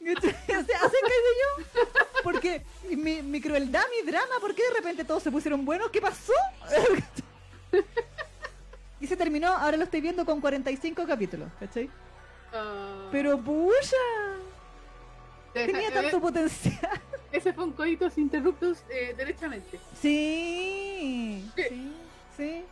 [0.09, 1.85] O sea, así que yo.
[2.25, 2.63] Porque
[2.97, 5.91] mi, mi crueldad, mi drama, ¿por qué de repente todos se pusieron buenos?
[5.91, 6.33] ¿Qué pasó?
[9.01, 11.91] y se terminó, ahora lo estoy viendo con 45 capítulos, ¿cachai?
[12.53, 13.37] Ah, Pero
[15.55, 17.01] deja- tenía tanto potencial.
[17.33, 19.79] Ese fue un coitus interruptus eh, derechamente.
[20.01, 21.47] Sí.
[21.55, 21.93] sí, sí,
[22.37, 22.65] sí.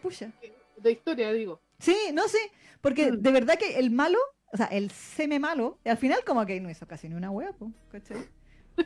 [0.00, 0.30] Pucha.
[0.76, 1.60] De historia, digo.
[1.78, 2.38] Sí, no sé,
[2.80, 3.16] porque Mm.
[3.22, 4.18] de verdad que el malo,
[4.52, 7.52] o sea, el seme malo, al final como que no hizo casi ni una hueá,
[7.52, 8.18] po, ¿cachai?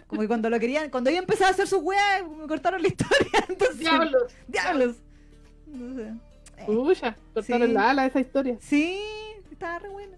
[0.08, 2.88] Como que cuando lo querían, cuando yo empecé a hacer su weá, me cortaron la
[2.88, 3.30] historia.
[3.48, 4.34] Entonces, Diablos.
[4.48, 4.96] Diablos.
[5.66, 6.12] No sé.
[6.58, 7.72] Eh, Pucha, cortaron Sí.
[7.74, 8.56] la ala esa historia.
[8.60, 8.98] Sí,
[9.50, 10.16] estaba re buena.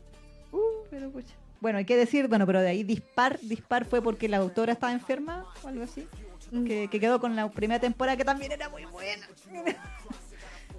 [0.53, 0.59] Uh,
[0.91, 1.35] pero pucha.
[1.61, 4.93] Bueno, hay que decir, bueno, pero de ahí dispar, dispar fue porque la autora estaba
[4.93, 6.07] enferma o algo así.
[6.53, 6.65] Mm.
[6.65, 9.29] Que, que quedó con la primera temporada que también era muy buena.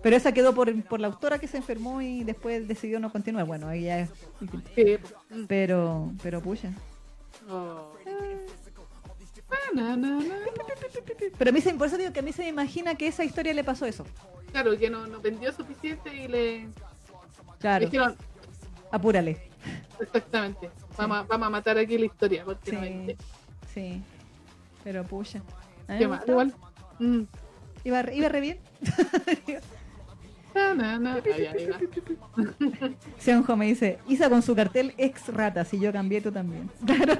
[0.02, 3.46] Pero esa quedó por, por la autora que se enfermó y después decidió no continuar.
[3.46, 4.10] Bueno, ahí ya es.
[5.48, 6.72] Pero, pero pucha.
[7.50, 7.94] Oh.
[9.52, 10.36] Ah, na, na, na.
[11.38, 13.24] Pero a mí se, por eso digo que a mí se me imagina que esa
[13.24, 14.06] historia le pasó eso.
[14.52, 16.68] Claro, que no, no vendió suficiente y le
[17.60, 18.16] Claro, dijeron,
[18.92, 19.42] apúrale.
[20.00, 23.18] exactamente, vamos, a, vamos a matar aquí la historia porque no Sí, vende.
[23.74, 24.02] sí.
[24.84, 25.42] Pero pucha.
[25.88, 26.32] A mí ¿Qué gustó.
[26.32, 26.54] Igual.
[27.00, 27.22] Mm.
[27.84, 28.60] Iba, iba re bien.
[33.18, 36.70] Seonjo me dice, Isa con su cartel ex rata, si yo cambié tú también.
[36.86, 37.18] Claro.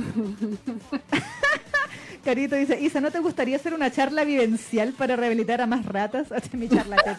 [2.24, 6.30] Carito dice, Isa, ¿no te gustaría hacer una charla vivencial para rehabilitar a más ratas?
[6.32, 7.16] Hace mi charla TED.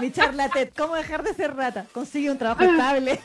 [0.00, 1.86] Mi charla TED, ¿cómo dejar de ser rata?
[1.92, 3.20] Consigue un trabajo estable.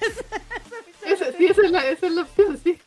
[1.05, 2.77] Esa, sí, esa es, la, esa es la opción, sí.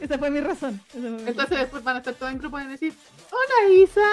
[0.00, 0.80] Esa fue mi razón.
[0.90, 2.94] Esa fue mi Entonces después van a estar todos en grupo y van a decir,
[3.30, 4.06] hola Isa,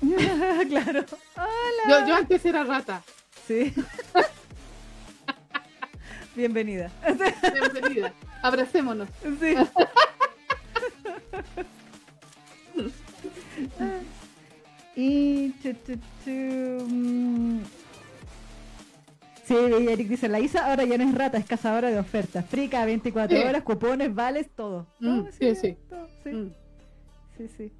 [0.68, 1.04] claro.
[1.36, 1.84] Hola.
[1.88, 3.02] yo, yo antes era rata,
[3.46, 3.72] Sí.
[6.36, 6.90] Bienvenida.
[7.52, 8.12] bienvenida,
[8.42, 9.08] abracémonos.
[9.40, 9.56] Sí.
[14.96, 15.74] y chu,
[19.54, 19.78] mm.
[19.78, 22.44] Sí, Eric dice, la Isa ahora ya no es rata, es cazadora de ofertas.
[22.46, 23.42] Frica, 24 Sí.
[23.44, 24.86] horas, cupones, vales, todo.
[25.00, 25.76] Mm, Todo, sí, sí.
[25.88, 26.30] todo, sí.
[26.30, 26.52] Mm.
[27.38, 27.72] Sí, sí.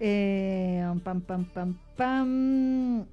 [0.00, 3.06] Eh, pam, pam, pam, pam.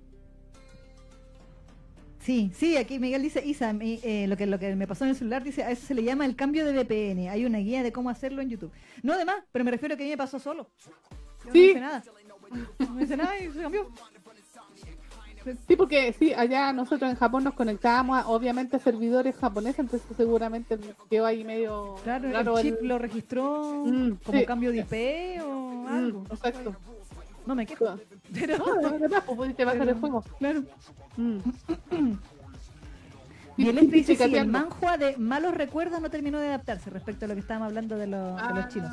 [2.20, 5.12] Sí, sí, aquí Miguel dice, Isa, mi- eh, lo, que, lo que me pasó en
[5.12, 7.30] el celular dice, a eso se le llama el cambio de VPN.
[7.30, 8.72] Hay una guía de cómo hacerlo en YouTube.
[9.04, 10.70] No, además, pero me refiero a que a mí me pasó solo.
[11.46, 11.60] Yo Sí.
[11.60, 12.04] No hice nada.
[12.94, 13.92] No hice nada y se cambió.
[15.68, 20.08] Sí, porque sí, allá nosotros en Japón nos conectábamos a, obviamente a servidores japoneses, entonces
[20.18, 20.78] seguramente
[21.10, 24.46] quedó ahí medio Claro, el chip el- lo registró Mm, como sí.
[24.46, 26.24] cambio de IP o Mm, algo.
[26.32, 26.76] exacto.
[27.46, 28.00] No me quejo.
[28.34, 30.24] Pero, No, de verdad, pues pudiste bajar el juego.
[30.40, 30.64] Claro.
[31.18, 31.38] Mm.
[33.58, 37.26] Y el este dice, sí, el manhua de malos recuerdos no terminó de adaptarse respecto
[37.26, 38.92] a lo que estábamos hablando de, los- de los Ah, chinos.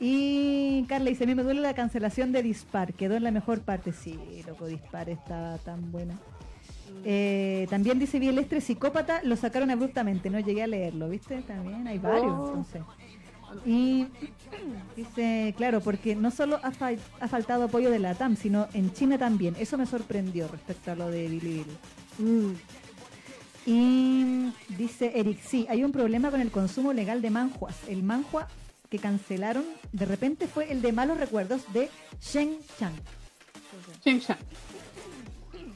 [0.00, 3.60] Y Carla dice, a mí me duele la cancelación de Dispar, quedó en la mejor
[3.60, 3.92] parte.
[3.92, 6.18] Sí, loco, Dispar estaba tan buena.
[7.04, 11.40] Eh, también dice Bielestre, psicópata, lo sacaron abruptamente, no llegué a leerlo, ¿viste?
[11.42, 12.46] También hay varios, Oh.
[12.48, 12.82] entonces.
[13.66, 14.06] Y
[14.96, 18.92] dice, claro, porque no solo ha, fal- ha faltado apoyo de la TAM, sino en
[18.92, 19.54] China también.
[19.58, 21.76] Eso me sorprendió respecto a lo de Billy Billy.
[22.18, 22.52] Mm.
[23.66, 27.76] Y dice Eric, sí, hay un problema con el consumo legal de manhuas.
[27.88, 28.48] El manhua
[28.90, 31.88] que cancelaron de repente fue el de malos recuerdos de
[32.20, 32.94] Shen Chang.
[34.04, 34.36] Shin Chan.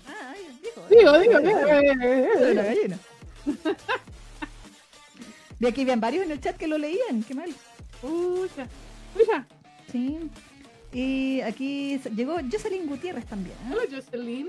[0.06, 0.34] Ah,
[0.90, 2.74] Digo, digo, digo, eh, eh, eh, La eh.
[2.74, 2.98] gallina.
[5.60, 7.54] Vi aquí habían varios en el chat que lo leían, qué mal.
[9.92, 10.18] Sí.
[10.92, 13.56] Y aquí llegó Jocelyn Gutiérrez también.
[13.66, 13.72] ¿eh?
[13.72, 14.48] Hola Jocelyn.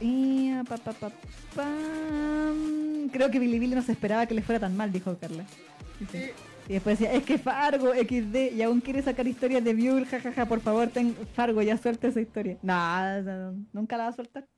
[0.00, 1.12] Y ah, pa, pa, pa,
[1.54, 3.08] pam.
[3.12, 5.44] creo que Billy Billy no se esperaba que le fuera tan mal, dijo Carla.
[6.10, 6.30] Sí.
[6.68, 10.46] Y después decía, es que Fargo XD y aún quiere sacar historias de Buell, jajaja,
[10.46, 12.56] por favor, ten Fargo, ya suelta esa historia.
[12.62, 14.48] No, no, nunca la va a soltar.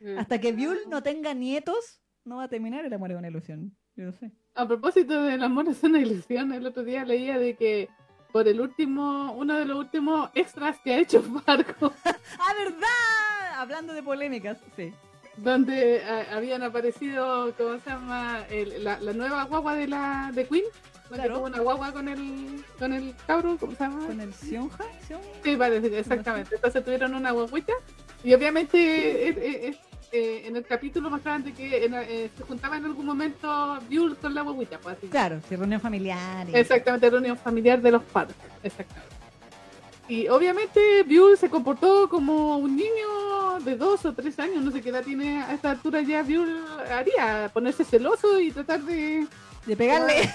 [0.00, 3.28] Eh, Hasta que Buell no tenga nietos, no va a terminar el amor es una
[3.28, 3.76] ilusión.
[3.94, 4.32] Yo no sé.
[4.54, 7.88] A propósito del amor es una ilusión, el otro día leía de que
[8.32, 13.58] por el último, uno de los últimos extras que ha hecho Fargo, ¡Ah, verdad!
[13.58, 14.92] Hablando de polémicas, sí.
[15.36, 18.44] Donde ah, habían aparecido, ¿cómo se llama?
[18.50, 20.64] El- la, la nueva guagua de la de Queen.
[21.12, 21.34] Claro.
[21.36, 24.06] tuvo una guagua con el, con el cabro, ¿cómo se llama?
[24.06, 26.54] Con el Sionja, Sion- Sí, parece, exactamente.
[26.54, 27.74] Entonces tuvieron una guaguita
[28.24, 33.04] y obviamente eh, en el capítulo mostraban de que en- eh, se juntaba en algún
[33.04, 35.08] momento Buell con la guaguita, pues así.
[35.08, 36.48] Claro, sí, reunión familiar.
[36.48, 38.36] y- Exactamente, reunión familiar de los padres.
[38.62, 39.14] Exactamente.
[40.12, 44.82] Y obviamente Buell se comportó como un niño de dos o tres años, no sé
[44.82, 46.54] qué edad tiene a esta altura ya Buell
[46.90, 49.26] haría, ponerse celoso y tratar de...
[49.64, 50.28] De pegarle.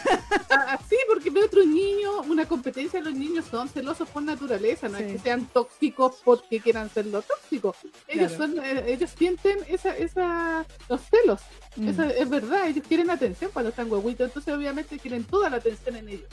[0.69, 5.03] Así, porque ve otro niño, una competencia, los niños son celosos por naturaleza, no Sí.
[5.03, 7.75] es que sean tóxicos porque quieran ser los tóxicos.
[8.07, 8.53] Ellos Claro.
[8.53, 11.41] son, eh, ellos sienten esa, esa, los celos.
[11.75, 11.89] Mm.
[11.89, 15.97] Eso es verdad, ellos quieren atención cuando están huevitos, entonces obviamente quieren toda la atención
[15.97, 16.29] en ellos.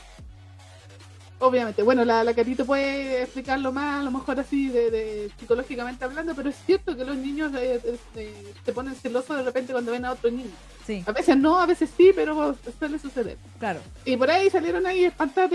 [1.47, 1.83] Obviamente.
[1.83, 6.35] Bueno, la, la Catito puede explicarlo más, a lo mejor así, de, de psicológicamente hablando,
[6.35, 9.93] pero es cierto que los niños eh, eh, eh, se ponen celosos de repente cuando
[9.93, 10.51] ven a otro niño.
[10.87, 13.39] Sí, A veces no, a veces sí, pero suele suceder.
[13.59, 13.81] claro.
[14.05, 15.51] Y por ahí salieron ahí espantados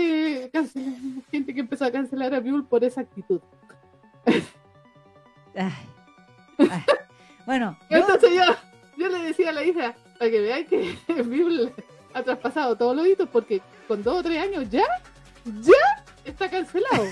[0.52, 3.40] cancel- gente que empezó a cancelar a Buell por esa actitud.
[5.54, 5.72] Ay.
[6.58, 6.82] Ay.
[7.46, 8.42] Bueno, yo- Entonces yo,
[8.98, 11.72] yo le decía a la hija, para que veáis que Buell
[12.14, 14.84] ha traspasado todos los hitos, porque con dos o tres años ya,
[15.44, 17.04] ya está cancelado.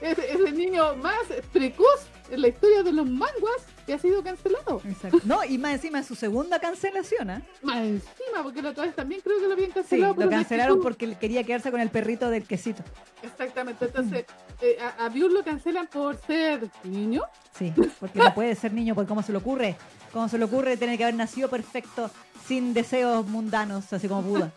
[0.00, 4.22] es, es el niño más precoz en la historia de los manguas que ha sido
[4.22, 4.80] cancelado.
[4.84, 5.18] Exacto.
[5.24, 7.42] No, y más encima su segunda cancelación, ¿ah?
[7.62, 10.14] Más encima, porque la otra vez también creo que lo habían cancelado.
[10.16, 12.82] lo cancelaron porque quería quedarse con el perrito del quesito.
[13.22, 14.24] Exactamente, entonces
[14.60, 17.22] eh, a, a Buell lo cancelan por ser niño.
[17.58, 19.76] Sí, porque no puede ser niño, porque ¿cómo se le ocurre?
[20.12, 22.10] ¿Cómo se le ocurre tener que haber nacido perfecto,
[22.46, 24.52] sin deseos mundanos, así como Buda?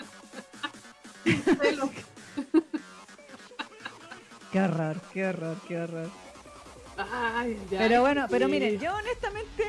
[4.52, 6.10] Qué horror, qué horror, qué horror.
[6.98, 9.64] Ay, ya, Pero bueno, pero miren, yo honestamente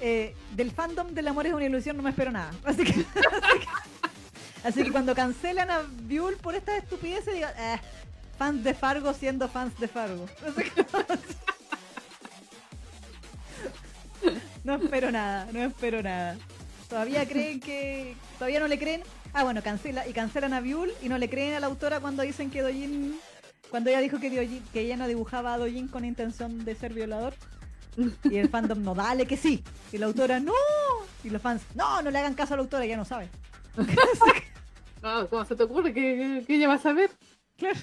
[0.00, 2.50] eh, del fandom del amor es una ilusión no me espero nada.
[2.64, 2.90] Así que,
[3.42, 3.66] así que,
[4.68, 7.78] así que cuando cancelan a Buell por estas estupideces, digo, eh,
[8.36, 10.26] fans de Fargo siendo fans de Fargo.
[10.44, 10.86] Así que-
[14.64, 16.36] no espero nada, no espero nada.
[16.88, 18.16] Todavía creen que.
[18.38, 19.02] Todavía no le creen.
[19.38, 22.22] Ah, bueno, cancela y cancelan a Buell y no le creen a la autora cuando
[22.22, 23.20] dicen que Dojin.
[23.70, 26.94] Cuando ella dijo que, Dojin- que ella no dibujaba a Dojin con intención de ser
[26.94, 27.34] violador.
[28.24, 29.62] Y el fandom no, dale que sí.
[29.92, 30.54] Y la autora, no.
[31.22, 33.28] Y los fans, no, no le hagan caso a la autora, ya no sabe.
[35.02, 37.10] No, ¿Cómo se te ocurre que, que ella va a saber?
[37.58, 37.78] Claro.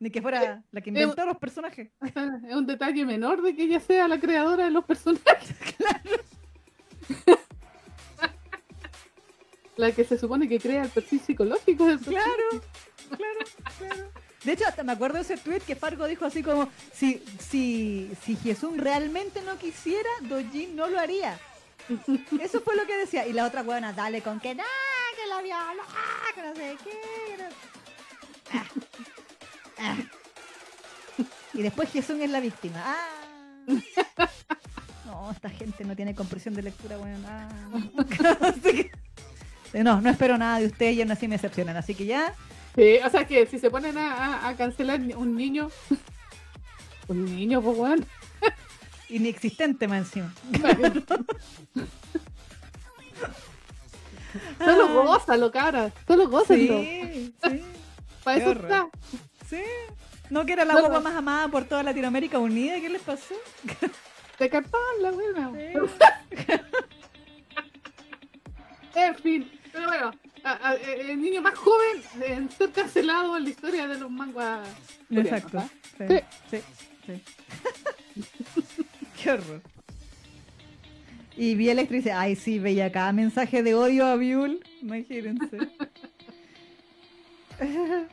[0.00, 1.88] Ni que fuera la que inventó los personajes.
[2.02, 5.54] Es un detalle menor de que ella sea la creadora de los personajes.
[9.76, 11.98] La que se supone que crea el perfil psicológico del.
[12.00, 12.26] Claro,
[13.08, 13.38] claro,
[13.78, 14.10] claro.
[14.44, 18.10] De hecho, hasta me acuerdo de ese tweet que Fargo dijo así como, si, si,
[18.24, 21.38] si Jesús realmente no quisiera, Dojin no lo haría.
[22.40, 23.26] Eso fue lo que decía.
[23.26, 24.62] Y la otra buena, dale con que no,
[25.16, 27.42] que la viola, ah, que no sé qué.
[27.42, 28.64] no- Ah,
[29.78, 29.96] ah.
[31.52, 32.76] Y después Jesús es la víctima.
[32.84, 34.28] Ah.
[35.06, 37.50] No, esta gente no tiene comprensión de lectura, bueno, nada.
[39.76, 41.76] Que- No, no espero nada de ustedes y aún así me decepcionan.
[41.76, 42.32] Así que ya,
[42.74, 45.70] Sí, o sea que si se ponen a, a- a cancelar un niño.
[47.08, 48.04] Un niño, pues bueno.
[49.08, 50.34] inexistente más encima.
[54.58, 54.92] Solo Ah.
[55.04, 55.92] gózalo, cara.
[56.06, 56.80] Solo gózalo.
[56.80, 57.62] Sí, sí,
[58.24, 58.88] Para eso está.
[59.48, 59.60] sí.
[60.30, 62.80] ¿No que era la guagua más amada por toda Latinoamérica Unida?
[62.80, 63.34] ¿Qué les pasó?
[64.40, 65.52] De cartón, la buena.
[65.52, 65.72] Sí.
[68.96, 70.10] En fin, pero bueno,
[70.42, 74.66] a- a- el niño más joven en ser cancelado en la historia de los manguas.
[75.10, 75.58] Exacto.
[75.58, 75.68] ¿ah?
[75.98, 76.04] Sí,
[76.50, 76.58] sí,
[77.06, 77.22] sí.
[79.22, 79.60] Qué horror.
[81.36, 84.64] Y Bielek dice, ay sí, veía cada mensaje de odio a Biul.
[84.80, 85.58] Imagínense.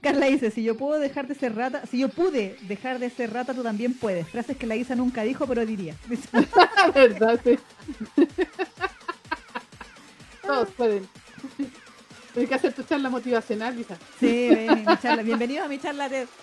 [0.00, 3.32] Carla dice, si yo puedo dejar de ser rata, si yo pude dejar de ser
[3.32, 4.26] rata, tú también puedes.
[4.28, 5.94] Frases que la Isa nunca dijo, pero diría.
[6.94, 7.56] Verdad, sí.
[10.42, 11.08] Todos pueden.
[12.32, 13.96] Tienes que hacer tu charla motivacional, hija.
[14.18, 15.22] Sí, ven, mi charla.
[15.22, 16.26] Bienvenidos a mi charla de...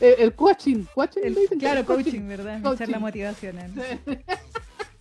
[0.00, 0.84] El, el coaching.
[0.94, 2.56] coaching El- claro, El coaching, ¿verdad?
[2.56, 2.78] Mi Coaching.
[2.78, 3.70] charla motivacional.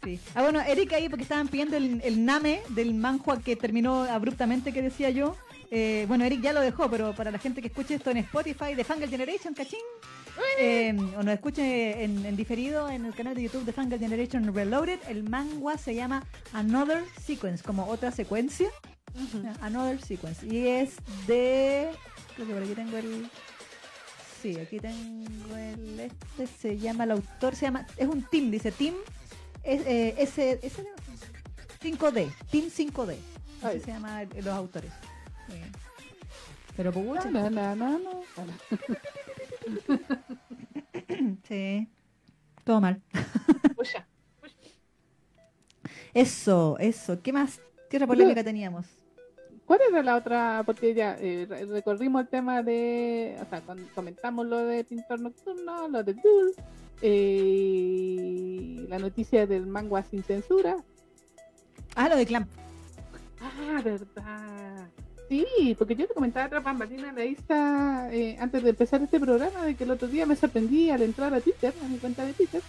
[0.03, 0.19] Sí.
[0.35, 4.71] Ah, bueno, Erika ahí, porque estaban pidiendo el, el name del manhua que terminó abruptamente,
[4.73, 5.35] que decía yo.
[5.73, 8.75] Eh, bueno, Eric ya lo dejó, pero para la gente que escuche esto en Spotify
[8.75, 9.79] de Fangal Generation, cachín.
[10.59, 14.53] Eh, o nos escuche en, en diferido en el canal de YouTube de Fangal Generation
[14.53, 18.69] Reloaded, el manga se llama Another Sequence, como otra secuencia.
[19.61, 20.45] Another Sequence.
[20.45, 20.95] Y es
[21.25, 21.89] de.
[22.35, 23.29] Creo que por aquí tengo el.
[24.41, 25.99] Sí, aquí tengo el.
[26.01, 27.05] Este se llama.
[27.05, 27.87] El autor se llama.
[27.95, 28.95] Es un team, dice Team.
[29.63, 30.85] Es, eh, ese, ese
[31.81, 32.29] 5D.
[32.51, 33.15] Team 5D.
[33.61, 33.79] Así Ay.
[33.79, 34.91] se llama los autores.
[35.51, 35.61] Sí.
[36.77, 38.53] Pero pucha, Na, na, na, na, na.
[41.47, 41.87] Sí.
[42.63, 43.01] Todo mal.
[43.75, 44.07] Pucha.
[46.13, 47.21] Eso, eso.
[47.21, 47.59] ¿Qué más?
[47.89, 48.85] ¿Qué otra polémica teníamos?
[49.65, 50.63] ¿Cuál era la otra?
[50.65, 53.37] Porque ya eh, re- recorrimos el tema de.
[53.41, 53.61] O sea,
[53.95, 56.53] comentamos lo de Pintor Nocturno, lo de Duel,
[57.01, 60.75] eh, la noticia del manga sin censura.
[61.95, 62.49] Ah, lo de Clamp.
[63.41, 64.87] Ah, verdad.
[65.31, 69.63] Sí, porque yo te comentaba otra bambalina de Isa eh, antes de empezar este programa
[69.63, 72.33] de que el otro día me sorprendí al entrar a Twitter, a mi cuenta de
[72.33, 72.61] Twitter,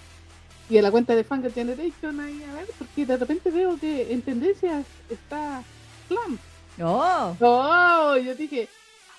[0.71, 4.13] y a la cuenta de Fangirl Generation ahí a ver, porque de repente veo que
[4.13, 5.65] en tendencias está
[6.07, 6.39] Clam.
[6.81, 7.37] ¡Oh!
[7.41, 8.17] ¡Oh!
[8.19, 8.69] Yo dije,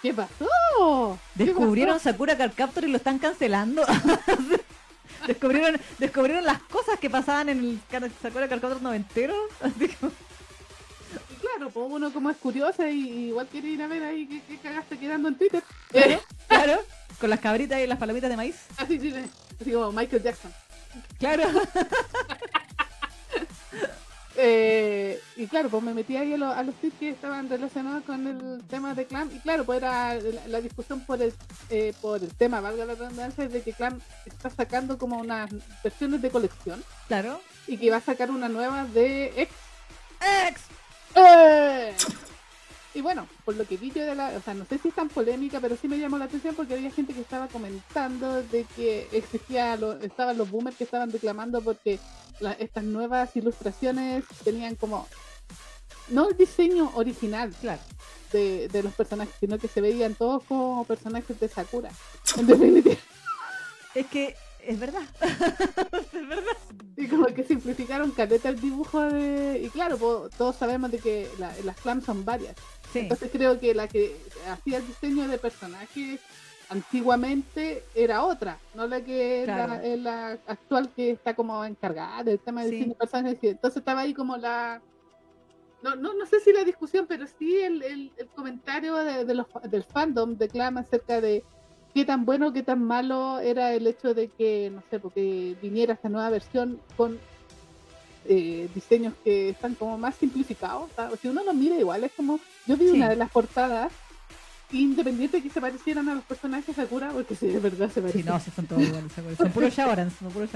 [0.02, 1.20] ¿qué pasó?
[1.36, 2.11] ¿Qué Descubrieron pasó?
[2.11, 3.84] Sakura Card Captor y lo están cancelando.
[5.28, 7.60] descubrieron, descubrieron las cosas que pasaban en
[7.91, 9.36] el Sakura Card Captor noventero.
[9.61, 9.90] Así
[11.55, 14.57] Claro, pues uno como es curiosa y igual quiere ir a ver ahí qué, qué
[14.57, 15.63] cagaste quedando en Twitter.
[15.91, 16.80] Claro, claro,
[17.19, 18.55] con las cabritas y las palomitas de maíz.
[18.77, 19.13] Así, sí,
[19.61, 20.51] así como Michael Jackson.
[21.19, 21.43] Claro.
[24.35, 28.03] Eh, y claro, pues me metí ahí a, lo- a los tweets que estaban relacionados
[28.03, 29.30] con el tema de Clam.
[29.31, 31.31] Y claro, pues era la, la discusión por el,
[31.69, 35.51] eh, por el tema, valga la redundancia, de que Clam está sacando como unas
[35.84, 37.39] versiones de colección Claro.
[37.67, 39.55] y que va a sacar una nueva de X.
[40.47, 40.61] Ex.
[42.95, 44.94] Y bueno, por lo que vi yo de la, o sea, no sé si es
[44.95, 48.65] tan polémica, pero sí me llamó la atención porque había gente que estaba comentando de
[48.76, 51.99] que existía, lo- estaban los boomers que estaban reclamando porque
[52.60, 55.07] estas nuevas ilustraciones tenían como,
[56.10, 57.81] no el diseño original Claro.
[58.31, 61.90] de, de los personajes, sino que se veían todos como personajes de Sakura.
[62.38, 62.95] En definitiva.
[63.95, 64.35] Es que
[64.65, 65.02] es verdad.
[66.14, 66.57] es verdad.
[66.95, 69.61] Y como que simplificaron caleta el dibujo de...
[69.64, 69.98] Y claro,
[70.38, 72.56] todos sabemos de que la- las clams son varias.
[72.91, 72.99] Sí.
[72.99, 74.15] Entonces creo que la que
[74.49, 76.19] hacía el diseño de personajes
[76.69, 79.80] antiguamente era otra, no la que es Claro.
[79.98, 82.76] la, actual que está como encargada del tema de Sí.
[82.76, 83.40] diseño de personajes.
[83.44, 84.81] Entonces estaba ahí como la...
[85.81, 89.34] No, no, no sé si la discusión, pero sí el, el- el comentario de, de
[89.34, 91.44] los, del fandom de Clam acerca de
[91.94, 95.94] qué tan bueno, qué tan malo era el hecho de que, no sé, porque viniera
[95.94, 97.20] esta nueva versión con
[98.26, 100.90] eh, diseños que están como más simplificados.
[100.91, 102.98] o sea, si uno lo mira igual, es como, yo vi Sí.
[102.98, 103.91] una de las portadas,
[104.72, 108.02] independiente de que se parecieran a los personajes Sakura, porque sí, de verdad se Sí,
[108.02, 108.26] parecen.
[108.26, 109.11] no, sí, son todos iguales.
[109.38, 110.49] Son puros Shaorans, son puros.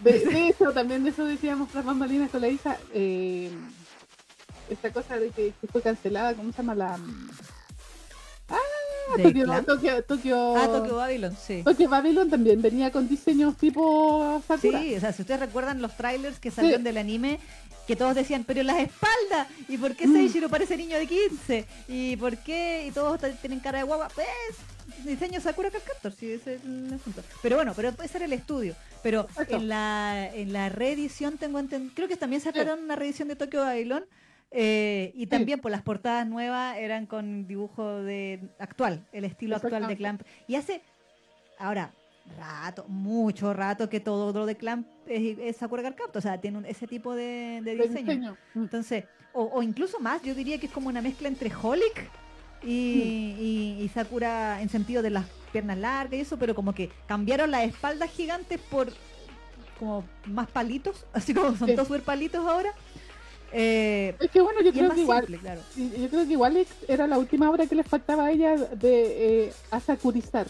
[0.00, 3.50] De, de eso, también de eso decíamos las bambalinas con la Isa, eh,
[4.68, 6.98] esta cosa de que, que fue cancelada, ¿cómo se llama la...?
[9.10, 9.64] Ah, ¿De Tokyo, Clan?
[9.64, 11.62] Tokyo, Tokyo, Ah, Tokyo Babylon, sí.
[11.64, 14.80] Tokyo Babylon también venía con diseños tipo Sakura.
[14.80, 17.38] Sí, o sea, si ustedes recuerdan los trailers que salieron del anime,
[17.86, 20.12] que todos decían, pero las espaldas, ¿y por qué Mm.
[20.14, 21.66] Seishiro parece niño de 15?
[21.88, 22.86] ¿Y por qué?
[22.86, 24.08] Y todos tienen cara de guagua.
[24.14, 24.26] Pues,
[25.04, 27.22] diseño Sakura Captor, sí, ese es el asunto.
[27.42, 28.76] Pero bueno, pero puede ser el estudio.
[29.02, 29.56] Pero Exacto.
[29.56, 33.60] en la, en la reedición tengo entendido, creo que también sacaron una reedición de Tokyo
[33.62, 34.04] Babylon.
[34.52, 39.86] Eh, y también por las portadas nuevas eran con dibujo de actual, el estilo actual
[39.86, 39.96] de.
[39.96, 40.22] Clamp.
[40.46, 40.82] Y hace,
[41.58, 41.92] ahora,
[42.38, 46.40] rato, mucho rato que todo lo de Clamp es, es Sakura Card Captor, o sea,
[46.40, 47.88] tiene un- ese tipo de, diseño.
[48.00, 48.36] diseño.
[48.54, 48.62] Mm.
[48.62, 52.08] Entonces, o, o incluso más, yo diría que es como una mezcla entre Holic
[52.62, 56.90] y, y- y Sakura en sentido de las piernas largas y eso, pero como que
[57.06, 58.92] cambiaron las espaldas gigantes por
[59.78, 61.74] como más palitos, así como son Sí.
[61.74, 62.70] todos super palitos ahora.
[63.52, 65.60] Eh, Es que bueno, yo creo que igual, simple, claro.
[65.76, 69.44] y- yo creo que igual era la última obra que les faltaba a ella de
[69.46, 70.46] eh, asakurizar.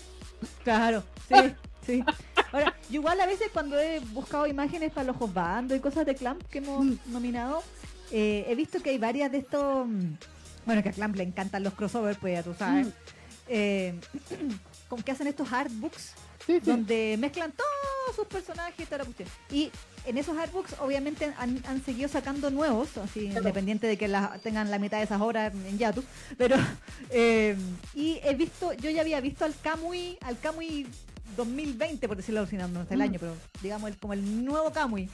[0.65, 1.35] Claro, sí,
[1.87, 2.05] sí.
[2.53, 6.15] Ahora, yo igual a veces cuando he buscado imágenes para los Josbando y cosas de
[6.15, 6.99] Clamp que hemos Mm.
[7.07, 7.63] nominado,
[8.11, 9.87] eh, he visto que hay varias de estos.
[9.87, 10.15] mm,
[10.67, 12.87] Bueno, que a Clamp le encantan los crossovers, pues ya tú sabes.
[12.87, 12.91] Mm.
[13.49, 13.95] Eh,
[14.89, 16.13] como que hacen estos artbooks
[16.47, 16.61] Sí, sí.
[16.65, 19.29] donde mezclan todos sus personajes y toda la cuestión.
[19.51, 19.71] Y
[20.07, 23.39] en esos artbooks obviamente han, han seguido sacando nuevos, así Claro.
[23.41, 26.03] independiente de que la- tengan la mitad de esas horas en Yatu.
[26.37, 26.57] Pero
[27.11, 27.57] eh,
[27.95, 30.87] y he visto, yo ya había visto al Kamui, al Kamui
[31.37, 33.03] 2020, por decirlo así, no, el Mm.
[33.03, 35.09] año, pero digamos el, como el nuevo Kamui.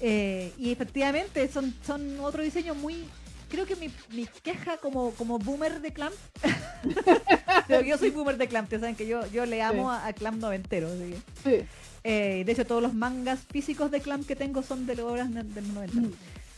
[0.00, 3.04] Eh, y efectivamente son, son otro diseño muy
[3.48, 6.14] creo que mi, mi queja como, como boomer de Clamp,
[7.68, 9.98] pero yo soy boomer de Clamp, saben que yo, yo le amo Sí.
[10.02, 10.88] a, a Clamp noventero.
[10.88, 11.14] así
[11.44, 11.66] que, Sí.
[12.04, 15.32] eh, de hecho, todos los mangas físicos de Clamp que tengo son de las obras
[15.32, 16.00] de de los 90.
[16.00, 16.12] Mm.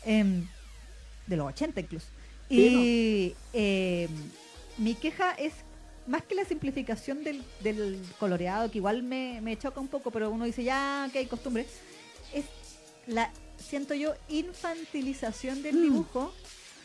[0.04, 0.46] Em,
[1.26, 2.06] de los 80 incluso.
[2.48, 4.10] Sí, Y em,
[4.78, 5.52] mi queja es
[6.06, 10.30] más que la simplificación del, del coloreado, que igual me, me choca un poco, pero
[10.30, 11.66] uno dice, ya, que hay costumbre,
[12.32, 12.46] es
[13.06, 15.82] la, siento yo, infantilización del Mm.
[15.82, 16.32] dibujo.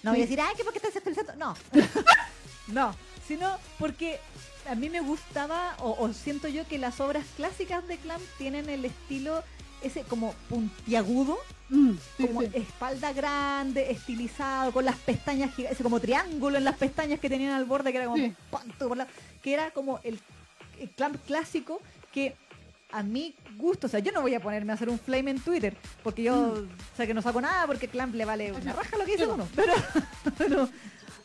[0.03, 1.35] No voy a decir, ay, que por qué estás actualizando.
[1.35, 1.55] No,
[2.67, 2.95] no,
[3.27, 4.19] sino porque
[4.69, 8.69] a mí me gustaba, o, o siento yo que las obras clásicas de Clamp tienen
[8.69, 9.43] el estilo
[9.81, 11.37] ese como puntiagudo,
[11.69, 12.49] Mm, sí, como sí.
[12.53, 17.53] espalda grande, estilizado, con las pestañas gigantes, ese como triángulo en las pestañas que tenían
[17.53, 18.35] al borde, que era como Sí.
[19.41, 20.19] que era como el,
[20.79, 21.81] el Clamp clásico
[22.11, 22.35] que
[22.93, 25.39] a mi gusto, o sea, yo no voy a ponerme a hacer un flame en
[25.39, 26.65] Twitter, porque yo
[26.95, 29.47] sé que no saco nada, porque Clamp le vale una raja lo que dice uno,
[29.55, 29.73] pero,
[30.37, 30.69] pero,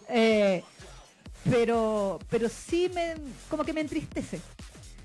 [0.09, 0.65] eh,
[1.49, 3.15] pero, pero sí me,
[3.51, 4.41] como que me entristece.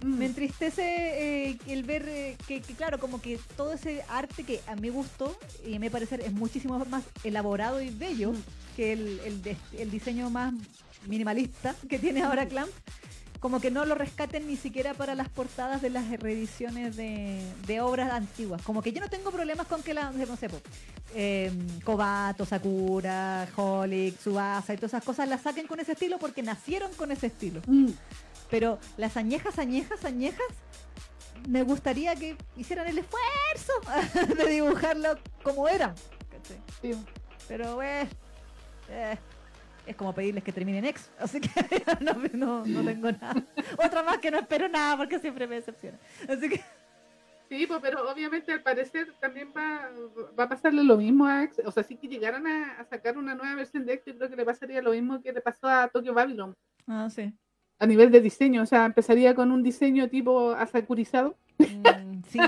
[0.02, 0.18] Mm.
[0.18, 4.76] Me entristece eh, el ver eh, que, claro, como que todo ese arte que a
[4.76, 8.44] mi gusto y a mi parecer es muchísimo más elaborado y bello mm.
[8.78, 9.44] que el,
[9.78, 10.54] el, diseño más
[11.08, 12.72] minimalista que tiene ahora Clamp,
[13.44, 18.10] como que no lo rescaten ni siquiera para las portadas de las reediciones de, obras
[18.14, 18.62] antiguas.
[18.62, 20.48] Como que yo no tengo problemas con que la, no sé,
[21.14, 21.52] eh,
[21.84, 26.94] Kobato, Sakura, Holic, Subasa y todas esas cosas las saquen con ese estilo porque nacieron
[26.94, 27.60] con ese estilo.
[27.68, 27.90] Mm.
[28.50, 30.48] Pero las añejas, añejas, añejas,
[31.50, 33.74] me gustaría que hicieran el esfuerzo
[34.38, 35.94] de dibujarlo como eran.
[37.50, 38.10] Pero, bueno,
[38.88, 39.18] eh,
[39.86, 41.50] es como pedirles que terminen ex, así que
[42.00, 43.44] no, tengo nada.
[43.78, 45.98] Otra más que no espero nada porque siempre me decepciona.
[46.28, 46.62] Así que...
[47.50, 49.90] Sí, pues, pero obviamente al parecer también va,
[50.40, 51.62] va a pasarle lo mismo a X.
[51.66, 54.36] O sea, si que llegaran a, sacar una nueva versión de X, yo creo que
[54.36, 56.56] le pasaría lo mismo que le pasó a Tokyo Babylon.
[56.88, 57.32] Ah, sí.
[57.78, 61.36] A nivel de diseño, o sea, empezaría con un diseño tipo asacurizado.
[61.60, 62.40] Mm, sí.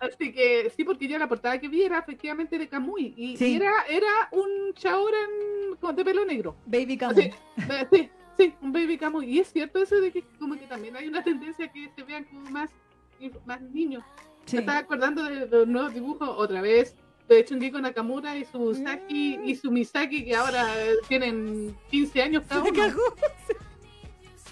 [0.00, 3.72] Así que sí, porque yo la portada que vi era efectivamente de Kamui y, era,
[3.88, 4.74] era un
[5.80, 6.56] con de pelo negro.
[6.66, 7.32] Baby Kamui.
[7.92, 9.26] sí, sí, un Baby Kamui.
[9.26, 12.24] Y es cierto eso de que como que también hay una tendencia que se vean
[12.24, 12.70] como más,
[13.46, 14.04] más niños.
[14.52, 16.96] Me estaba acordando de los nuevos dibujos otra vez
[17.28, 20.66] de Chungiko Nakamura y su Saki y su Misaki que ahora
[21.06, 22.72] tienen 15 años cada uno.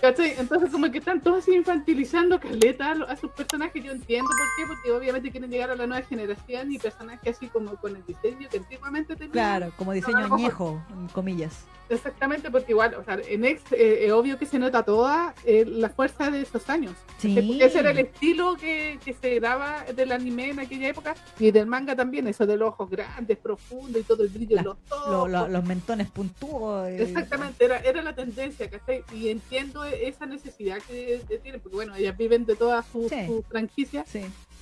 [0.01, 0.35] ¿Cachai?
[0.39, 4.93] Entonces como que están todos infantilizando Caleta a, sus personajes, yo entiendo por qué, porque
[4.93, 8.59] obviamente quieren llegar a la nueva generación y personajes así como con el diseño que
[8.59, 9.33] antiguamente tenían.
[9.33, 11.65] Claro, como diseño añejo, en comillas.
[11.91, 15.65] Exactamente, porque igual, o sea, en X eh, es obvio que se nota toda eh,
[15.67, 16.93] la fuerza de esos años.
[17.17, 17.59] Sí.
[17.61, 21.67] Ese era el estilo que, que, se daba del anime en aquella época y del
[21.67, 24.77] manga también, eso de los ojos grandes, profundos y todo el brillo
[25.09, 26.89] los, los mentones puntúos.
[26.89, 29.03] Exactamente, era, era la tendencia, ¿cachai?
[29.15, 33.09] Y entiendo esa necesidad que, tienen, porque bueno, ellas viven de toda su,
[33.49, 34.05] franquicia,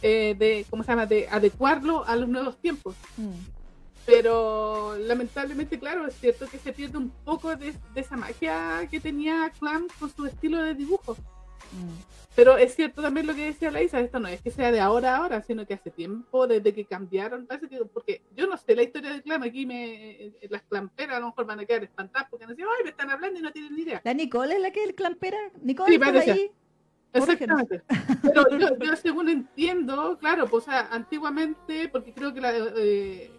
[0.03, 2.95] eh, de, ¿cómo se llama?, de adecuarlo a los nuevos tiempos.
[3.17, 3.33] Mm.
[4.07, 9.53] Pero lamentablemente, claro, es cierto que se pierde un poco de, esa magia que tenía
[9.59, 11.17] Clam con su estilo de dibujo.
[12.37, 15.15] Pero es cierto también lo que decía Laisa, esto no es que sea de ahora
[15.15, 18.77] a ahora, sino que hace tiempo, desde que cambiaron, parece que, porque yo no sé
[18.77, 22.29] la historia de Clam, aquí me, las clamperas a lo mejor van a quedar espantadas
[22.31, 24.03] porque sé, ay, me están hablando y no tienen ni idea.
[24.05, 25.39] ¿La Nicole es la que es clampera?
[25.63, 26.51] ¿Nicole sí, ahí?
[27.15, 27.83] Exactamente.
[28.23, 33.31] Pero yo, según entiendo, claro, pues antiguamente, porque creo que la, eh,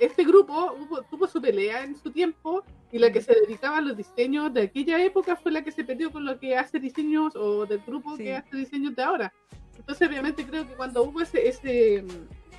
[0.00, 0.74] este grupo
[1.10, 4.62] tuvo su pelea en su tiempo y la que se dedicaba a los diseños de
[4.62, 8.16] aquella época fue la que se perdió con lo que hace diseños o del grupo
[8.16, 9.32] que hace diseños de ahora.
[9.76, 12.04] Entonces, obviamente, creo que cuando hubo ese, ese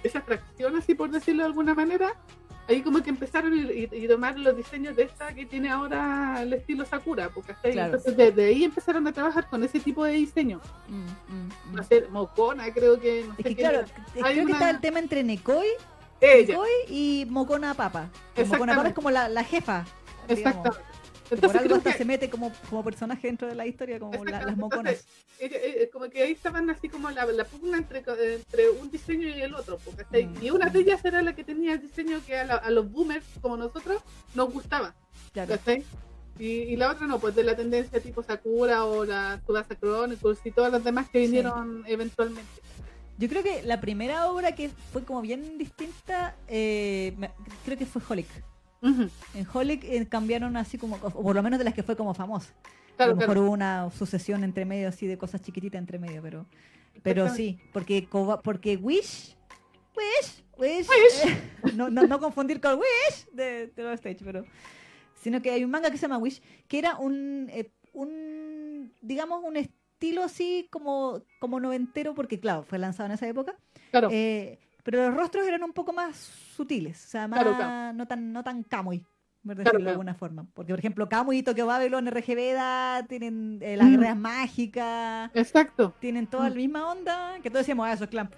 [0.03, 2.13] esa fracción, así por decirlo de alguna manera,
[2.67, 6.85] ahí como que empezaron y, tomar los diseños de esta que tiene ahora el estilo
[6.85, 10.61] Sakura, porque entonces desde ahí empezaron a trabajar con ese tipo de diseño.
[10.87, 11.75] Mm, mm, mm.
[11.75, 13.25] No sé, Mocona creo que...
[13.27, 13.83] No sé claro,
[14.13, 15.67] creo que está el tema entre Nekoi
[16.19, 16.57] ella.
[16.89, 18.09] y Mocona Papa.
[18.47, 19.85] Mocona Papa es como la, la jefa.
[20.27, 20.77] Exacto.
[21.29, 24.55] Entonces, por algo hasta se mete como, como personaje dentro de la historia, como las
[24.55, 25.05] moconas.
[25.39, 29.41] Eh, como que ahí estaban así como la, la pugna entre, entre un diseño y
[29.41, 29.77] el otro.
[29.83, 30.43] Porque mm.
[30.43, 33.25] Y una de ellas era la que tenía el diseño que a, a los boomers,
[33.41, 34.01] como nosotros,
[34.35, 34.95] nos gustaba.
[35.33, 35.55] Claro.
[36.39, 40.39] Y, y, la otra no, pues de la tendencia tipo Sakura o la Tsubasa Chronicles
[40.45, 42.61] y todas las demás que vinieron eventualmente.
[43.17, 47.15] Yo creo que la primera obra que fue como bien distinta, eh,
[47.65, 48.27] creo que fue Holic.
[48.81, 52.13] En Holic eh, cambiaron así como, o por lo menos de las que fue como
[52.13, 52.53] famosa.
[52.97, 56.45] a lo mejor hubo una sucesión entre medio así de cosas chiquititas entre medio, pero
[57.03, 58.07] pero sí, porque
[58.43, 59.35] porque Wish
[59.95, 61.37] Wish Wish, eh,
[61.75, 64.45] no, no, no, confundir con Wish de, de Stage, pero
[65.15, 67.51] sino que hay un manga que se llama Wish que era un
[67.93, 73.55] un digamos un estilo así como, como noventero, porque claro, fue lanzado en esa época.
[73.89, 74.09] Claro.
[74.11, 76.15] Eh, pero los rostros eran un poco más
[76.55, 77.43] sutiles, o sea, más,
[77.93, 80.47] no tan, no tan por decirlo de alguna forma.
[80.53, 83.91] Porque, por ejemplo, Kamui y Tokyo Babylon, RGB, tienen eh, las mm.
[83.91, 85.31] guerras mágicas.
[85.33, 85.93] Exacto.
[85.99, 86.57] Tienen toda la mm.
[86.57, 88.31] misma onda, que todos decíamos, ah, eso es Clamp.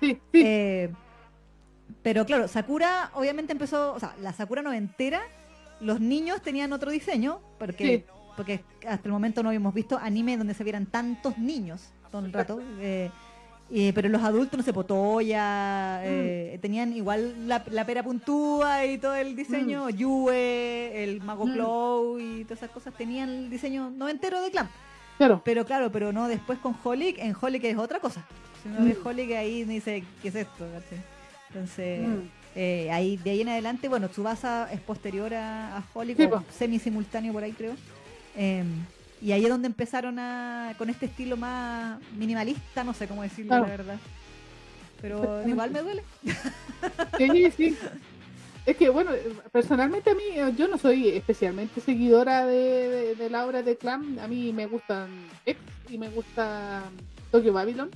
[0.00, 0.42] Sí, sí.
[0.44, 0.92] Eh,
[2.02, 5.20] pero claro, Sakura obviamente empezó, o sea, la Sakura noventera,
[5.80, 8.04] los niños tenían otro diseño, porque
[8.36, 12.32] porque hasta el momento no habíamos visto anime donde se vieran tantos niños todo el
[12.32, 12.60] rato.
[12.78, 13.10] Eh,
[13.94, 16.06] pero los adultos, no sé, Potoya, mm.
[16.06, 19.90] eh, tenían igual la, pera puntúa y todo el diseño, mm.
[19.90, 22.20] Yue, el Mago mm.
[22.20, 24.70] y todas esas cosas, tenían el diseño no entero de Clamp.
[25.16, 25.40] Claro.
[25.42, 28.26] Pero claro, pero no después con Holic, en Holic es otra cosa.
[28.62, 30.66] Si uno ve Holic ahí dice, ¿qué es esto?
[31.48, 32.06] Entonces,
[32.54, 36.18] eh, ahí de ahí en adelante, bueno, Tsubasa es posterior a, a Holic,
[36.50, 37.74] semi simultáneo por ahí creo.
[39.22, 43.50] Y ahí es donde empezaron a con este estilo más minimalista, no sé cómo decirlo,
[43.50, 43.64] Claro.
[43.64, 43.98] la verdad.
[45.00, 46.02] Pero igual me duele.
[47.18, 47.76] Sí, sí.
[48.64, 49.10] Es que, bueno,
[49.50, 53.76] personalmente a mí, eh, yo no soy especialmente seguidora de, de- de la obra de
[53.76, 54.18] Clam.
[54.20, 55.08] A mí me gustan
[55.44, 56.82] X y me gusta
[57.32, 57.90] Tokyo Babylon.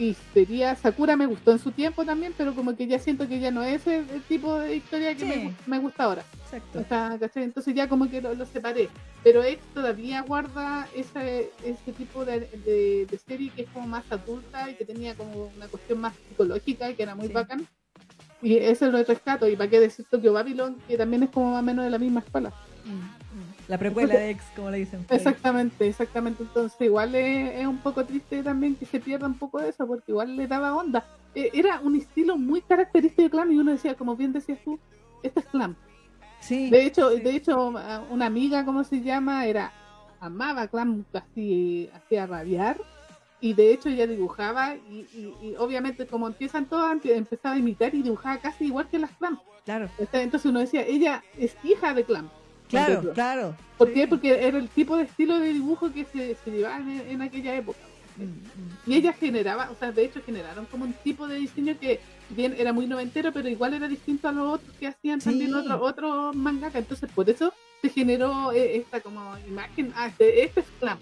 [0.00, 3.38] Y sería Sakura me gustó en su tiempo también, pero como que ya siento que
[3.38, 5.26] ya no es el, el tipo de historia que Sí.
[5.26, 6.24] me, gu- me gusta ahora.
[6.44, 6.78] Exacto.
[6.80, 7.42] O sea, ¿cachai?
[7.44, 8.88] Entonces ya como que lo, lo separé.
[9.22, 14.10] Pero X todavía guarda ese, ese tipo de, de- de serie que es como más
[14.10, 17.34] adulta y que tenía como una cuestión más psicológica y que era muy Sí.
[17.34, 17.66] bacán.
[18.40, 19.46] Y eso lo rescato.
[19.48, 21.98] Y para qué decir Tokyo Babylon, que también es como más o menos de la
[21.98, 22.54] misma escuela.
[23.70, 25.06] La precuela de ex, como le dicen.
[25.08, 26.42] Exactamente, exactamente.
[26.42, 29.86] Entonces igual es, es un poco triste también que se pierda un poco de eso,
[29.86, 31.04] porque igual le daba onda.
[31.34, 34.78] Eh, era un estilo muy característico de Clam y uno decía, como bien decías tú,
[35.22, 35.76] este es Clam.
[36.40, 36.68] Sí.
[36.70, 37.20] De hecho, sí.
[37.20, 39.46] de hecho, a- una amiga, ¿cómo se llama?
[39.46, 39.72] Era,
[40.20, 42.76] amaba Clam casi hacía rabiar.
[43.42, 47.58] Y de hecho ella dibujaba y, y- y obviamente como empiezan todas, empe- empezaba a
[47.58, 49.38] imitar y dibujaba casi igual que las Clam.
[49.64, 52.28] Claro, Entonces uno decía, ella es hija de Clam.
[52.70, 53.56] Claro, Entonces, claro.
[53.76, 54.08] ¿Por qué?
[54.08, 57.54] Porque era el tipo de estilo de dibujo que se, se llevaba en, en aquella
[57.54, 57.78] época.
[58.16, 58.90] Mm, mm.
[58.90, 62.54] Y ella generaba, o sea, de hecho generaron como un tipo de diseño que bien
[62.58, 66.36] era muy noventero, pero igual era distinto a los otros que hacían también otros otros
[66.36, 66.78] mangaka.
[66.78, 67.52] Entonces por eso
[67.82, 70.98] se generó eh, esta como imagen, ah, este, este es Clam,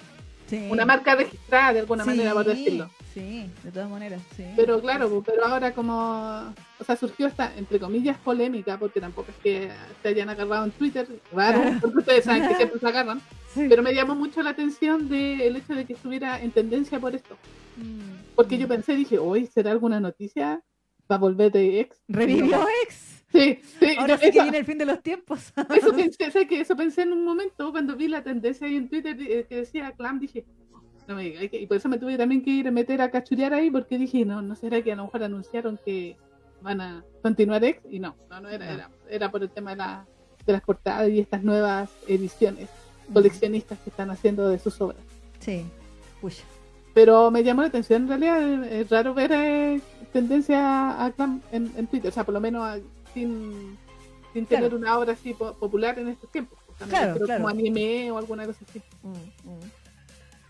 [0.48, 0.66] Sí.
[0.70, 2.90] una marca registrada de alguna Sí, manera, por decirlo.
[3.12, 4.44] Sí, de todas maneras, sí.
[4.56, 9.36] Pero claro, pero ahora como, o sea, surgió esta, entre comillas, polémica, porque tampoco es
[9.42, 9.70] que
[10.02, 13.20] se hayan agarrado en Twitter, raro, porque ustedes saben que siempre se agarran,
[13.54, 13.66] Sí.
[13.68, 17.14] pero me llamó mucho la atención de el hecho de que estuviera en tendencia por
[17.14, 17.36] esto.
[17.76, 18.60] Mm, Porque mm.
[18.60, 20.60] yo pensé, dije, hoy será alguna noticia
[21.06, 21.96] para volver de ex.
[22.08, 23.07] Revivió ex.
[23.30, 25.52] Sí, sí, Ahora yo- sí que viene el fin de los tiempos.
[25.76, 26.60] eso pensé, ¿sabes qué?
[26.60, 29.92] eso pensé en un momento cuando vi la tendencia ahí en Twitter eh, que decía
[29.92, 30.44] Clam, dije,
[31.06, 33.10] no me diga, que- y por eso me tuve también que ir a meter a
[33.10, 36.16] cachurear ahí porque dije, no, no será que a lo mejor anunciaron que
[36.62, 38.72] van a continuar ex y no, no, no era, No.
[38.72, 40.06] era, era por el tema de, la,
[40.46, 42.68] de las portadas y estas nuevas ediciones
[43.12, 45.00] coleccionistas que están haciendo de sus obras.
[45.40, 45.64] Sí.
[46.20, 46.42] Pucha.
[46.94, 49.80] Pero me llamó la atención, en realidad es raro ver eh,
[50.12, 52.80] tendencia a Clam en, en Twitter, o sea, por lo menos a-
[53.18, 53.78] sin,
[54.32, 54.64] sin Claro.
[54.66, 56.58] tener una obra así po- popular en estos tiempos.
[56.78, 57.40] Sea, me Claro, claro.
[57.42, 58.80] como anime o alguna cosa así.
[59.02, 59.70] Mm, mm.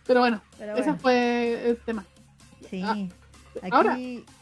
[0.06, 2.04] Pero bueno, Pero ese fue el tema.
[2.70, 2.82] sí.
[2.84, 2.96] ah,
[3.60, 3.96] Aquí, ahora,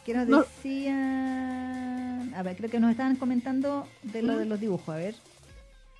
[0.05, 2.33] ¿qué nos no- decían?
[2.35, 4.37] A ver, creo que nos estaban comentando de lo ¿Mm?
[4.37, 4.89] de los dibujos.
[4.89, 5.15] A ver.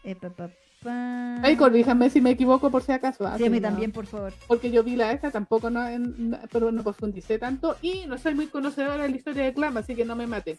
[0.03, 0.49] Eh, pa, pa,
[0.81, 1.41] pa.
[1.43, 3.25] Ahí corríjanme si me equivoco por si acaso.
[3.27, 4.33] ah, Sí, a mí si no- también, por favor.
[4.47, 8.35] Porque yo vi la esta, tampoco no, en- pero no profundicé tanto y no soy
[8.35, 10.57] muy conocedora de la historia de Clam, así que no me maten.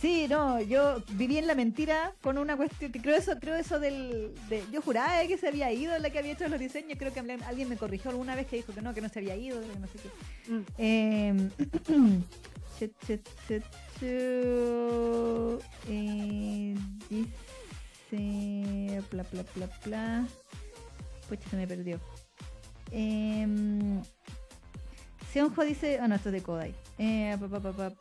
[0.00, 4.32] Sí, no, yo viví en la mentira con una cuestión creo eso, creo eso del,
[4.48, 7.20] de, yo juraba que se había ido la que había hecho los diseños, creo que
[7.20, 9.86] alguien- me corrigió alguna vez que dijo que no, que no se había ido, no
[9.86, 10.52] sé qué.
[10.52, 11.48] Mm.
[12.78, 12.82] Eh,
[13.98, 15.58] chu,
[15.88, 16.74] eh,
[17.08, 17.45] dice
[19.10, 20.26] bla bla bla bla.
[21.28, 22.00] Pucha, se me perdió.
[22.92, 23.46] Eh,
[25.32, 26.74] Seonjo dice, ah no, esto es de Kodai.
[26.98, 27.92] Eh, pa, pa, pa, pa,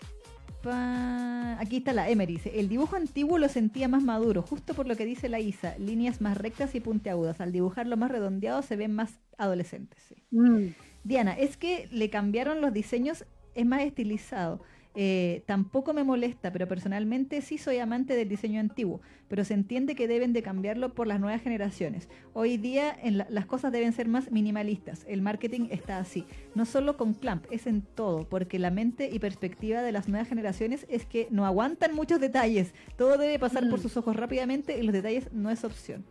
[0.62, 1.60] pa.
[1.60, 2.34] Aquí está la Emery.
[2.36, 5.78] Dice, el dibujo antiguo lo sentía más maduro, justo por lo que dice la Isa.
[5.78, 7.42] Líneas más rectas y puntiagudas.
[7.42, 10.02] Al dibujarlo más redondeado se ven más adolescentes.
[10.08, 10.16] sí.
[10.32, 10.74] Mm.
[11.04, 14.60] Diana, es que le cambiaron los diseños, es más estilizado.
[14.98, 19.94] Eh, tampoco me molesta, pero personalmente sí soy amante del diseño antiguo, pero se entiende
[19.94, 22.08] que deben de cambiarlo por las nuevas generaciones.
[22.34, 26.64] Hoy día en la- las cosas deben ser más minimalistas, el marketing está así, no
[26.66, 30.86] solo con Clamp, es en todo, porque la mente y perspectiva de las nuevas generaciones
[30.90, 33.82] es que no aguantan muchos detalles, todo debe pasar por Mm.
[33.82, 36.06] sus ojos rápidamente y los detalles no es opción.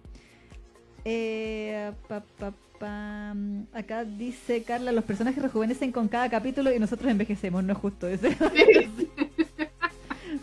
[1.06, 2.54] Eh, pa, pa,
[2.88, 3.66] pam.
[3.72, 8.06] Acá dice Carla, los personajes rejuvenecen con cada capítulo y nosotros envejecemos, no es justo
[8.08, 8.28] eso.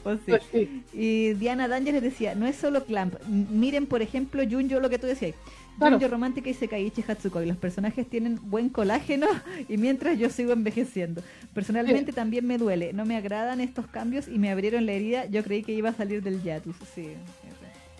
[0.03, 0.31] Pues sí.
[0.31, 0.83] Pues sí.
[0.93, 4.89] Y Diana Danger les decía, no es solo Clamp, M- miren por ejemplo Junjo, lo
[4.89, 5.35] que tú decías.
[5.77, 5.97] Claro.
[5.97, 9.27] Junjo Romántica y Sekaiichi Hatsukoi, los personajes tienen buen colágeno
[9.69, 11.21] y mientras yo sigo envejeciendo.
[11.53, 15.43] Personalmente también me duele, no me agradan estos cambios y me abrieron la herida, yo
[15.43, 16.75] creí que iba a salir del yatus.
[16.95, 17.09] Sí.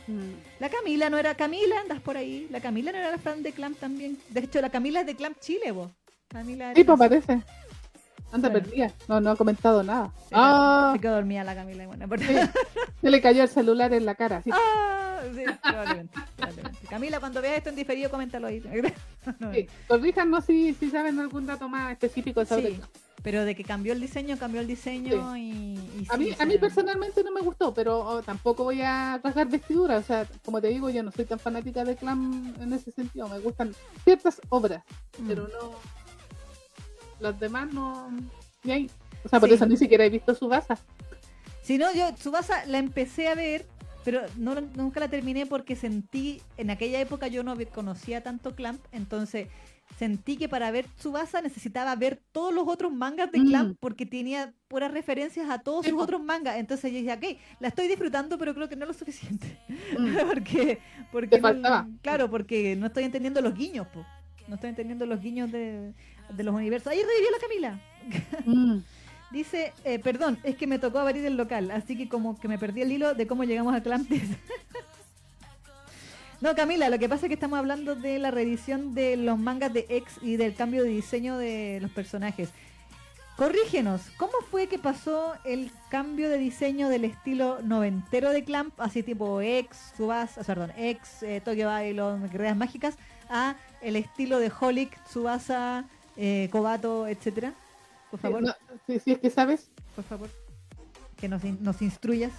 [0.08, 0.32] Mm.
[0.60, 2.48] La Camila no era Camila, andas por ahí.
[2.50, 4.18] La Camila no era la fan de Clamp también.
[4.30, 5.92] De hecho, la Camila es de Clamp Chile, vos.
[6.28, 7.42] Camila Sí, pues parece.
[8.32, 8.66] Anda Bueno.
[8.66, 8.92] perdida.
[9.10, 10.14] No, no ha comentado nada.
[10.30, 11.86] Se Ah, quedó dormida la Camila.
[11.88, 12.34] Bueno, por- Sí.
[13.02, 14.42] se le cayó el celular en la cara.
[14.42, 14.50] sí.
[14.54, 16.88] Ah, sí, probablemente, probablemente.
[16.90, 18.62] Camila, cuando veas esto en diferido, coméntalo ahí.
[19.40, 22.74] No, Sí, Corríjanos si, si saben algún dato más específico sobre Sí.
[22.80, 22.90] eso.
[23.24, 26.58] Pero de que cambió el diseño, cambió el diseño y, y A mí, a mí
[26.58, 29.98] personalmente no me gustó, pero oh, tampoco voy a rasgar vestidura.
[29.98, 33.28] O sea, como te digo, yo no soy tan fanática de Clam en ese sentido.
[33.28, 34.84] Me gustan ciertas obras,
[35.20, 35.28] mm.
[35.28, 35.72] pero no.
[37.20, 38.10] Las demás no.
[38.64, 38.92] Ni ahí.
[39.24, 39.56] O sea, por Sí.
[39.56, 40.80] eso ni siquiera he visto su basa.
[41.62, 43.68] Si no, yo Tsubasa la empecé a ver,
[44.04, 48.84] pero no, nunca la terminé porque sentí, en aquella época yo no conocía tanto Clamp,
[48.92, 49.48] entonces
[49.98, 53.48] sentí que para ver Tsubasa necesitaba ver todos los otros mangas de Mm.
[53.48, 56.58] Clamp porque tenía puras referencias a todos sus otros mangas.
[56.58, 59.60] Entonces yo dije, ok, la estoy disfrutando, pero creo que no lo suficiente.
[59.98, 60.16] Mm.
[60.28, 60.80] porque,
[61.12, 61.88] porque Te no- faltaba.
[62.02, 64.06] claro, porque no estoy entendiendo los guiños, po.
[64.48, 65.94] No estoy entendiendo los guiños de,
[66.36, 66.92] de los universos.
[66.92, 67.80] Ahí revivió la Camila.
[68.46, 68.80] Mm.
[69.32, 72.58] Dice, eh, perdón, es que me tocó abrir el local, así que como que me
[72.60, 74.10] perdí el hilo de cómo llegamos a Clamp.
[76.42, 79.72] no, Camila, lo que pasa es que estamos hablando de la reedición de los mangas
[79.72, 82.50] de X y del cambio de diseño de los personajes.
[83.38, 89.04] Corrígenos, ¿cómo fue que pasó el cambio de diseño del estilo noventero de Clamp, así
[89.04, 92.96] tipo X, Subasa, perdón, X, eh, Tokyo Babylon, Guerreras Mágicas,
[93.30, 95.86] a el estilo de Holic, Subasa,
[96.18, 97.54] eh, Kobato, etcétera?
[98.10, 98.54] Por favor no,
[98.88, 100.30] si, si es que sabes, por favor,
[101.18, 102.32] que nos instruyas.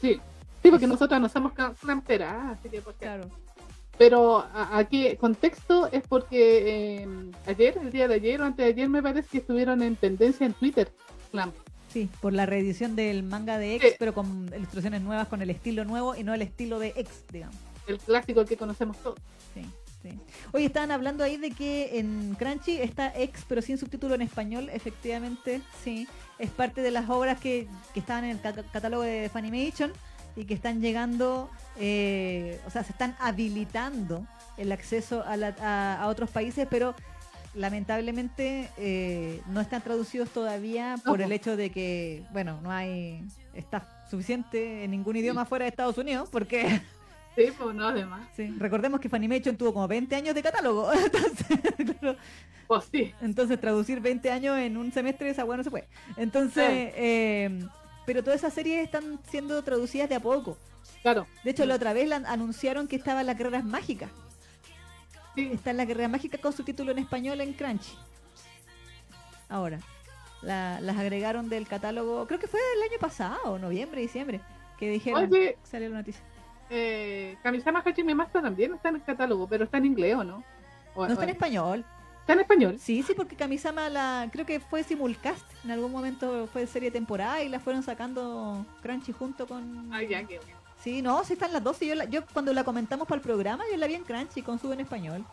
[0.00, 0.20] sí.
[0.62, 3.06] Sí, porque nosotros no somos cam- clamperas, así que por qué.
[3.06, 3.28] Claro.
[3.98, 7.08] Pero a- aquí, contexto es porque eh,
[7.46, 10.46] ayer, el día de ayer o antes de ayer, me parece que estuvieron en tendencia
[10.46, 10.90] en Twitter.
[11.30, 11.54] Clamp.
[11.92, 13.96] Sí, por la reedición del manga de X, Sí.
[13.98, 17.56] pero con ilustraciones nuevas, con el estilo nuevo y no el estilo de X, digamos.
[17.86, 19.18] el clásico que conocemos todos.
[19.52, 19.66] Sí,
[20.02, 20.20] sí.
[20.52, 24.68] Oye, estaban hablando ahí de que en Crunchy está X, pero sin subtítulo en español.
[24.72, 26.06] Efectivamente, sí.
[26.38, 29.92] Es parte de las obras que, que estaban en el ca- catálogo de Funimation
[30.36, 34.26] y que están llegando, eh, o sea, se están habilitando
[34.56, 36.94] el acceso a, la- a- a otros países, pero
[37.54, 43.24] lamentablemente eh, no están traducidos todavía por No, el hecho de que, bueno, no hay
[43.54, 46.80] staff suficiente en ningún idioma fuera de Estados Unidos, porque
[47.36, 48.22] Sí, pues no, además.
[48.36, 50.90] Sí, recordemos que Funimation tuvo como 20 años de catálogo.
[51.04, 51.58] Entonces,
[52.00, 52.16] claro,
[52.66, 53.14] Pues sí.
[53.20, 55.86] entonces traducir 20 años en un semestre, esa hueá no se puede.
[56.16, 56.64] Entonces,
[56.96, 57.64] eh,
[58.06, 60.56] pero todas esas series están siendo traducidas de a poco.
[61.02, 61.26] Claro.
[61.44, 64.10] De hecho, la otra vez la anunciaron que estaban las guerreras mágicas.
[65.34, 65.50] Sí.
[65.52, 67.96] Están las guerreras mágicas con subtítulo en español en Crunchy.
[69.48, 69.78] Ahora,
[70.42, 74.40] la- las agregaron del catálogo, creo que fue el año pasado, noviembre, diciembre,
[74.78, 76.22] que dijeron, Oye, salió la noticia.
[76.70, 80.44] eh, Kamisama Hajime Master también está en el catálogo, pero está en inglés, ¿o no?
[80.94, 81.84] O- No está en español.
[82.30, 82.78] Está en español.
[82.80, 85.44] Sí, sí, porque Kamisama la creo que fue simulcast.
[85.64, 89.92] En algún momento fue serie temporada y la fueron sacando Crunchy junto con.
[89.92, 90.58] Ah, ya, qué bueno.
[90.82, 91.80] Sí, no, sí están las dos.
[91.82, 94.42] y yo, la- yo cuando la comentamos para el programa, yo la vi en Crunchy
[94.42, 95.24] con sub en español.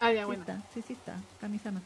[0.00, 0.42] Ah, ya, Sí bueno.
[0.42, 1.80] está, sí, sí está, Kamisama.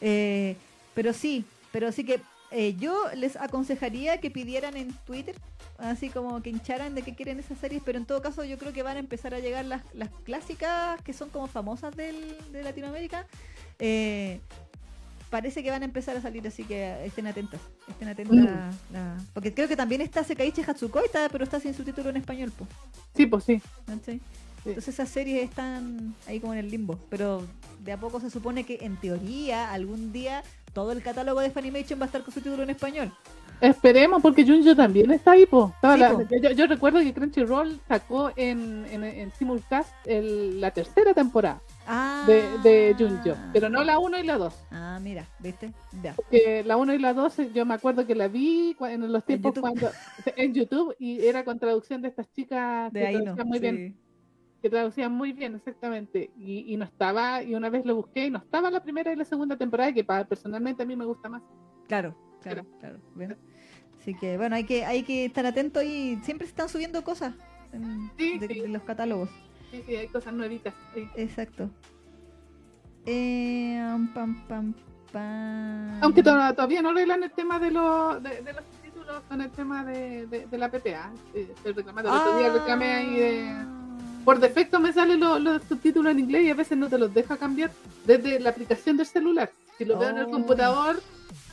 [0.00, 0.56] Eh,
[0.94, 2.20] pero sí, pero sí que
[2.50, 5.34] eh, yo les aconsejaría que pidieran en Twitter,
[5.78, 8.72] así como que hincharan de que quieren esas series, pero en todo caso yo creo
[8.72, 12.62] que van a empezar a llegar las, las clásicas que son como famosas del, de
[12.62, 13.26] Latinoamérica.
[13.84, 14.40] Eh,
[15.30, 17.60] parece que van a empezar a salir, así que estén atentas.
[17.88, 18.36] Estén atentas.
[18.36, 18.92] Mm.
[18.92, 22.52] la- porque creo que también está Sekaichi Hatsukoi, está- pero está sin subtítulo en español.
[22.56, 22.66] po,
[23.16, 23.60] Sí, pues sí.
[24.04, 24.20] Sí.
[24.64, 27.42] Entonces esas series están ahí como en el limbo, pero
[27.82, 31.98] de a poco se supone que en teoría algún día todo el catálogo de Funimation
[31.98, 33.12] va a estar con subtítulo en español.
[33.60, 35.72] Esperemos, porque Junjo también está ahí, po.
[35.74, 36.22] Estaba Sí, la- po.
[36.42, 41.60] yo, yo recuerdo que Crunchyroll sacó en, en, en Simulcast el- la tercera temporada
[41.94, 44.54] Ah, de, de Junjo, pero no la 1 y la 2.
[44.70, 45.70] Ah, mira, ¿viste?
[46.02, 46.16] Ya.
[46.64, 49.90] La 1 y la 2 yo me acuerdo que la vi en los tiempos cuando
[50.36, 53.34] en YouTube y era con traducción de estas chicas De que ahí no.
[53.34, 53.98] traducían muy bien,
[54.62, 58.30] que traducían muy bien exactamente y, y no estaba y una vez lo busqué y
[58.30, 61.28] no estaba la primera y la segunda temporada que para, personalmente a mí me gusta
[61.28, 61.42] más.
[61.88, 63.00] Claro, claro, claro.
[64.00, 67.34] Así que bueno, hay que, hay que estar atento y siempre se están subiendo cosas
[67.72, 68.60] en- Sí, de, sí.
[68.60, 69.28] de los catálogos.
[69.72, 70.72] Sí, sí, hay cosas nuevitas.
[70.94, 71.08] sí.
[71.16, 71.68] Exacto.
[73.06, 73.82] Eh,
[74.14, 74.74] pam, pam,
[75.12, 75.98] pam.
[76.02, 79.50] Aunque to- todavía no arreglan el tema de, los de, de los títulos con el
[79.50, 82.10] tema de, de, de la Estoy reclamando.
[82.10, 83.52] El otro día reclamé ahí de...
[84.24, 87.12] Por defecto me salen lo- los subtítulos en inglés y a veces no te los
[87.12, 87.72] deja cambiar
[88.06, 89.50] desde la aplicación del celular.
[89.78, 90.30] Si lo veo en el Oh.
[90.30, 91.02] computador,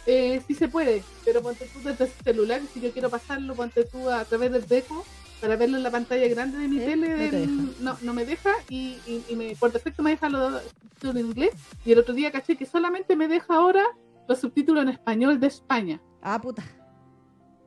[0.05, 3.55] eh, sí se puede, pero ponte tú desde el celular y si yo quiero pasarlo,
[3.55, 5.03] ponte tú a, través del deco
[5.41, 8.25] para verlo en la pantalla grande de mi Eh, tele, no del- no, no me
[8.25, 11.51] deja y, y- y me, por defecto me deja los subtítulos en inglés
[11.85, 13.83] y el otro día caché que solamente me deja ahora
[14.27, 16.01] los subtítulos en español de España.
[16.21, 16.63] Ah, puta.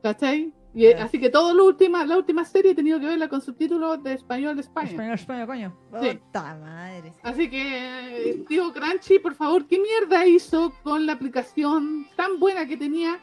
[0.03, 0.53] ¿Cachai?
[0.75, 3.43] Y, eh, Así que toda la última, la última serie he tenido que verla con
[3.43, 4.89] subtítulos de español de España.
[4.91, 5.77] Español, español, coño.
[6.01, 6.19] Sí.
[6.25, 7.13] Puta madre.
[7.23, 12.77] Así que, digo, Crunchy, por favor, ¿qué mierda hizo con la aplicación tan buena que
[12.79, 13.19] tenía?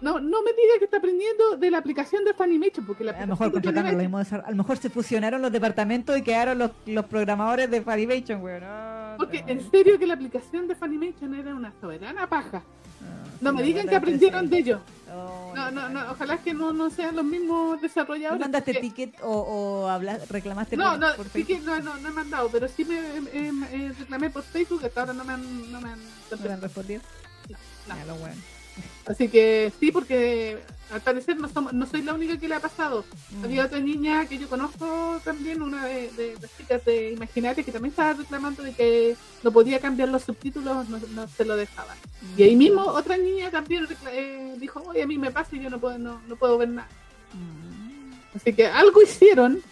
[0.00, 3.20] No, no me diga que está aprendiendo de la aplicación de Funimation, porque la A
[3.22, 3.52] lo mejor
[3.96, 7.82] mismos desarroll- A lo mejor se fusionaron los departamentos y quedaron los, los programadores de
[7.82, 8.60] Funimation, weón.
[8.62, 9.48] No, Porque no.
[9.48, 12.62] en serio que la aplicación de Funimation era una soberana paja.
[13.40, 14.80] No me digan que aprendieron de ellos.
[15.12, 16.04] Oh, No, no, no.
[16.04, 18.40] no, ojalá que no, no sean los mismos ¿No desarrolladores.
[18.40, 21.60] mandaste porque- ticket o, o hablas, reclamaste No, por, no, por Facebook?
[21.64, 23.22] no, no, no he mandado, pero sí me eh,
[23.72, 25.98] eh, reclamé por Facebook, hasta ahora no me han, no me han
[26.30, 27.00] ¿No te han respondido?
[27.48, 27.94] No.
[27.96, 28.34] Ya, lo bueno.
[29.06, 30.58] Así que sí, porque
[30.90, 33.04] al parecer no, somos, no soy la única que le ha pasado.
[33.30, 33.44] Mm.
[33.44, 37.72] Había otra niña que yo conozco también, una de, de las chicas de Imaginaria, que
[37.72, 41.96] también estaba reclamando de que no podía cambiar los subtítulos, no, no se lo dejaban.
[42.36, 45.70] Y ahí mismo otra niña también eh, dijo, oye, a mí me pasa y yo
[45.70, 46.88] no puedo, no, no puedo ver nada.
[47.34, 48.36] Mm.
[48.36, 49.62] Así que algo hicieron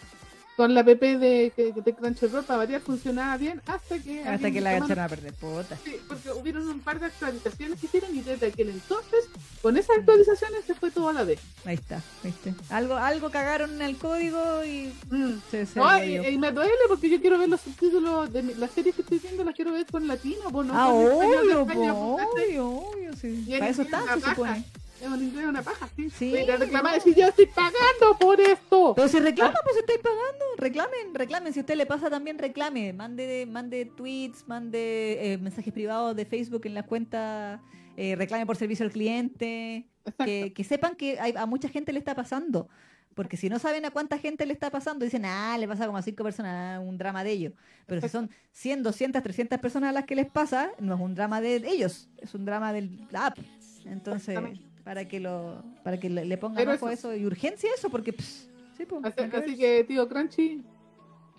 [0.57, 4.25] con la app de, que- de Crunchyroll para variar, funcionaba bien hasta que...
[4.25, 5.79] Hasta que la echaron a perder, puta.
[5.85, 9.25] Sí, porque hubieron un par de actualizaciones que hicieron y desde aquel entonces,
[9.61, 11.41] con esas actualizaciones se fue todo a la vez.
[11.67, 12.55] Ahí está, ¿viste?
[12.71, 15.35] Algo, algo cagaron en el código y Mm.
[15.51, 18.71] se, se No, y, me duele porque yo quiero ver los subtítulos de mi- las
[18.71, 21.95] series que estoy viendo, las quiero ver con latino, pues no Ah, español de obvio,
[21.95, 23.45] obvio, obvio, sí.
[23.47, 24.65] Y en Para eso inglés está, se supone.
[25.01, 26.09] Es un inglés una paja, sí.
[26.11, 28.95] Sí, a reclamar decir, yo estoy pagando por esto.
[28.97, 30.45] Pero si reclaman, pues estáis pagando.
[30.57, 31.53] Reclamen, reclamen.
[31.53, 32.93] Si a usted le pasa también, reclame.
[32.93, 37.61] Mande, mande tweets, mande eh, mensajes privados de Facebook en la cuenta.
[37.99, 39.87] eh, reclame por servicio al cliente.
[40.25, 42.69] Que, que sepan que hay- a mucha gente le está pasando.
[43.15, 45.97] Porque si no saben a cuánta gente le está pasando, dicen, ah, le pasa como
[45.99, 47.53] a cinco personas, ah, un drama de ellos.
[47.87, 51.15] Pero si son 100, 200, 300 personas a las que les pasa, no es un
[51.15, 53.39] drama de ellos, es un drama del app.
[53.87, 54.39] Entonces.
[54.87, 58.49] Para que lo para que le, pongan ojo eso- eso y urgencia eso, porque, pss,
[58.77, 60.63] sí, pues, Así, así que, tío Crunchy,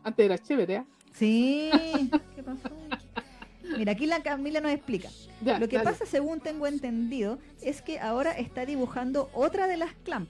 [0.03, 0.83] antes era chévere, ¿eh?
[1.13, 1.71] Sí,
[2.35, 2.69] ¿qué pasó?
[3.77, 5.09] Mira, aquí la Camila nos explica.
[5.41, 5.89] Ya, Lo que dale.
[5.89, 10.29] pasa, según tengo entendido, es que ahora está dibujando otra de las Clamp.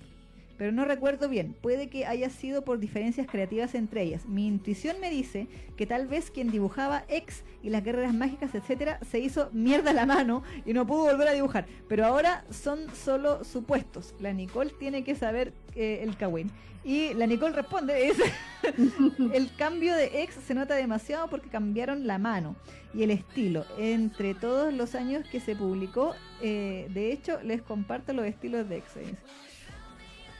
[0.57, 4.25] Pero no recuerdo bien, puede que haya sido por diferencias creativas entre ellas.
[4.25, 8.99] Mi intuición me dice que tal vez quien dibujaba X y las guerreras mágicas, etcétera,
[9.09, 11.67] se hizo mierda la mano y no pudo volver a dibujar.
[11.87, 14.15] Pero ahora son solo supuestos.
[14.19, 16.51] La Nicole tiene que saber eh, el Kawin.
[16.83, 18.17] Y la Nicole responde, es
[19.33, 22.55] el cambio de X se nota demasiado porque cambiaron la mano
[22.93, 23.65] y el estilo.
[23.77, 28.77] Entre todos los años que se publicó, eh, de hecho, les comparto los estilos de
[28.77, 28.93] X.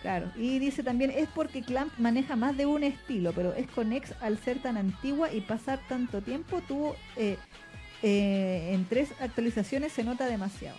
[0.02, 3.92] Claro, y dice también, es porque Clamp maneja más de un estilo, pero es con
[3.92, 7.38] X al ser tan antigua y pasar tanto tiempo, tuvo eh,
[8.04, 10.78] eh, en tres actualizaciones se nota demasiado.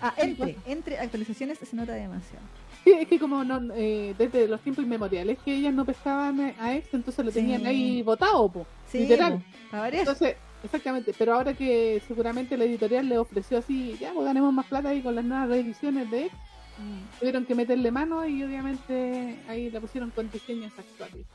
[0.00, 2.44] Ah, entre, entre actualizaciones se nota demasiado.
[2.84, 6.74] Sí, es que como no, eh, desde los tiempos inmemoriales que ellas no pescaban a
[6.76, 7.40] ex, entonces lo Sí.
[7.40, 8.66] tenían ahí botado, po.
[8.88, 9.42] Sí, literal.
[9.70, 9.76] po.
[9.92, 14.66] Entonces, exactamente, pero ahora que seguramente la editorial le ofreció así, ya, pues ganemos más
[14.66, 16.32] plata ahí con las nuevas reediciones de X,
[16.78, 21.26] Mm, tuvieron que meterle mano y obviamente ahí la pusieron con diseños actuales.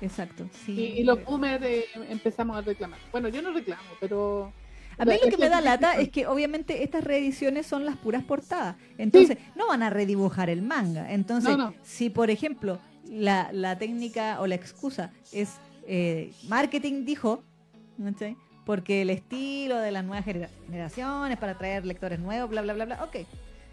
[0.00, 0.72] Exacto, sí.
[0.72, 2.98] Y, y los boomers eh, empezamos a reclamar.
[3.12, 4.52] Bueno, yo no reclamo, pero...
[4.98, 8.24] A mí lo que me da lata es que obviamente estas reediciones son las puras
[8.24, 8.76] portadas.
[8.96, 11.12] Entonces, no van a redibujar el manga.
[11.12, 11.74] Entonces, No, no.
[11.82, 15.56] si por ejemplo la, la técnica o la excusa es
[15.86, 17.42] eh, marketing, dijo,
[18.64, 22.86] porque el estilo de las nuevas genera- generaciones para atraer lectores nuevos, bla, bla, bla,
[22.86, 23.16] bla, ok.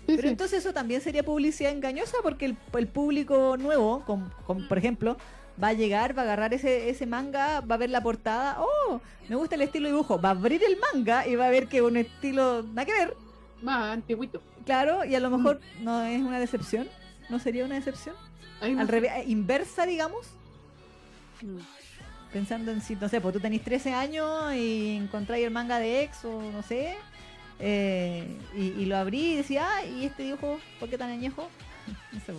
[0.06, 4.78] Pero entonces eso también sería publicidad engañosa porque el, el público nuevo, con, con- por
[4.78, 5.18] ejemplo,
[5.62, 9.00] va a llegar, va a agarrar ese, ese manga, va a ver la portada, oh,
[9.30, 11.68] me gusta el estilo de dibujo, va a abrir el manga y va a ver
[11.68, 13.14] que un estilo nada que ver,
[13.62, 14.42] Más antiguito.
[14.66, 16.88] claro, y a lo mejor no es una decepción,
[17.30, 18.16] no sería una decepción,
[18.62, 20.28] al revés, eh, inversa, digamos,
[21.42, 21.58] Mm.
[22.32, 26.04] pensando en si, no sé, pues tú tenés 13 años y encontráis el manga de
[26.04, 26.96] ex o no sé,
[27.60, 31.48] eh, y, y lo abrí y decía, ah, ¿y este dibujo por qué tan añejo?
[32.14, 32.34] No sé,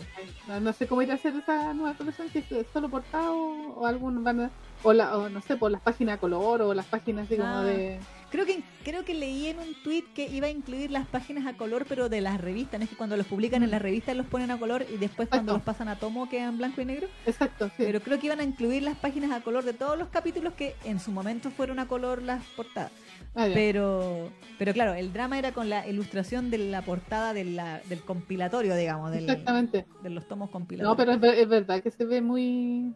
[0.48, 3.84] No, no sé cómo ir a hacer esa nueva colección, si es solo portado o
[3.86, 4.50] algún van a-
[4.82, 7.48] o, la, o no sé, por las páginas a color o las páginas así como
[7.48, 7.62] Ah.
[7.64, 7.98] de...
[8.30, 11.56] Creo que creo que leí en un tweet que iba a incluir las páginas a
[11.56, 12.80] color, pero de las revistas.
[12.80, 15.28] No es que cuando los publican en las revistas los ponen a color y después
[15.28, 15.52] cuando Exacto.
[15.52, 17.06] los pasan a tomo quedan blanco y negro.
[17.26, 17.74] Exacto, sí.
[17.84, 20.74] Pero creo que iban a incluir las páginas a color de todos los capítulos que
[20.84, 22.90] en su momento fueron a color las portadas.
[23.36, 23.48] Ah.
[23.52, 28.00] Pero pero claro, el drama era con la ilustración de la portada de la- del
[28.02, 29.86] compilatorio, digamos, del- Exactamente.
[30.02, 30.92] de los tomos compilatorios.
[30.92, 32.94] No, pero es, ver- es verdad que se ve muy...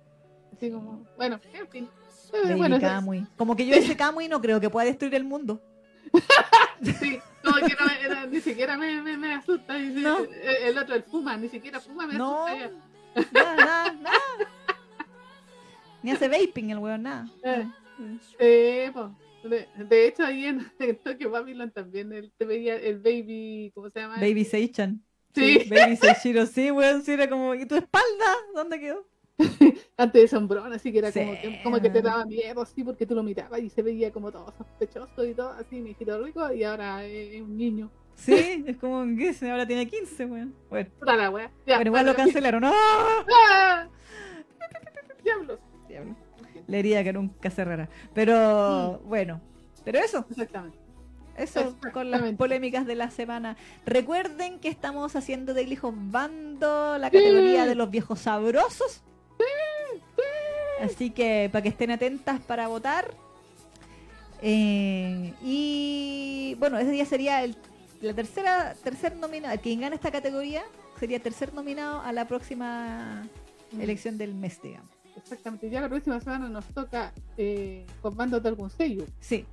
[0.55, 1.05] Así como...
[1.17, 1.89] Bueno, en fin.
[2.33, 3.27] Eh, bueno, Kamui.
[3.37, 5.61] Como que yo ese Kamui no creo que pueda destruir el mundo.
[6.83, 9.77] sí, como que no, era, ni siquiera me, me, me asusta.
[9.79, 10.19] No.
[10.21, 10.29] el,
[10.69, 12.47] el otro, el fuma, ni siquiera fuma, me No.
[12.47, 12.71] asusta.
[13.33, 14.19] Nada, nada, nada.
[16.03, 17.27] Ni hace vaping el weón, nada.
[17.43, 17.67] Eh,
[18.39, 19.11] eh, po.
[19.49, 23.91] De, de hecho, ahí en, en Tokyo Babylon también él te veía el baby, ¿cómo
[23.91, 24.17] se llama?
[24.17, 25.03] Baby Seichan.
[25.35, 25.67] Sí.
[25.71, 28.27] Baby Seishiro, sí, weón, sí, era como, ¿y tu espalda?
[28.55, 29.07] ¿Dónde quedó?
[29.97, 31.21] Antes de sombrón, así que era Sí.
[31.21, 34.11] como, que, como que te daba miedo, así, porque tú lo mirabas y se veía
[34.11, 37.91] como todo sospechoso y todo, así, mi hijito rico, y ahora es, un niño.
[38.17, 39.29] Sí, es como, ¿qué?
[39.29, 39.43] es?
[39.45, 40.55] Ahora tiene 15, weón.
[40.69, 41.53] Bueno, Puta la wea.
[41.67, 42.65] Ya, bueno, igual lo cancelaron.
[42.65, 42.73] ¡Ah!
[43.31, 43.89] ¡Ah!
[45.23, 45.61] Diablos.
[45.89, 46.17] Diablo.
[46.69, 47.89] La herida que nunca cerrará.
[48.15, 49.41] Pero, bueno.
[49.85, 50.79] Pero eso, Exactamente.
[51.37, 53.57] eso con las polémicas de la semana.
[53.87, 59.03] Recuerden que estamos haciendo Daily Bando, la categoría de los viejos sabrosos.
[60.83, 63.11] Así que para que estén atentas para votar.
[64.43, 67.57] Eh, y bueno, ese día sería el,
[68.01, 69.59] la tercera tercer nominado.
[69.61, 70.63] Quien gana esta categoría
[71.01, 73.27] sería tercer nominado a la próxima
[73.81, 74.98] elección del mes, digamos.
[75.19, 75.69] Exactamente.
[75.71, 79.45] Ya la próxima semana nos toca eh, con bando de algún sello Sí,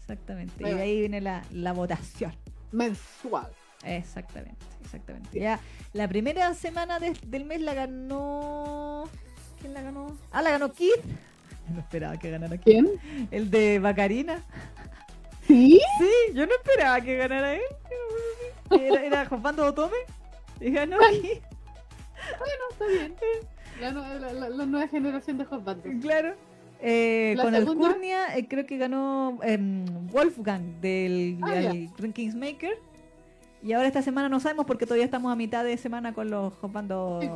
[0.00, 0.54] exactamente.
[0.68, 2.32] Y de ahí viene la, la votación.
[2.72, 3.50] mensual.
[3.84, 5.38] Exactamente, exactamente.
[5.38, 5.60] Ya,
[5.92, 9.04] la primera semana de- del mes la ganó.
[9.60, 10.16] ¿Quién la ganó?
[10.30, 10.90] Ah, la ganó Kid.
[11.72, 12.62] No esperaba que ganara Kid.
[12.64, 13.28] ¿Quién?
[13.30, 14.44] El de Bacarina.
[15.46, 15.80] ¿Sí?
[15.98, 17.62] Sí, yo no esperaba que ganara él.
[18.70, 19.96] Era, era Josbando Otome.
[20.60, 21.40] Y ganó Kid.
[22.38, 23.14] Bueno, está bien.
[23.80, 25.86] La, la, la- la nueva generación de hot bandos.
[26.00, 26.34] Claro.
[26.80, 27.86] Eh, ¿La con segunda?
[27.88, 31.72] Alcurnia eh, creo que ganó em, Wolfgang del Ah, ya.
[31.72, 32.78] del Kingmaker.
[33.62, 36.52] Y ahora esta semana no sabemos porque todavía estamos a mitad de semana con los
[36.70, 37.24] bandos.
[37.24, 37.30] Sí,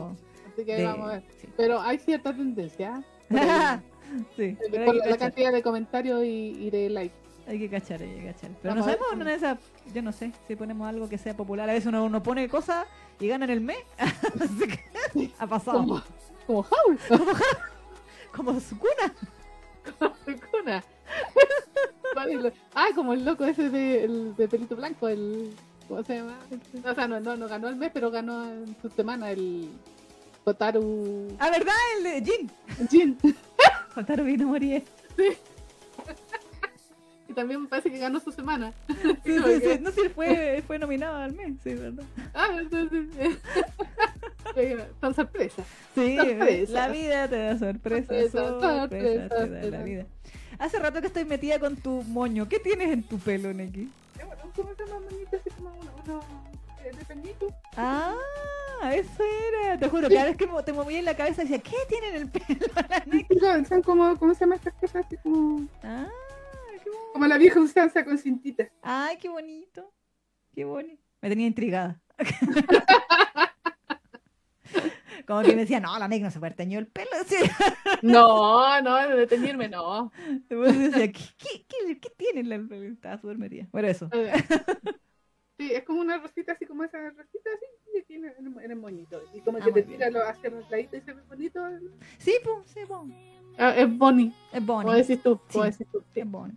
[0.53, 1.23] Así que de- vamos a ver.
[1.41, 1.49] sí.
[1.57, 3.03] Pero hay cierta tendencia.
[3.31, 3.79] ¿eh?
[4.39, 7.15] Sí, Por, hay, la, cantidad de comentarios y, y de likes.
[7.47, 8.51] hay que cachar, hay que cachar.
[8.63, 9.59] Pero Vamos no sabemos una de esas,
[9.95, 11.69] yo no sé, si ponemos algo que sea popular.
[11.69, 12.87] A veces uno, uno pone cosas
[13.21, 13.77] y gana en el mes.
[13.99, 16.03] Así que ha pasado.
[16.49, 16.99] Como Howl.
[18.33, 19.15] Como Sukuna.
[20.51, 20.85] Kuna.
[22.15, 25.55] Vale, lo- ah, como el loco ese de, el de pelito blanco, el.
[25.89, 26.39] ¿Cómo se llama?
[26.85, 29.71] O sea, no, no, no ganó el mes, pero ganó en su semana el
[30.45, 31.75] Kotaru Ah, ¿verdad?
[31.97, 32.51] El de Jin.
[32.89, 33.19] Jin.
[33.95, 34.85] Faltaron vino morir.
[37.29, 38.73] Y también me parece que ganó su semana.
[38.87, 38.95] Sí,
[39.25, 39.79] sí, Como sí.
[39.81, 42.05] No sé, él fue, fue nominado al mes, sí, ¿verdad?
[42.35, 43.07] Ah, entonces.
[45.01, 45.67] Son sorpresas.
[45.95, 46.73] Sí, Sorpresa.
[46.73, 49.83] la vida te da sorpresa, Sorpresa, sorpresa, sorpresa, te da la sorpresa.
[49.85, 50.07] vida.
[50.59, 52.49] Hace rato que estoy metida con tu moño.
[52.49, 53.91] ¿Qué tienes en tu pelo, Neki?
[54.57, 55.37] ¿Cómo se llama, manito?
[55.37, 56.21] Así como uno, uno
[56.85, 57.55] eh, de.
[57.77, 58.15] Ah,
[58.93, 59.23] eso
[59.63, 59.79] era.
[59.79, 62.29] Te juro, cada vez que te movía en la cabeza decía, ¿qué tiene en el
[62.29, 63.39] pelo la Neki?
[63.39, 65.07] Son- Son como, ¿cómo se llama estas cosas?
[65.07, 66.09] Así como, Ah,
[66.83, 67.13] qué bonito.
[67.13, 68.69] como la vieja usanza con cintitas.
[68.83, 69.93] Ay, qué bonito.
[70.55, 71.03] Qué bonito.
[71.21, 72.01] Me tenía intrigada.
[75.29, 77.11] Como que me decía, no, la Neki no se puede teñir el pelo.
[78.03, 80.11] No, no, de teñirme no.
[80.49, 82.85] Después decía, ¿qué, qué, qué, qué tiene pelo?
[82.87, 83.67] Estaba súper metida.
[83.71, 84.09] Bueno, eso.
[84.13, 84.33] Eh,
[85.59, 89.21] Sí, es como una rosita así como esa rosita así y aquí en el, moñito.
[89.35, 91.61] Y como Ah, que te tira lo hacia los laditos y se ve bonito.
[92.19, 93.01] Sí, pues, sí, pues.
[93.59, 94.95] Ah, es Bonnie, Es como Bonnie.
[95.03, 95.41] decís tú.
[95.53, 95.71] Como Sí.
[95.73, 96.01] decís tú.
[96.15, 96.21] Sí.
[96.21, 96.57] Es Bonnie.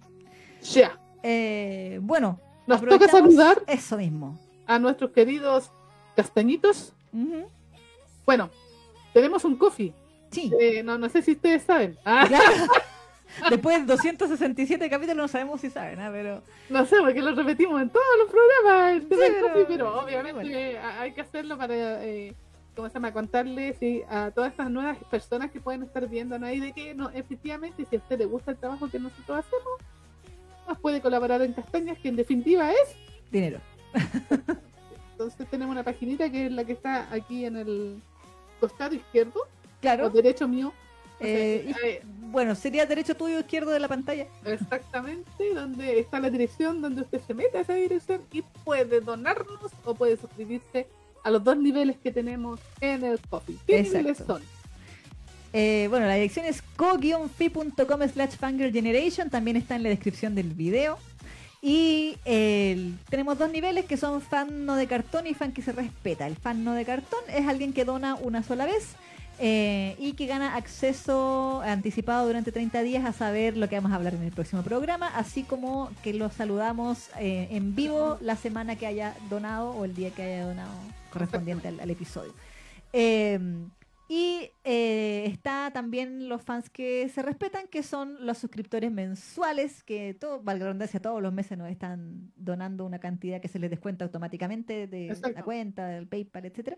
[0.61, 0.99] Ya.
[1.23, 4.39] Eh, bueno, Nos toca saludar Eso mismo.
[4.67, 5.71] a nuestros queridos
[6.15, 6.93] castañitos.
[8.23, 8.51] Bueno,
[9.13, 9.93] tenemos un coffee.
[10.31, 10.51] Sí.
[10.59, 11.97] Eh, no, no sé si ustedes saben.
[12.05, 12.45] Ah, Claro.
[13.49, 16.09] Después de 267 capítulos no sabemos si saben, ¿ah?
[16.11, 18.91] pero no sé, porque lo repetimos en todos los programas.
[18.93, 20.49] el tema Sí, del pero- coffee, pero obviamente bueno.
[20.57, 22.35] eh, hay que hacerlo para, eh,
[22.75, 23.13] ¿cómo se llama?
[23.13, 27.09] Contarles sí, a todas estas nuevas personas que pueden estar viendo ahí de que no,
[27.11, 29.73] efectivamente, si a usted le gusta el trabajo que nosotros hacemos,
[30.67, 32.95] nos puede colaborar en Castañas, que en definitiva es.
[33.31, 33.59] dinero.
[35.13, 38.01] Entonces tenemos una paginita que es la que está aquí en el
[38.61, 39.47] costado izquierdo o
[39.81, 40.09] Claro.
[40.09, 40.71] derecho mío.
[41.19, 42.01] Eh,
[42.31, 44.25] Bueno, sería derecho tuyo izquierdo de la pantalla.
[44.45, 49.59] Exactamente, donde está la dirección, donde usted se mete a esa dirección y puede donarnos
[49.83, 50.87] o puede suscribirse
[51.25, 53.57] a los dos niveles que tenemos en el coffee.
[53.67, 53.97] ¿Qué Exacto.
[53.97, 54.41] niveles son?
[55.53, 60.97] Eh, bueno, la dirección es co-fi.com slash fangirlgeneration, también está en la descripción del video.
[61.61, 62.17] Y
[63.09, 66.25] tenemos dos niveles que son fan no de cartón y fan que se respeta.
[66.25, 68.95] El fan no de cartón es alguien que dona una sola vez
[69.43, 73.95] eh, y que gana acceso anticipado durante 30 días a saber lo que vamos a
[73.95, 78.75] hablar en el próximo programa, así como que los saludamos eh, en vivo la semana
[78.75, 80.71] que haya donado o el día que haya donado
[81.11, 82.35] correspondiente al, al episodio.
[82.93, 83.39] Eh,
[84.13, 90.13] y eh, está también los fans que se respetan, que son los suscriptores mensuales, que
[90.13, 93.69] todo, valga la redundancia, todos los meses nos están donando una cantidad que se les
[93.69, 95.37] descuenta automáticamente de Exacto.
[95.37, 96.75] la cuenta, del PayPal, etcétera.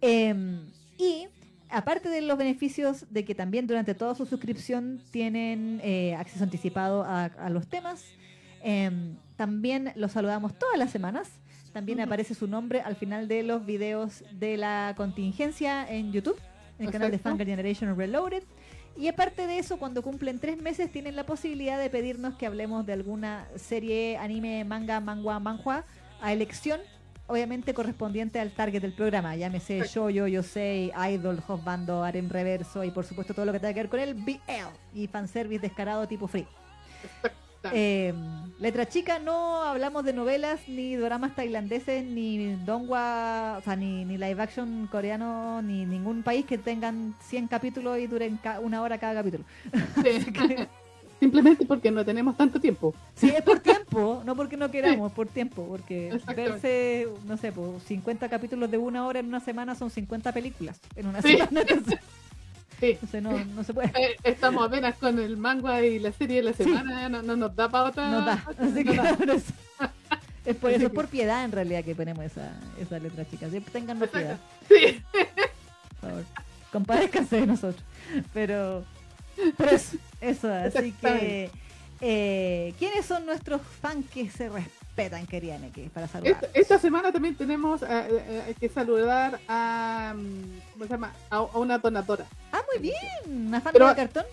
[0.00, 1.26] Em, y
[1.68, 7.02] aparte de los beneficios de que también durante toda su suscripción tienen eh, acceso anticipado
[7.02, 8.04] a, a los temas,
[8.62, 11.28] em, también los saludamos todas las semanas.
[11.72, 16.40] También aparece su nombre al final de los videos de la contingencia en YouTube,
[16.78, 17.18] en el canal de.
[17.18, 18.42] Fangirl Generation Reloaded.
[18.96, 22.84] Y aparte de eso, cuando cumplen tres meses, tienen la posibilidad de pedirnos que hablemos
[22.84, 25.84] de alguna serie, anime, manga, mangua, manhua,
[26.20, 26.80] a elección,
[27.28, 29.36] obviamente correspondiente al target del programa.
[29.36, 30.10] Llámese Exacto.
[30.10, 33.80] Yo, Yo, Sei, Idol, Bando, Harem Reverso y por supuesto todo lo que tenga que
[33.82, 34.40] ver con el BL
[34.94, 36.46] y fanservice descarado tipo free.
[37.72, 38.14] Eh,
[38.60, 44.16] letra chica, no hablamos de novelas, ni dramas tailandeses, ni dongua, o sea, ni, ni
[44.16, 49.14] live action coreano, ni ningún país que tengan 100 capítulos y duren una hora cada
[49.14, 49.44] capítulo.
[50.02, 50.26] Sí.
[51.20, 52.94] Simplemente porque no tenemos tanto tiempo.
[53.16, 57.82] Sí, es por tiempo, no porque no queramos, por tiempo, porque verse, no sé, pues
[57.84, 61.36] 50 capítulos de una hora en una semana son 50 películas en una Sí.
[61.36, 61.62] semana.
[62.80, 62.90] Sí.
[62.92, 63.88] entonces no, no se puede.
[63.98, 67.36] Eh, estamos apenas con el manga y la serie de la semana, ya no, no
[67.36, 68.08] nos da para otra.
[68.10, 68.44] No da.
[68.58, 69.14] Así no que da.
[69.16, 69.52] por eso-
[70.44, 73.48] es por eso, es por piedad en realidad que ponemos esa, esa letra chica.
[73.50, 74.38] Sí, Téngannos piedad.
[74.68, 75.02] Sí.
[76.00, 76.24] por favor.
[76.72, 77.82] Compadezcanse de nosotros.
[78.32, 78.84] Pero,
[79.56, 81.50] pero eso, eso, así que
[82.00, 86.32] eh, ¿quiénes son nuestros fans que se respetan, querían que para saludar?
[86.44, 91.12] Esta, esta semana también tenemos eh, eh, que saludar a, mm, ¿cómo se llama?
[91.30, 92.26] A, a una donadora.
[92.52, 94.24] Ah, muy bien, una fan Pero- de cartón.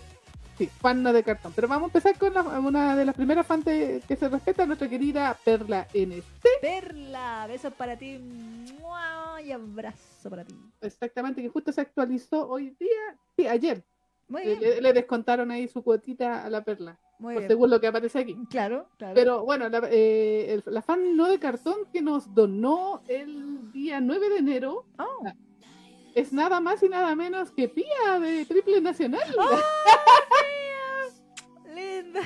[0.58, 1.52] Sí, fan de cartón.
[1.54, 4.64] Pero vamos a empezar con la- una de las primeras fans de- que se respeta,
[4.64, 6.22] nuestra querida Perla N.
[6.62, 8.18] Perla, besos para ti
[8.80, 9.40] ¡mua!
[9.42, 10.54] y abrazo para ti.
[10.80, 13.84] Exactamente, que justo se actualizó hoy día, sí, ayer.
[14.28, 17.48] Muy Le, bien, le- le descontaron ahí su cuotita a la Perla, muy por bien.
[17.48, 18.36] según lo que aparece aquí.
[18.50, 19.14] Claro, claro.
[19.14, 24.00] Pero bueno, la, eh, el- la fan no de cartón que nos donó el día
[24.00, 25.24] 9 de enero Oh.
[26.14, 29.22] es nada más y nada menos que Pía de Triple Nacional.
[29.38, 29.60] ¡Oh,
[31.74, 32.20] Linda.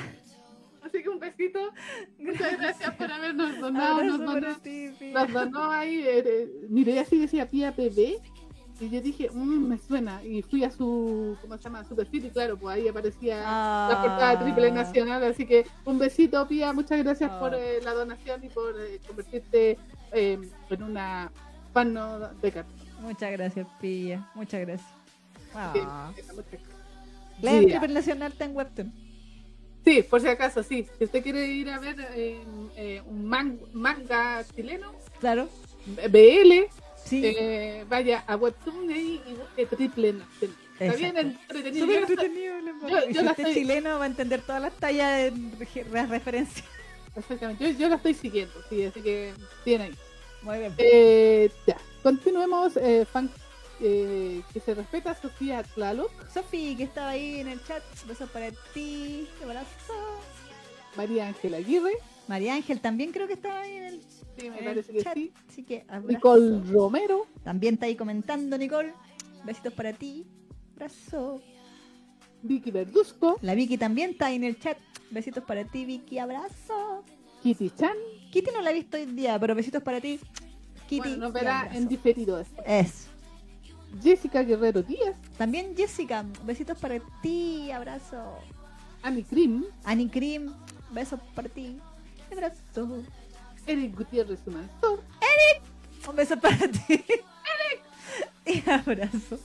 [0.81, 1.59] Así que un besito.
[2.17, 4.03] Muchas gracias por habernos donado.
[4.03, 6.01] Nos donó, nos donó ahí.
[6.01, 6.49] eh,
[6.87, 8.19] eh, así decía Pía PB.
[8.81, 10.23] Y yo dije, "Mm, me suena.
[10.23, 11.83] Y fui a su, ¿cómo se llama?
[11.85, 14.71] Su perfil y claro, pues ahí aparecía la portada de Triple Ah.
[14.71, 15.23] Nacional.
[15.23, 16.73] Así que un besito, Pía.
[16.73, 17.39] Muchas gracias Ah.
[17.39, 19.77] por eh, la donación y por eh, convertirte
[20.11, 20.39] eh,
[20.71, 21.31] en una
[21.73, 22.73] fan no de cartón.
[23.01, 24.27] Muchas gracias, Pilla.
[24.35, 24.89] Muchas gracias.
[25.53, 26.11] Ah.
[27.41, 27.79] Leen Yeah.
[27.79, 28.93] Triple Nacional está en Webtoon.
[29.85, 30.87] Sí, por si acaso, sí.
[30.97, 32.39] Si usted quiere ir a ver eh,
[32.75, 35.49] eh, un man- manga chileno, Claro.
[36.09, 36.67] BL,
[37.11, 37.21] Sí.
[37.25, 39.21] eh, vaya a Webtoon y
[39.57, 40.15] y Triple.
[40.79, 41.85] Está bien entretenido.
[41.85, 42.53] Súper entretenido.
[42.89, 45.33] yo- yo si la usted estoy- chileno va a entender todas las tallas de
[45.91, 46.65] re- referencias.
[47.15, 49.33] Exactamente, yo, yo la estoy siguiendo, sí, así que
[49.65, 49.95] bien ahí.
[50.41, 50.73] Muy bien.
[50.77, 52.77] Eh, ya, continuemos.
[52.77, 53.29] Eh, fan
[53.83, 58.49] eh, que se respeta, Sofía Tlaloc, Sofi, que estaba ahí en el chat, besos para
[58.73, 59.93] ti, un abrazo.
[60.95, 61.93] María Ángela Aguirre,
[62.27, 64.01] María Ángel también creo que estaba ahí en el,
[64.37, 65.31] sí, me en parece el que chat, sí.
[65.49, 66.07] así que abrazo.
[66.07, 68.93] Nicole Romero, También está ahí comentando Nicole,
[69.45, 70.25] besitos para ti,
[70.75, 71.41] abrazo.
[72.43, 74.77] Vicky Verduzco, La Vicky también está ahí en el chat,
[75.11, 77.03] besitos para ti Vicky, abrazo.
[77.43, 77.95] Kitty Chan.
[78.31, 80.19] Kitty no la he visto hoy día, pero besitos para ti.
[80.87, 82.65] Kitty, Bueno, nos verá en diferido después.
[82.67, 83.07] Es.
[84.01, 88.37] Jessica Guerrero Díaz, También Jessica, besitos para ti, abrazo.
[89.03, 90.53] Annie Krim, Annie Cream,
[90.91, 91.79] besos para ti,
[92.31, 93.03] abrazo.
[93.67, 95.03] Eric Gutiérrez Sumansor,
[96.09, 97.03] Un beso para ti.
[98.45, 99.39] y abrazo.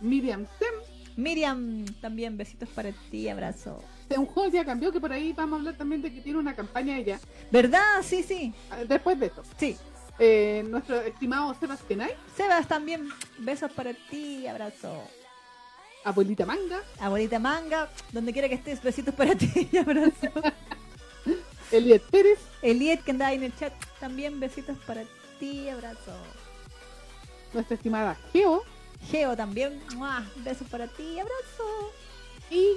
[0.00, 0.90] Miriam Sem.
[1.16, 3.82] Miriam, también besitos para ti, abrazo.
[4.08, 6.96] Seunjo ya cambió, que por ahí vamos a hablar también de que tiene una campaña
[6.96, 7.20] ella.
[7.50, 7.82] ¿Verdad?
[8.02, 8.54] Sí, sí.
[8.70, 9.76] Ah, Después de esto, Sí.
[10.18, 13.08] eh, nuestro estimado Sebas Kenai, Sebas también,
[13.38, 15.02] besos para ti, abrazo.
[16.04, 20.28] Abuelita Manga, Abuelita Manga, donde quiera que estés, besitos para ti y abrazo.
[21.70, 25.02] Eliet Pérez, Eliet, que anda ahí en el chat, también besitos para
[25.38, 26.12] ti, abrazo.
[27.52, 28.62] nuestra estimada Geo
[29.10, 29.80] Geo también,
[30.36, 31.92] besos para ti, abrazo.
[32.50, 32.76] y.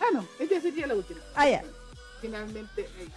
[0.00, 1.20] Ah, no, esta sería la última.
[1.34, 1.62] Ah, ya.
[2.20, 3.08] Finalmente, ahí.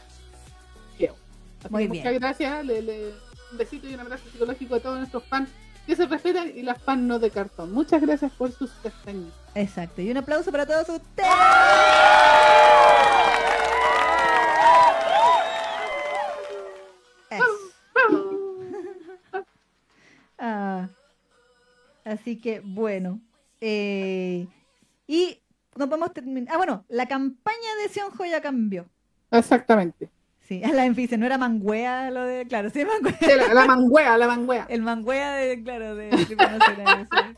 [0.98, 1.16] Geo.
[1.64, 2.04] Así Muy bien.
[2.04, 2.66] Muchas gracias.
[2.66, 3.14] le- le-
[3.52, 5.50] un besito y un abrazo psicológico a todos nuestros fans
[5.86, 7.72] que se respetan y las fans no de cartón.
[7.74, 9.32] Muchas gracias por sus castañas.
[9.54, 11.30] Exacto, y un aplauso para todos ustedes.
[20.38, 20.90] Ah,
[22.04, 23.20] así que bueno,
[23.62, 24.48] Eh,
[25.08, 25.42] y
[25.78, 26.54] no podemos terminar.
[26.54, 28.86] Ah, bueno, la campaña de Sionjo ya cambió.
[29.32, 30.10] Exactamente.
[30.48, 32.46] Sí, la dice, no era manguea lo de.
[32.48, 33.38] Claro, sí, manguea.
[33.48, 34.66] la, la, manguea, la manguea.
[34.70, 36.10] El manguea de, claro, de.
[36.10, 37.36] de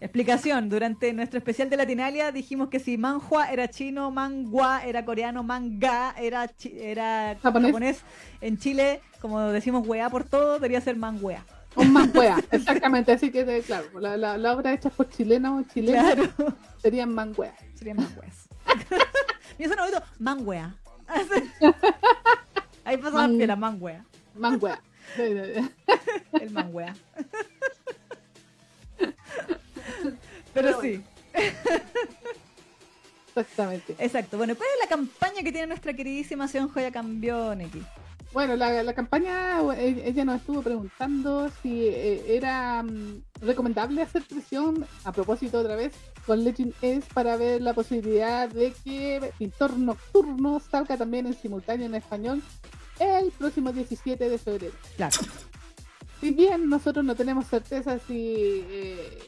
[0.00, 5.44] Explicación, durante nuestro especial de Latinalia dijimos que si manhua era chino, mangua era coreano,
[5.44, 8.02] manga era, era japonés.
[8.40, 11.44] En Chile, como decimos weá por todo, debería ser manguea.
[11.76, 13.12] Un manguea, exactamente.
[13.12, 16.56] Así que, claro, la, la, la, obra hecha por chilenos o chilenos claro.
[16.78, 17.54] serían manguea.
[17.74, 18.48] Serían mangueas.
[19.58, 20.74] Yo son oído manguea.
[22.84, 23.38] Ahí pasa Man...
[23.38, 24.04] la manguea.
[24.34, 24.82] Manguea.
[25.18, 26.94] El manguea.
[30.54, 31.02] Pero, sí.
[33.28, 33.96] Exactamente.
[33.98, 34.36] Exacto.
[34.36, 37.82] Bueno, ¿cuál es la campaña que tiene nuestra queridísima Sion Joya Cambió, Neki?
[38.32, 44.22] Bueno, la, la, campaña, e, ella nos estuvo preguntando si eh, era mm, recomendable hacer
[44.22, 45.92] presión, a propósito otra vez,
[46.26, 51.86] con Legend S para ver la posibilidad de que Pintor Nocturno salga también en simultáneo
[51.86, 52.42] en español
[52.98, 54.74] el próximo 17 de febrero.
[54.96, 55.16] Claro.
[56.20, 59.18] Si bien nosotros no tenemos certeza si eh,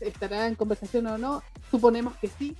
[0.00, 2.56] estará en conversación o no, suponemos que sí.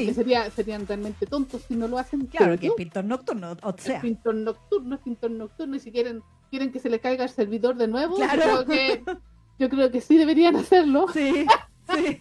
[0.00, 2.26] Porque sería, serían realmente tontos si no lo hacen.
[2.26, 3.96] Claro, que es pintor nocturno, o sea.
[3.96, 7.30] Es pintor nocturno, es pintor nocturno, y si quieren, quieren que se le caiga el
[7.30, 9.04] servidor de nuevo, yo, creo que,
[9.58, 11.06] yo creo que sí deberían hacerlo.
[11.12, 11.46] Sí,
[11.94, 12.20] sí.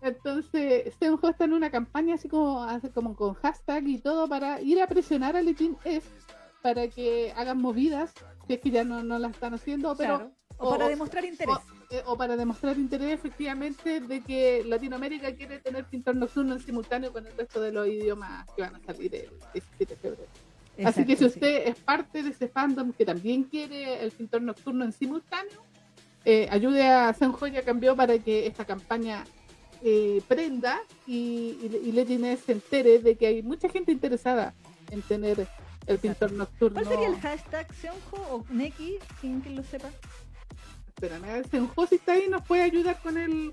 [0.00, 4.80] Entonces, Senjo está en una campaña así como, como con hashtag y todo para ir
[4.82, 6.06] a presionar a Legend S
[6.62, 8.12] para que hagan movidas
[8.46, 10.30] si es que ya no, no la están haciendo, pero...
[10.58, 11.56] O, para demostrar interés.
[11.90, 17.12] Eh, o, para demostrar interés efectivamente de que Latinoamérica quiere tener pintor nocturno en simultáneo
[17.12, 20.28] con el resto de los idiomas que van a salir el 17 de febrero.
[20.84, 24.84] Así que si usted es parte de ese fandom que también quiere el pintor nocturno
[24.84, 25.64] en simultáneo,
[26.24, 29.24] eh, ayude a Senjoya Cambió para que esta campaña
[29.82, 34.54] eh, prenda y, y, se entere de que hay mucha gente interesada
[34.90, 35.46] en tener
[35.86, 36.80] el pintor nocturno.
[36.80, 38.96] ¿Cuál sería el hashtag Seonjo o Neki?
[39.20, 39.90] Sin que lo sepa.
[40.94, 43.52] Espérame, a ver, Seonjo si está ahí nos puede ayudar con el,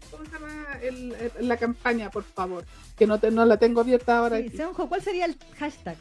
[1.39, 2.65] la campaña, por favor.
[2.95, 4.37] Que no, te, no la tengo abierta ahora.
[4.37, 4.51] Sí,
[4.87, 5.97] ¿cuál sería el hashtag?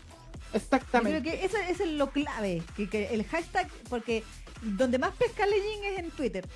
[0.52, 1.22] Exactamente.
[1.22, 4.22] creo que eso, es lo clave, que, el hashtag, porque
[4.62, 6.46] donde más pesca Legend es en Twitter.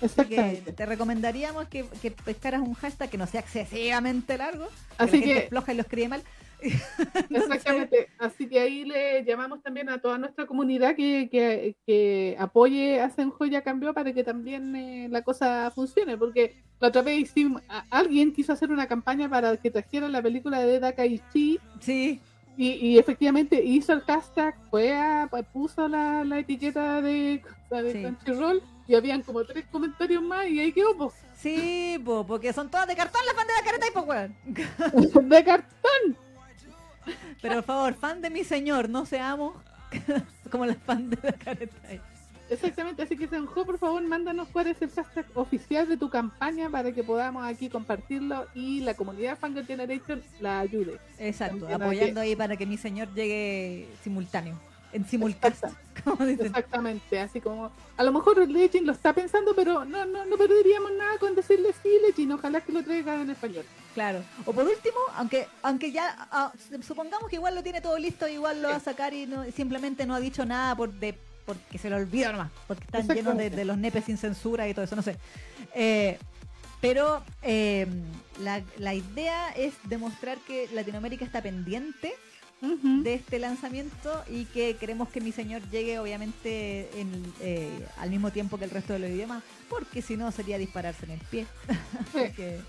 [0.00, 0.72] Exactamente.
[0.72, 4.66] te recomendaríamos que, que, pescaras un hashtag que no sea excesivamente largo,
[4.98, 6.22] Así que, la gente floja y lo escribe mal,
[7.30, 8.08] Exactamente.
[8.18, 13.62] Así que ahí le llamamos también a toda nuestra comunidad que, que, apoye a Senjoya
[13.62, 16.16] Cambió para que también eh, la cosa funcione.
[16.16, 17.32] Porque la otra vez
[17.90, 21.60] alguien quiso hacer una campaña para que trajeran la película de Dakaichi.
[21.80, 22.20] Sí.
[22.56, 28.94] Y, y, efectivamente hizo el hashtag, fue a, puso la, etiqueta de, de Crunchyroll y
[28.94, 31.14] habían como tres comentarios más y ahí quedó, pues.
[31.34, 35.28] Sí, porque son todas de cartón las fan de la careta y pues, weón.
[35.28, 36.23] de cartón.
[37.42, 39.54] Pero por favor, fan de mi señor, no seamos
[40.50, 41.76] como las fan de la careta.
[42.50, 46.68] Exactamente, así que Senjo, por favor, mándanos cuál es el hashtag oficial de tu campaña
[46.68, 50.98] para que podamos aquí compartirlo y la comunidad Fangirl Generation la ayude.
[51.18, 54.58] Exacto, apoyando ahí para que mi señor llegue simultáneo
[54.94, 55.64] en simulcast.
[56.40, 60.92] Exactamente, así como a lo mejor Legend lo está pensando, pero no, no, no perderíamos
[60.92, 63.64] nada con decirle sí, Legend, ojalá que lo traiga en español.
[63.94, 66.52] Claro, o por último, aunque aunque ya ah,
[66.82, 70.06] supongamos que igual lo tiene todo listo, igual lo va a sacar y no, simplemente
[70.06, 73.64] no ha dicho nada por de porque se lo olvida nomás, porque están llenos de,
[73.64, 75.16] los nepes sin censura y todo eso, no sé.
[75.74, 76.18] Eh,
[76.80, 77.86] pero eh,
[78.40, 82.14] la, la idea es demostrar que Latinoamérica está pendiente
[83.02, 87.10] de este lanzamiento y que queremos que mi señor llegue obviamente en,
[87.40, 91.04] eh, al mismo tiempo que el resto de los idiomas, porque si no sería dispararse
[91.06, 91.46] en el pie.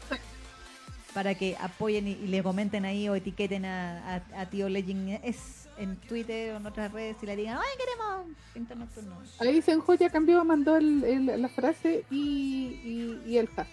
[1.15, 5.95] para que apoyen y, le comenten ahí o etiqueten a, a, Tío Legend es en
[5.95, 9.15] Twitter o en otras redes y le digan, ¡ay, queremos pintar nocturno!
[9.39, 13.67] Ahí Senjoya cambió, mandó el, la frase y, y, el hashtag.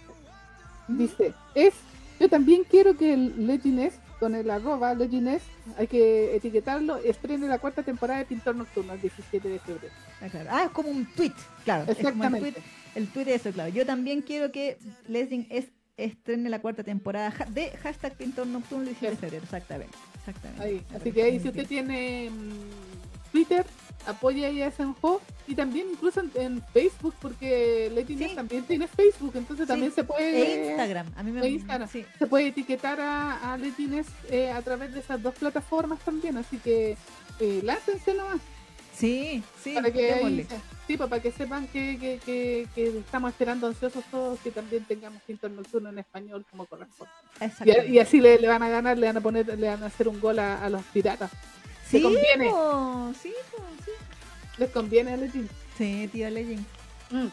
[0.86, 1.74] Dice, es,
[2.20, 5.43] yo también quiero que el Legend es con el arroba Legines,
[5.77, 9.93] hay que etiquetarlo, estrene la cuarta temporada de Pintor Nocturno el 17 de febrero.
[10.20, 11.32] Ah, ah, es como un tweet,
[11.65, 11.90] claro.
[11.90, 12.55] Exactamente.
[12.94, 13.70] el, tweet, de eso, claro.
[13.70, 14.78] Yo también quiero que
[15.09, 19.99] Leslie es, estrene la cuarta temporada de hashtag Pintor Nocturno el 17 de febrero, exactamente.
[20.19, 20.85] exactamente.
[20.94, 23.66] Así que ahí si usted tiene mm, Twitter,
[24.06, 29.66] apoya ahí a Senjo y también incluso en, Facebook porque Lady también tiene Facebook entonces
[29.66, 33.58] también se puede e Instagram a mí me Instagram, se puede etiquetar a, a
[34.30, 36.96] eh, a través de esas dos plataformas también así que
[37.40, 38.40] eh, láncense nomás.
[38.94, 40.46] Sí, sí, para que, ahí
[40.86, 44.84] sí, pues, para que sepan que, que, que, que estamos esperando ansiosos todos que también
[44.84, 47.12] tengamos Quinto Nocturno en español como corresponde.
[47.64, 49.86] Y, y así le, le van a ganar, le van a poner, le van a
[49.86, 51.30] hacer un gol a, a los piratas.
[51.93, 52.51] Sí, te conviene.
[52.51, 53.90] po, sí, po, sí.
[54.59, 55.48] Les conviene a Legend.
[55.78, 56.64] Sí, tío Legend.
[57.10, 57.28] Mm.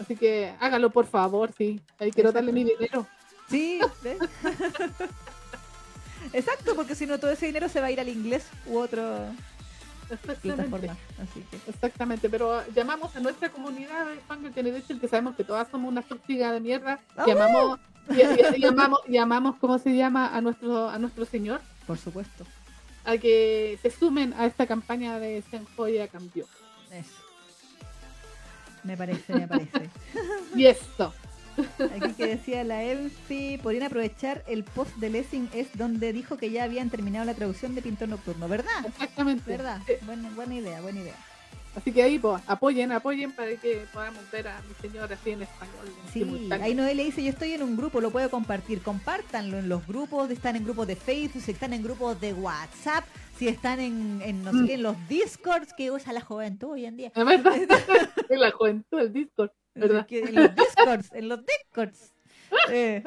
[0.00, 1.80] Así que hágalo por favor, sí.
[1.98, 3.06] Ahí quiero darle mi dinero.
[3.48, 4.18] Sí, ¿ves?
[6.32, 8.78] Exacto, porque si no todo ese dinero se va a ir al inglés u
[10.10, 10.40] Exactamente.
[10.40, 10.96] plataforma.
[11.22, 15.68] Así que Exactamente, pero llamamos a nuestra comunidad de Fangirl Generation, que sabemos que todas
[15.68, 16.98] somos una tóxica de mierda.
[17.16, 17.24] ¡Ah!
[17.26, 17.80] Llamamos,
[18.58, 20.36] llamamos, llamamos, ¿cómo se llama?
[20.36, 22.44] A nuestro, a nuestro señor, por supuesto.
[23.04, 26.46] A que se sumen a esta campaña de Senjoya Cambió.
[26.90, 27.22] Eso.
[28.82, 29.90] Me parece, me parece.
[30.54, 31.14] Y esto.
[31.94, 36.50] Aquí que decía la Elfi, podrían aprovechar el post de Lessing es donde dijo que
[36.50, 38.86] ya habían terminado la traducción de Pintor Nocturno, ¿verdad?
[38.86, 39.50] Exactamente.
[39.50, 39.80] ¿Verdad?
[39.86, 39.94] Sí.
[40.02, 41.16] Buena, buena idea, buena idea.
[41.76, 45.42] Así que ahí, pues, apoyen, apoyen para que podamos ver a mi señor así en
[45.42, 45.86] español.
[46.04, 48.82] en Sí, ahí Noé le dice, yo estoy en un grupo, lo puedo compartir.
[48.82, 53.04] Compártanlo en los grupos, están en grupos de Facebook, si están en grupos de WhatsApp,
[53.38, 54.70] si están en, en no sé Mm.
[54.70, 57.12] en los Discords que usa la juventud hoy en día.
[57.14, 57.52] Es verdad.
[58.28, 59.50] Es la juventud, el Discord.
[59.74, 60.06] ¿Verdad?
[60.10, 62.12] En los Discords, en los Discords.
[62.72, 63.04] Eh,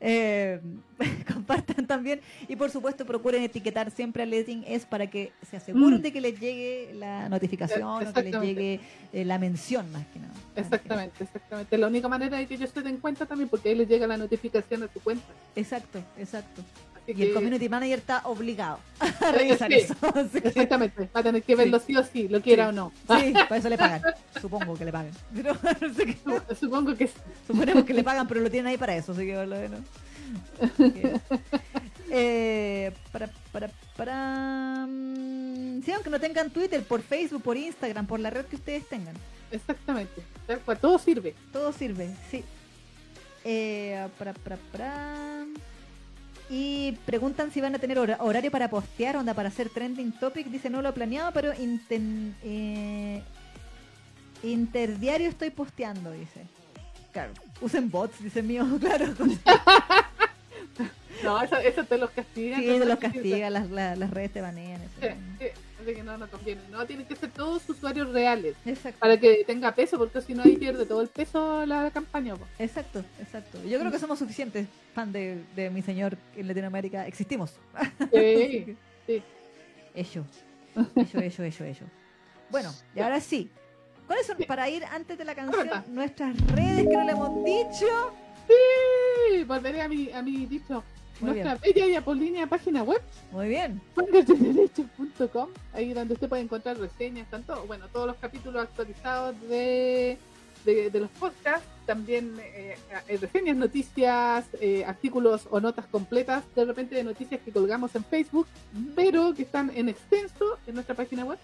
[0.00, 0.60] eh,
[1.32, 5.98] compartan también y por supuesto procuren etiquetar siempre a Letting es para que se aseguren
[5.98, 6.02] Mm.
[6.02, 8.80] de que les llegue la notificación o que les llegue
[9.12, 10.32] eh, la mención más que nada.
[10.56, 11.78] Exactamente, exactamente.
[11.78, 14.16] La única manera de que ellos se den cuenta también, porque ahí les llega la
[14.16, 15.24] notificación a tu cuenta.
[15.56, 16.62] Exacto, exacto.
[17.06, 19.78] Y el que- community manager está obligado a revisar sí.
[19.78, 19.94] eso.
[20.32, 22.92] que- Exactamente, va a tener que verlo sí, o sí, lo quiera o no.
[23.20, 24.02] Sí, para eso le pagan.
[24.40, 25.12] Supongo que le pagan.
[25.34, 27.14] Pero qué- Supongo que sí.
[27.46, 29.54] Suponemos que le pagan, pero lo tienen ahí para eso, así que lo.
[30.60, 31.20] Así que,
[32.10, 34.86] eh, para, para, para.
[34.88, 38.88] mm, Sí, aunque no tengan Twitter, por Facebook, por Instagram, por la red que ustedes
[38.88, 39.14] tengan.
[39.50, 40.22] Exactamente.
[40.46, 41.34] Tal cual, todo sirve.
[41.52, 42.42] Todo sirve, sí.
[43.44, 45.44] Eh, para, para, para.
[46.50, 50.46] Y preguntan si van a tener hora- horario para postear, onda para hacer trending topic.
[50.48, 53.22] Dice no lo he planeado, pero inten- eh,
[54.42, 56.42] interdiario estoy posteando, dice.
[57.12, 59.06] Claro, usen bots, dice mío, claro.
[61.22, 62.60] No, eso, eso te los castigan.
[62.60, 64.80] Sí, te los castiga, las, las, las redes te banean.
[65.00, 65.16] Sí, eso.
[65.38, 65.46] sí,
[65.92, 66.62] que no, no conviene.
[66.70, 69.00] No, tienen que ser todos usuarios reales Exacto.
[69.00, 72.36] para que tenga peso, porque si no ahí pierde todo el peso la campaña.
[72.36, 72.46] po.
[72.58, 73.58] Exacto, exacto.
[73.64, 77.06] Yo creo que somos suficientes fan de, de mi señor en Latinoamérica.
[77.06, 77.54] Existimos.
[78.12, 79.22] Sí, sí.
[79.94, 80.24] Eso,
[80.96, 81.84] eso, eso, eso.
[82.50, 83.50] Bueno, y ahora sí.
[84.06, 88.12] ¿Cuáles son, para ir antes de la canción, nuestras redes que no le hemos dicho?
[88.46, 90.84] Sí, volveré a mi, a mi dicho.
[91.24, 93.00] Nuestra bella y apolínea página web,
[93.32, 93.80] Muy bien.
[93.94, 100.18] fangergeneration.com, ahí donde usted puede encontrar reseñas, tanto, bueno, todos los capítulos actualizados de,
[100.64, 102.76] de, de los podcasts, también eh,
[103.08, 108.04] eh, reseñas, noticias, eh, artículos o notas completas, de repente de noticias que colgamos en
[108.04, 108.46] Facebook,
[108.94, 111.38] pero que están en extenso en nuestra página web.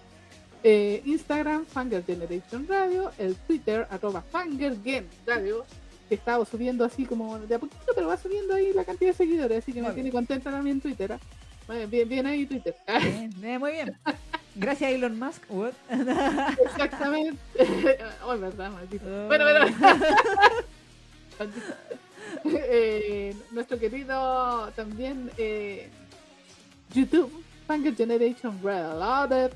[0.62, 5.64] Eh, Instagram, Fanger Generation Radio, el Twitter, arroba Fanger Game Radio,
[6.10, 9.16] que estaba subiendo así como de a poquito, pero va subiendo ahí la cantidad de
[9.16, 11.16] seguidores, así que Muy me tiene contenta también Twitter.
[11.68, 12.74] Bueno, Bien, bien ahí Twitter.
[12.86, 13.96] Bien, bien, muy bien.
[14.56, 15.42] Gracias a Elon Musk.
[15.48, 15.72] What?
[16.66, 17.38] Exactamente.
[18.26, 19.04] Oh, es verdad, maldito.
[19.06, 19.26] Oh.
[19.28, 19.66] Bueno, bueno.
[22.44, 25.88] Eh, nuestro querido también eh,
[26.92, 27.30] YouTube,
[27.66, 29.52] Fanger Generation Reloaded,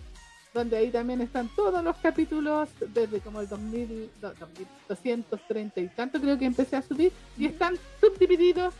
[0.54, 4.32] donde ahí también están todos los capítulos desde como el 2000, no,
[4.88, 8.72] 2230 y tanto creo que empecé a subir y están subdivididos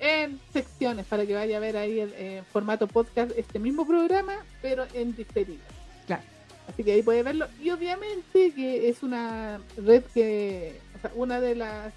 [0.00, 4.32] en secciones para que vaya a ver ahí el eh, formato podcast este mismo programa
[4.62, 5.60] pero en diferido
[6.06, 6.22] Claro.
[6.66, 11.40] así que ahí puede verlo y obviamente que es una red que o sea, una
[11.40, 11.92] de las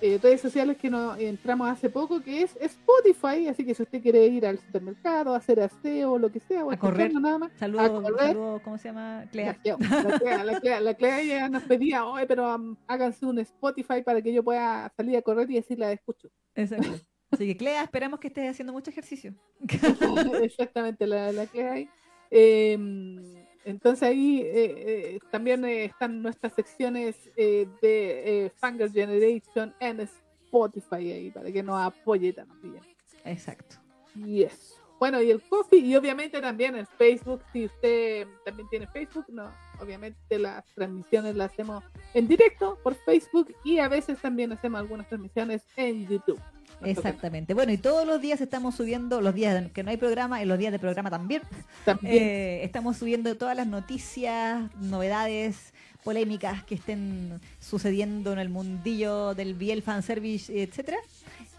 [0.00, 4.00] eh, redes sociales que nos entramos hace poco que es Spotify así que si usted
[4.00, 7.12] quiere ir al supermercado hacer aseo o lo que sea o A correr.
[7.14, 9.24] nada más Saludos, saludos, ¿cómo se llama?
[9.24, 9.58] la Clea.
[9.78, 14.02] La Clea, la Clea, la Clea ya nos pedía, oye, pero um, háganse un Spotify
[14.04, 16.28] para que yo pueda salir a correr y decirle la escucho.
[16.54, 16.88] Exacto.
[17.30, 19.34] Así que Clea, esperamos que estés haciendo mucho ejercicio.
[20.42, 21.88] Exactamente, la, la Clea ahí.
[22.30, 23.37] Eh,
[23.68, 31.12] entonces ahí eh, eh, también eh, están nuestras secciones eh, de Fanger Generation en Spotify
[31.12, 32.80] ahí para que nos apoye también.
[33.24, 33.76] Exacto.
[34.14, 34.76] Y eso.
[34.98, 39.52] Bueno, y el coffee, y obviamente también el Facebook, si usted también tiene Facebook, no,
[39.80, 41.84] obviamente las transmisiones las hacemos
[42.14, 46.40] en directo por Facebook y a veces también hacemos algunas transmisiones en YouTube.
[46.84, 47.54] Exactamente.
[47.54, 50.58] Bueno, y todos los días estamos subiendo, los días que no hay programa, en los
[50.58, 51.42] días de programa también,
[51.84, 52.14] También.
[52.14, 55.72] eh, estamos subiendo todas las noticias, novedades,
[56.04, 60.98] polémicas que estén sucediendo en el mundillo del Biel Fanservice, etcétera.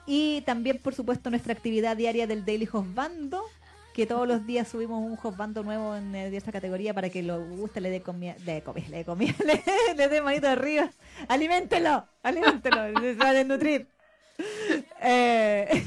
[0.06, 3.44] Y también, por supuesto, nuestra actividad diaria del Daily Hosbando,
[3.94, 7.46] que todos los días subimos un Hosbando nuevo en eh, esta categoría para que lo
[7.46, 9.64] guste, le dé comida, le dé comida, le dé comida, le,
[9.96, 10.90] le dé manito arriba.
[11.28, 12.08] ¡Aliméntelo!
[12.24, 13.00] ¡Aliméntelo!
[13.02, 13.88] Se va a desnutrir.
[15.02, 15.84] Eh,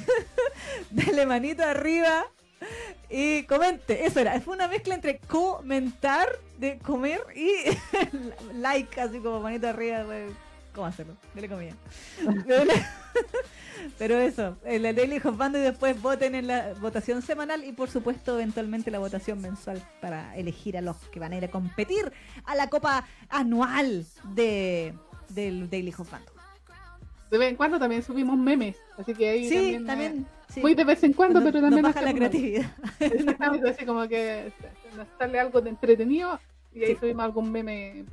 [0.90, 2.26] dale manito arriba
[3.10, 4.06] y comente.
[4.06, 4.40] Eso era.
[4.40, 7.50] Fue una mezcla entre comentar, de comer y
[8.54, 10.04] like, así como manito arriba.
[10.04, 10.32] pues,
[10.74, 11.16] ¿Cómo hacerlo?
[11.34, 11.74] Dele comida.
[13.98, 18.34] Pero eso, el Daily Hopando y después voten en la votación semanal y por supuesto
[18.38, 22.12] eventualmente la votación mensual para elegir a los que van a ir a competir
[22.44, 24.94] a la copa anual de
[25.28, 26.31] del Daily Hopando.
[27.32, 30.12] De vez en cuando también subimos memes, así que ahí Sí, también, también.
[30.20, 30.60] eh, sí.
[30.60, 32.70] muy de vez en cuando, Nos- pero nos también baja la creatividad.
[33.00, 34.52] Exactamente, así como que
[34.96, 36.38] nos sale algo de entretenido
[36.74, 36.96] y ahí Sí.
[37.00, 38.04] subimos algún meme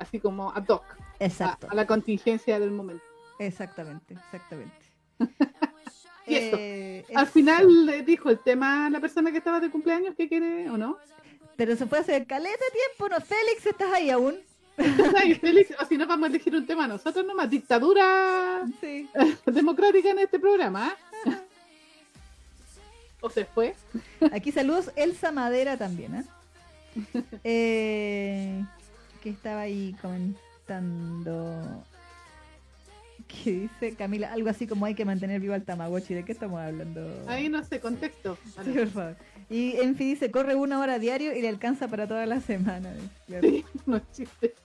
[0.00, 0.82] así como ad hoc
[1.20, 1.68] Exacto.
[1.70, 3.04] a la contingencia del momento.
[3.38, 4.74] Exactamente, exactamente.
[6.28, 6.56] Y eso.
[6.58, 7.32] Eh, Al eso.
[7.34, 10.76] final le dijo el tema a la persona que estaba de cumpleaños que quiere o
[10.76, 10.98] no.
[11.56, 13.24] Pero se puede hacer caleta de tiempo, ¿no?
[13.24, 14.34] Félix, ¿estás ahí aún?
[15.80, 19.08] O si no vamos a elegir un tema nosotros nomás, dictadura Sí.
[19.46, 20.94] democrática en este programa.
[23.20, 23.74] ¿O se fue?
[24.32, 26.24] Aquí saludos Elsa Madera también, ¿eh?
[27.44, 28.64] Eh,
[29.22, 31.84] que estaba ahí comentando.
[33.42, 36.14] Que dice Camila, algo así como hay que mantener vivo al Tamagotchi.
[36.14, 37.08] ¿De qué estamos hablando?
[37.26, 38.38] Ahí no sé, contexto.
[38.64, 39.16] Sí, por favor.
[39.48, 42.92] Y Enfi dice, corre una hora diario y le alcanza para toda la semana.
[43.40, 44.54] Sí, no chiste.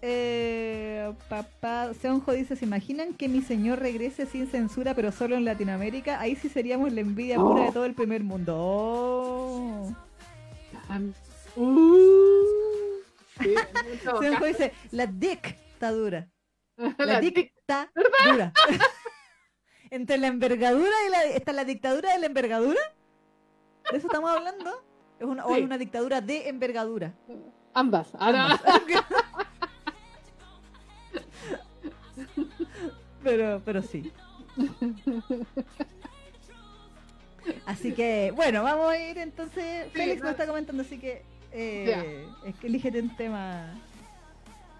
[0.00, 5.44] Eh, papá, Seonjo dice, ¿se imaginan que mi señor regrese sin censura pero solo en
[5.44, 6.20] Latinoamérica?
[6.20, 8.54] Ahí sí seríamos la envidia pura de todo el primer mundo.
[8.56, 9.92] Oh.
[11.56, 11.96] Uh,
[13.40, 13.54] sí,
[14.04, 16.28] Seonjo dice, la dick está dura.
[16.98, 17.90] La, la dick tic- está
[18.24, 18.52] dura.
[19.90, 21.24] Entre la envergadura y la...
[21.24, 22.80] ¿Está la dictadura de la envergadura?
[23.90, 24.84] ¿De eso estamos hablando?
[25.18, 27.14] ¿Es una, ¿O es una dictadura de envergadura?
[27.74, 28.08] ambas.
[28.18, 28.60] Ahora,
[33.22, 34.12] pero, pero sí.
[37.66, 39.86] Así que, bueno, vamos a ir entonces.
[39.86, 41.24] Sí, Félix no- nos está comentando, así que.
[41.52, 43.70] Eh, es que elígete un tema.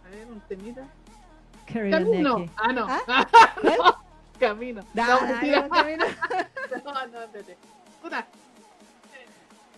[0.04, 0.86] A ver, un temita.
[1.72, 2.46] Camino.
[2.56, 2.86] Ah, no.
[3.76, 3.94] ¿Cuál?
[4.38, 4.82] Camino.
[4.94, 5.68] Da- No, mentira.
[5.68, 6.04] camino.
[6.84, 7.56] No, no, espérate.
[8.02, 8.26] Puta.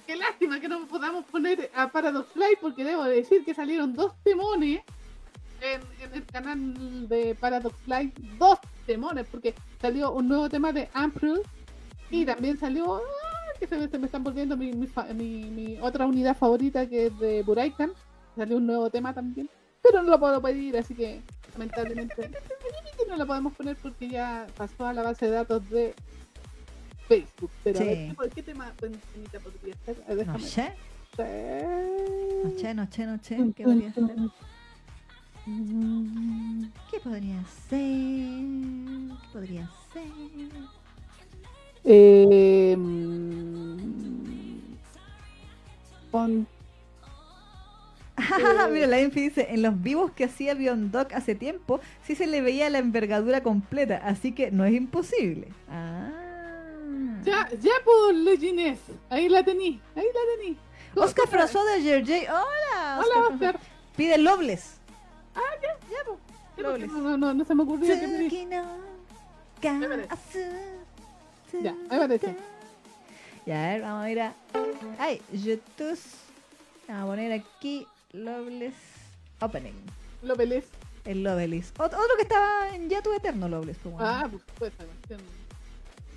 [0.07, 4.12] Qué lástima que no podamos poner a Paradox Fly porque debo decir que salieron dos
[4.25, 4.81] temones
[5.61, 8.12] en, en el canal de Paradox Fly.
[8.39, 11.41] Dos temones porque salió un nuevo tema de April
[12.11, 13.01] y también salió ah,
[13.61, 16.89] que se me, se me están volviendo mi, mi, fa- mi- mi otra unidad favorita
[16.89, 17.93] que es de Buraikan.
[18.37, 19.49] Salió un nuevo tema también.
[19.83, 21.23] Pero no lo puedo pedir, así que
[21.55, 22.31] lamentablemente
[23.09, 25.95] no lo podemos poner porque ya pasó a la base de datos de
[27.09, 27.51] Facebook.
[27.65, 27.89] Pero a Sí.
[27.89, 29.97] ver, ¿qué, qué tema podría ser?
[30.07, 31.67] A ver, No déjame sé, ver.
[32.45, 33.37] no sé, no sé, no sé.
[33.37, 34.05] Tum, ¿Qué podría ser?
[36.91, 37.81] ¿Qué podría ser?
[39.21, 40.07] ¿Qué podría ser?
[41.85, 43.01] eh, mm,
[48.71, 52.27] Mira, la Enfi dice, en los vivos que hacía Beyond Dog hace tiempo, sí se
[52.27, 55.49] le veía la envergadura completa, así que no es imposible.
[55.69, 56.11] Ah.
[57.25, 58.79] Ya, ya por Legines.
[59.11, 60.57] Ahí la tení, ahí la tení.
[60.95, 62.27] Oscar François de Gergé.
[62.29, 63.33] Hola, Hola, Oscar.
[63.33, 63.61] Oscar.
[63.97, 64.81] Pide Lobles.
[65.35, 66.91] Sí, porque Lobles.
[66.91, 68.49] No, no, no, no se me ocurrió que pedí.
[68.51, 68.65] Ya,
[71.63, 72.35] Ya, ahí aparece.
[73.47, 74.35] Ya, a ver, vamos a ir a...
[74.99, 75.99] Ay, YouTube.
[76.89, 78.74] Vamos a poner aquí Loveless
[79.41, 79.74] Opening.
[80.23, 80.65] Lo pelés.
[81.05, 81.73] El Loveless.
[81.74, 83.78] Ot- otro que estaba en Ya tu Eterno Loveless.
[83.82, 84.09] pues, bueno.
[84.09, 85.20] Ah, pues, pues esa cuestión.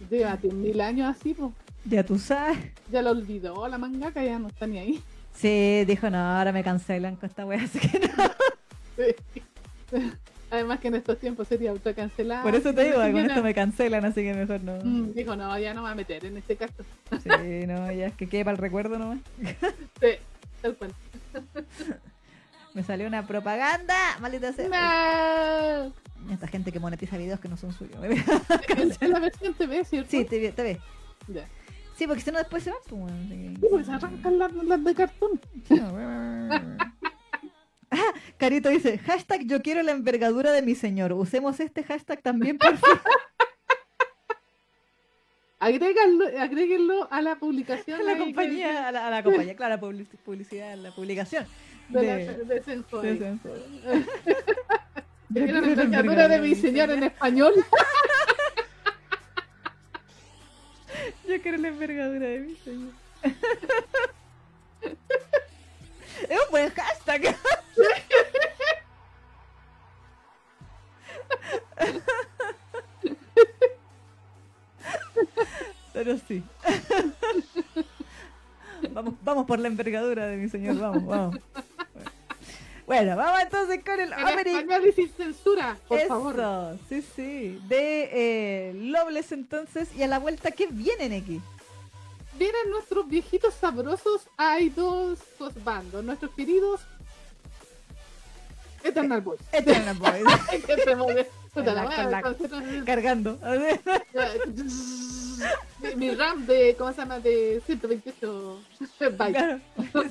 [0.09, 1.51] Lleva mil años así, pues.
[1.85, 2.57] Ya tú sabes.
[2.91, 5.03] Ya lo olvidó la mangaka, ya no está ni ahí.
[5.33, 8.13] Sí, dijo, no, ahora me cancelan con esta wea, así que no.
[8.97, 9.41] Sí.
[10.51, 12.43] Además que en estos tiempos sería autocancelada.
[12.43, 14.77] Por eso te digo, con esto me cancelan, así que mejor no.
[14.83, 16.83] Mm, dijo, no, ya no me voy a meter en este caso.
[17.23, 17.29] Sí,
[17.65, 19.19] no, ya es que quede para el recuerdo nomás.
[19.99, 20.07] Sí,
[20.61, 20.93] tal cual.
[22.73, 24.67] Me salió una propaganda, maldita sea.
[24.67, 26.31] No.
[26.33, 27.97] Esta gente que monetiza videos que no son suyos.
[28.77, 30.09] Es la versión TV, ¿cierto?
[30.09, 30.77] sí, ves.
[31.27, 31.47] Ya.
[31.95, 34.39] Sí, porque si no después se van, pues bueno, así que- Sí, porque se arrancan
[34.39, 35.39] las, las de cartón.
[37.91, 41.13] Ah, Carito dice, hashtag yo quiero la envergadura de mi señor.
[41.13, 43.01] Usemos este hashtag también, por favor.
[45.65, 48.01] Agréguenlo, agréguenlo a la publicación.
[48.01, 51.45] A la que- compañía, a la, a la compañía, claro, la public- publicidad, la publicación.
[51.89, 53.07] de, de- de Sensoy.
[53.07, 53.61] de Sensoy.
[55.29, 57.53] Yo quiero la envergadura de mi señor en español.
[61.27, 62.91] Yo quiero la envergadura de mi señor.
[66.29, 67.35] es un buen hashtag.
[75.93, 76.43] Pero sí.
[78.91, 81.37] Vamos, vamos por la envergadura de mi señor, vamos, vamos.
[82.85, 84.91] Bueno, vamos entonces con el En opening.
[84.93, 86.77] sin censura, por Eso, favor.
[86.89, 87.61] sí, sí.
[87.69, 91.39] De eh, Loveless entonces, y a la vuelta, ¿qué vienen aquí?
[92.37, 94.27] Vienen nuestros viejitos sabrosos
[94.59, 95.21] idols
[95.63, 96.81] bandos, nuestros queridos
[98.83, 99.39] Eternal Boys.
[99.53, 100.25] Eternal Boys.
[102.85, 103.39] Cargando.
[105.81, 107.19] Mi, mi RAM de, ¿cómo se llama?
[107.19, 108.59] De 128
[109.17, 109.17] bytes.
[109.17, 109.59] Claro.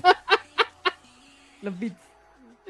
[1.62, 1.96] Los beats.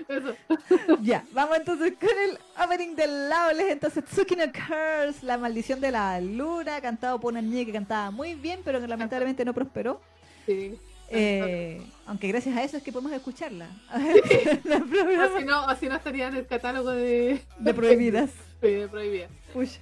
[0.08, 0.34] Eso.
[1.00, 3.70] Ya, vamos entonces con el opening de Loveless.
[3.70, 8.34] Entonces, Tsukino Curse, la maldición de la luna, cantado por una niña que cantaba muy
[8.34, 10.00] bien, pero que lamentablemente no prosperó.
[10.46, 10.78] Sí.
[11.14, 13.68] Eh, aunque gracias a eso es que podemos escucharla.
[13.92, 18.30] Así no, así no estaría en el catálogo de, de prohibidas.
[18.62, 19.28] de prohibida.
[19.52, 19.80] Pucha.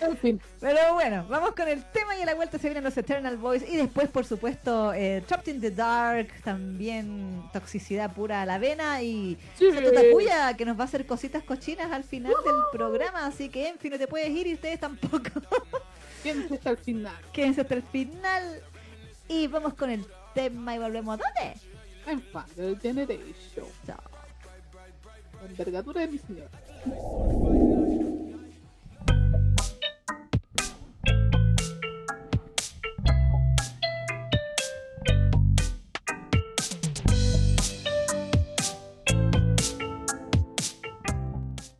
[0.00, 0.40] En fin.
[0.60, 3.64] Pero bueno, vamos con el tema y a la vuelta se vienen los Eternal Boys
[3.68, 9.02] y después, por supuesto, eh, Trapped in the Dark, también toxicidad pura a la vena
[9.02, 9.72] y Sí.
[9.72, 13.68] Sato Takuya que nos va a hacer cositas cochinas al final del programa, así que
[13.68, 15.40] en fin, no te puedes ir y ustedes tampoco.
[16.22, 17.16] ¿Quién está al final?
[17.32, 18.60] Quédense hasta el final
[19.28, 20.04] y vamos con el
[20.34, 21.18] tema y volvemos.
[21.18, 21.54] ¿Dónde?
[22.06, 23.66] En Final Generation.
[23.86, 24.00] Chao.
[25.42, 26.48] La envergadura de mi señor.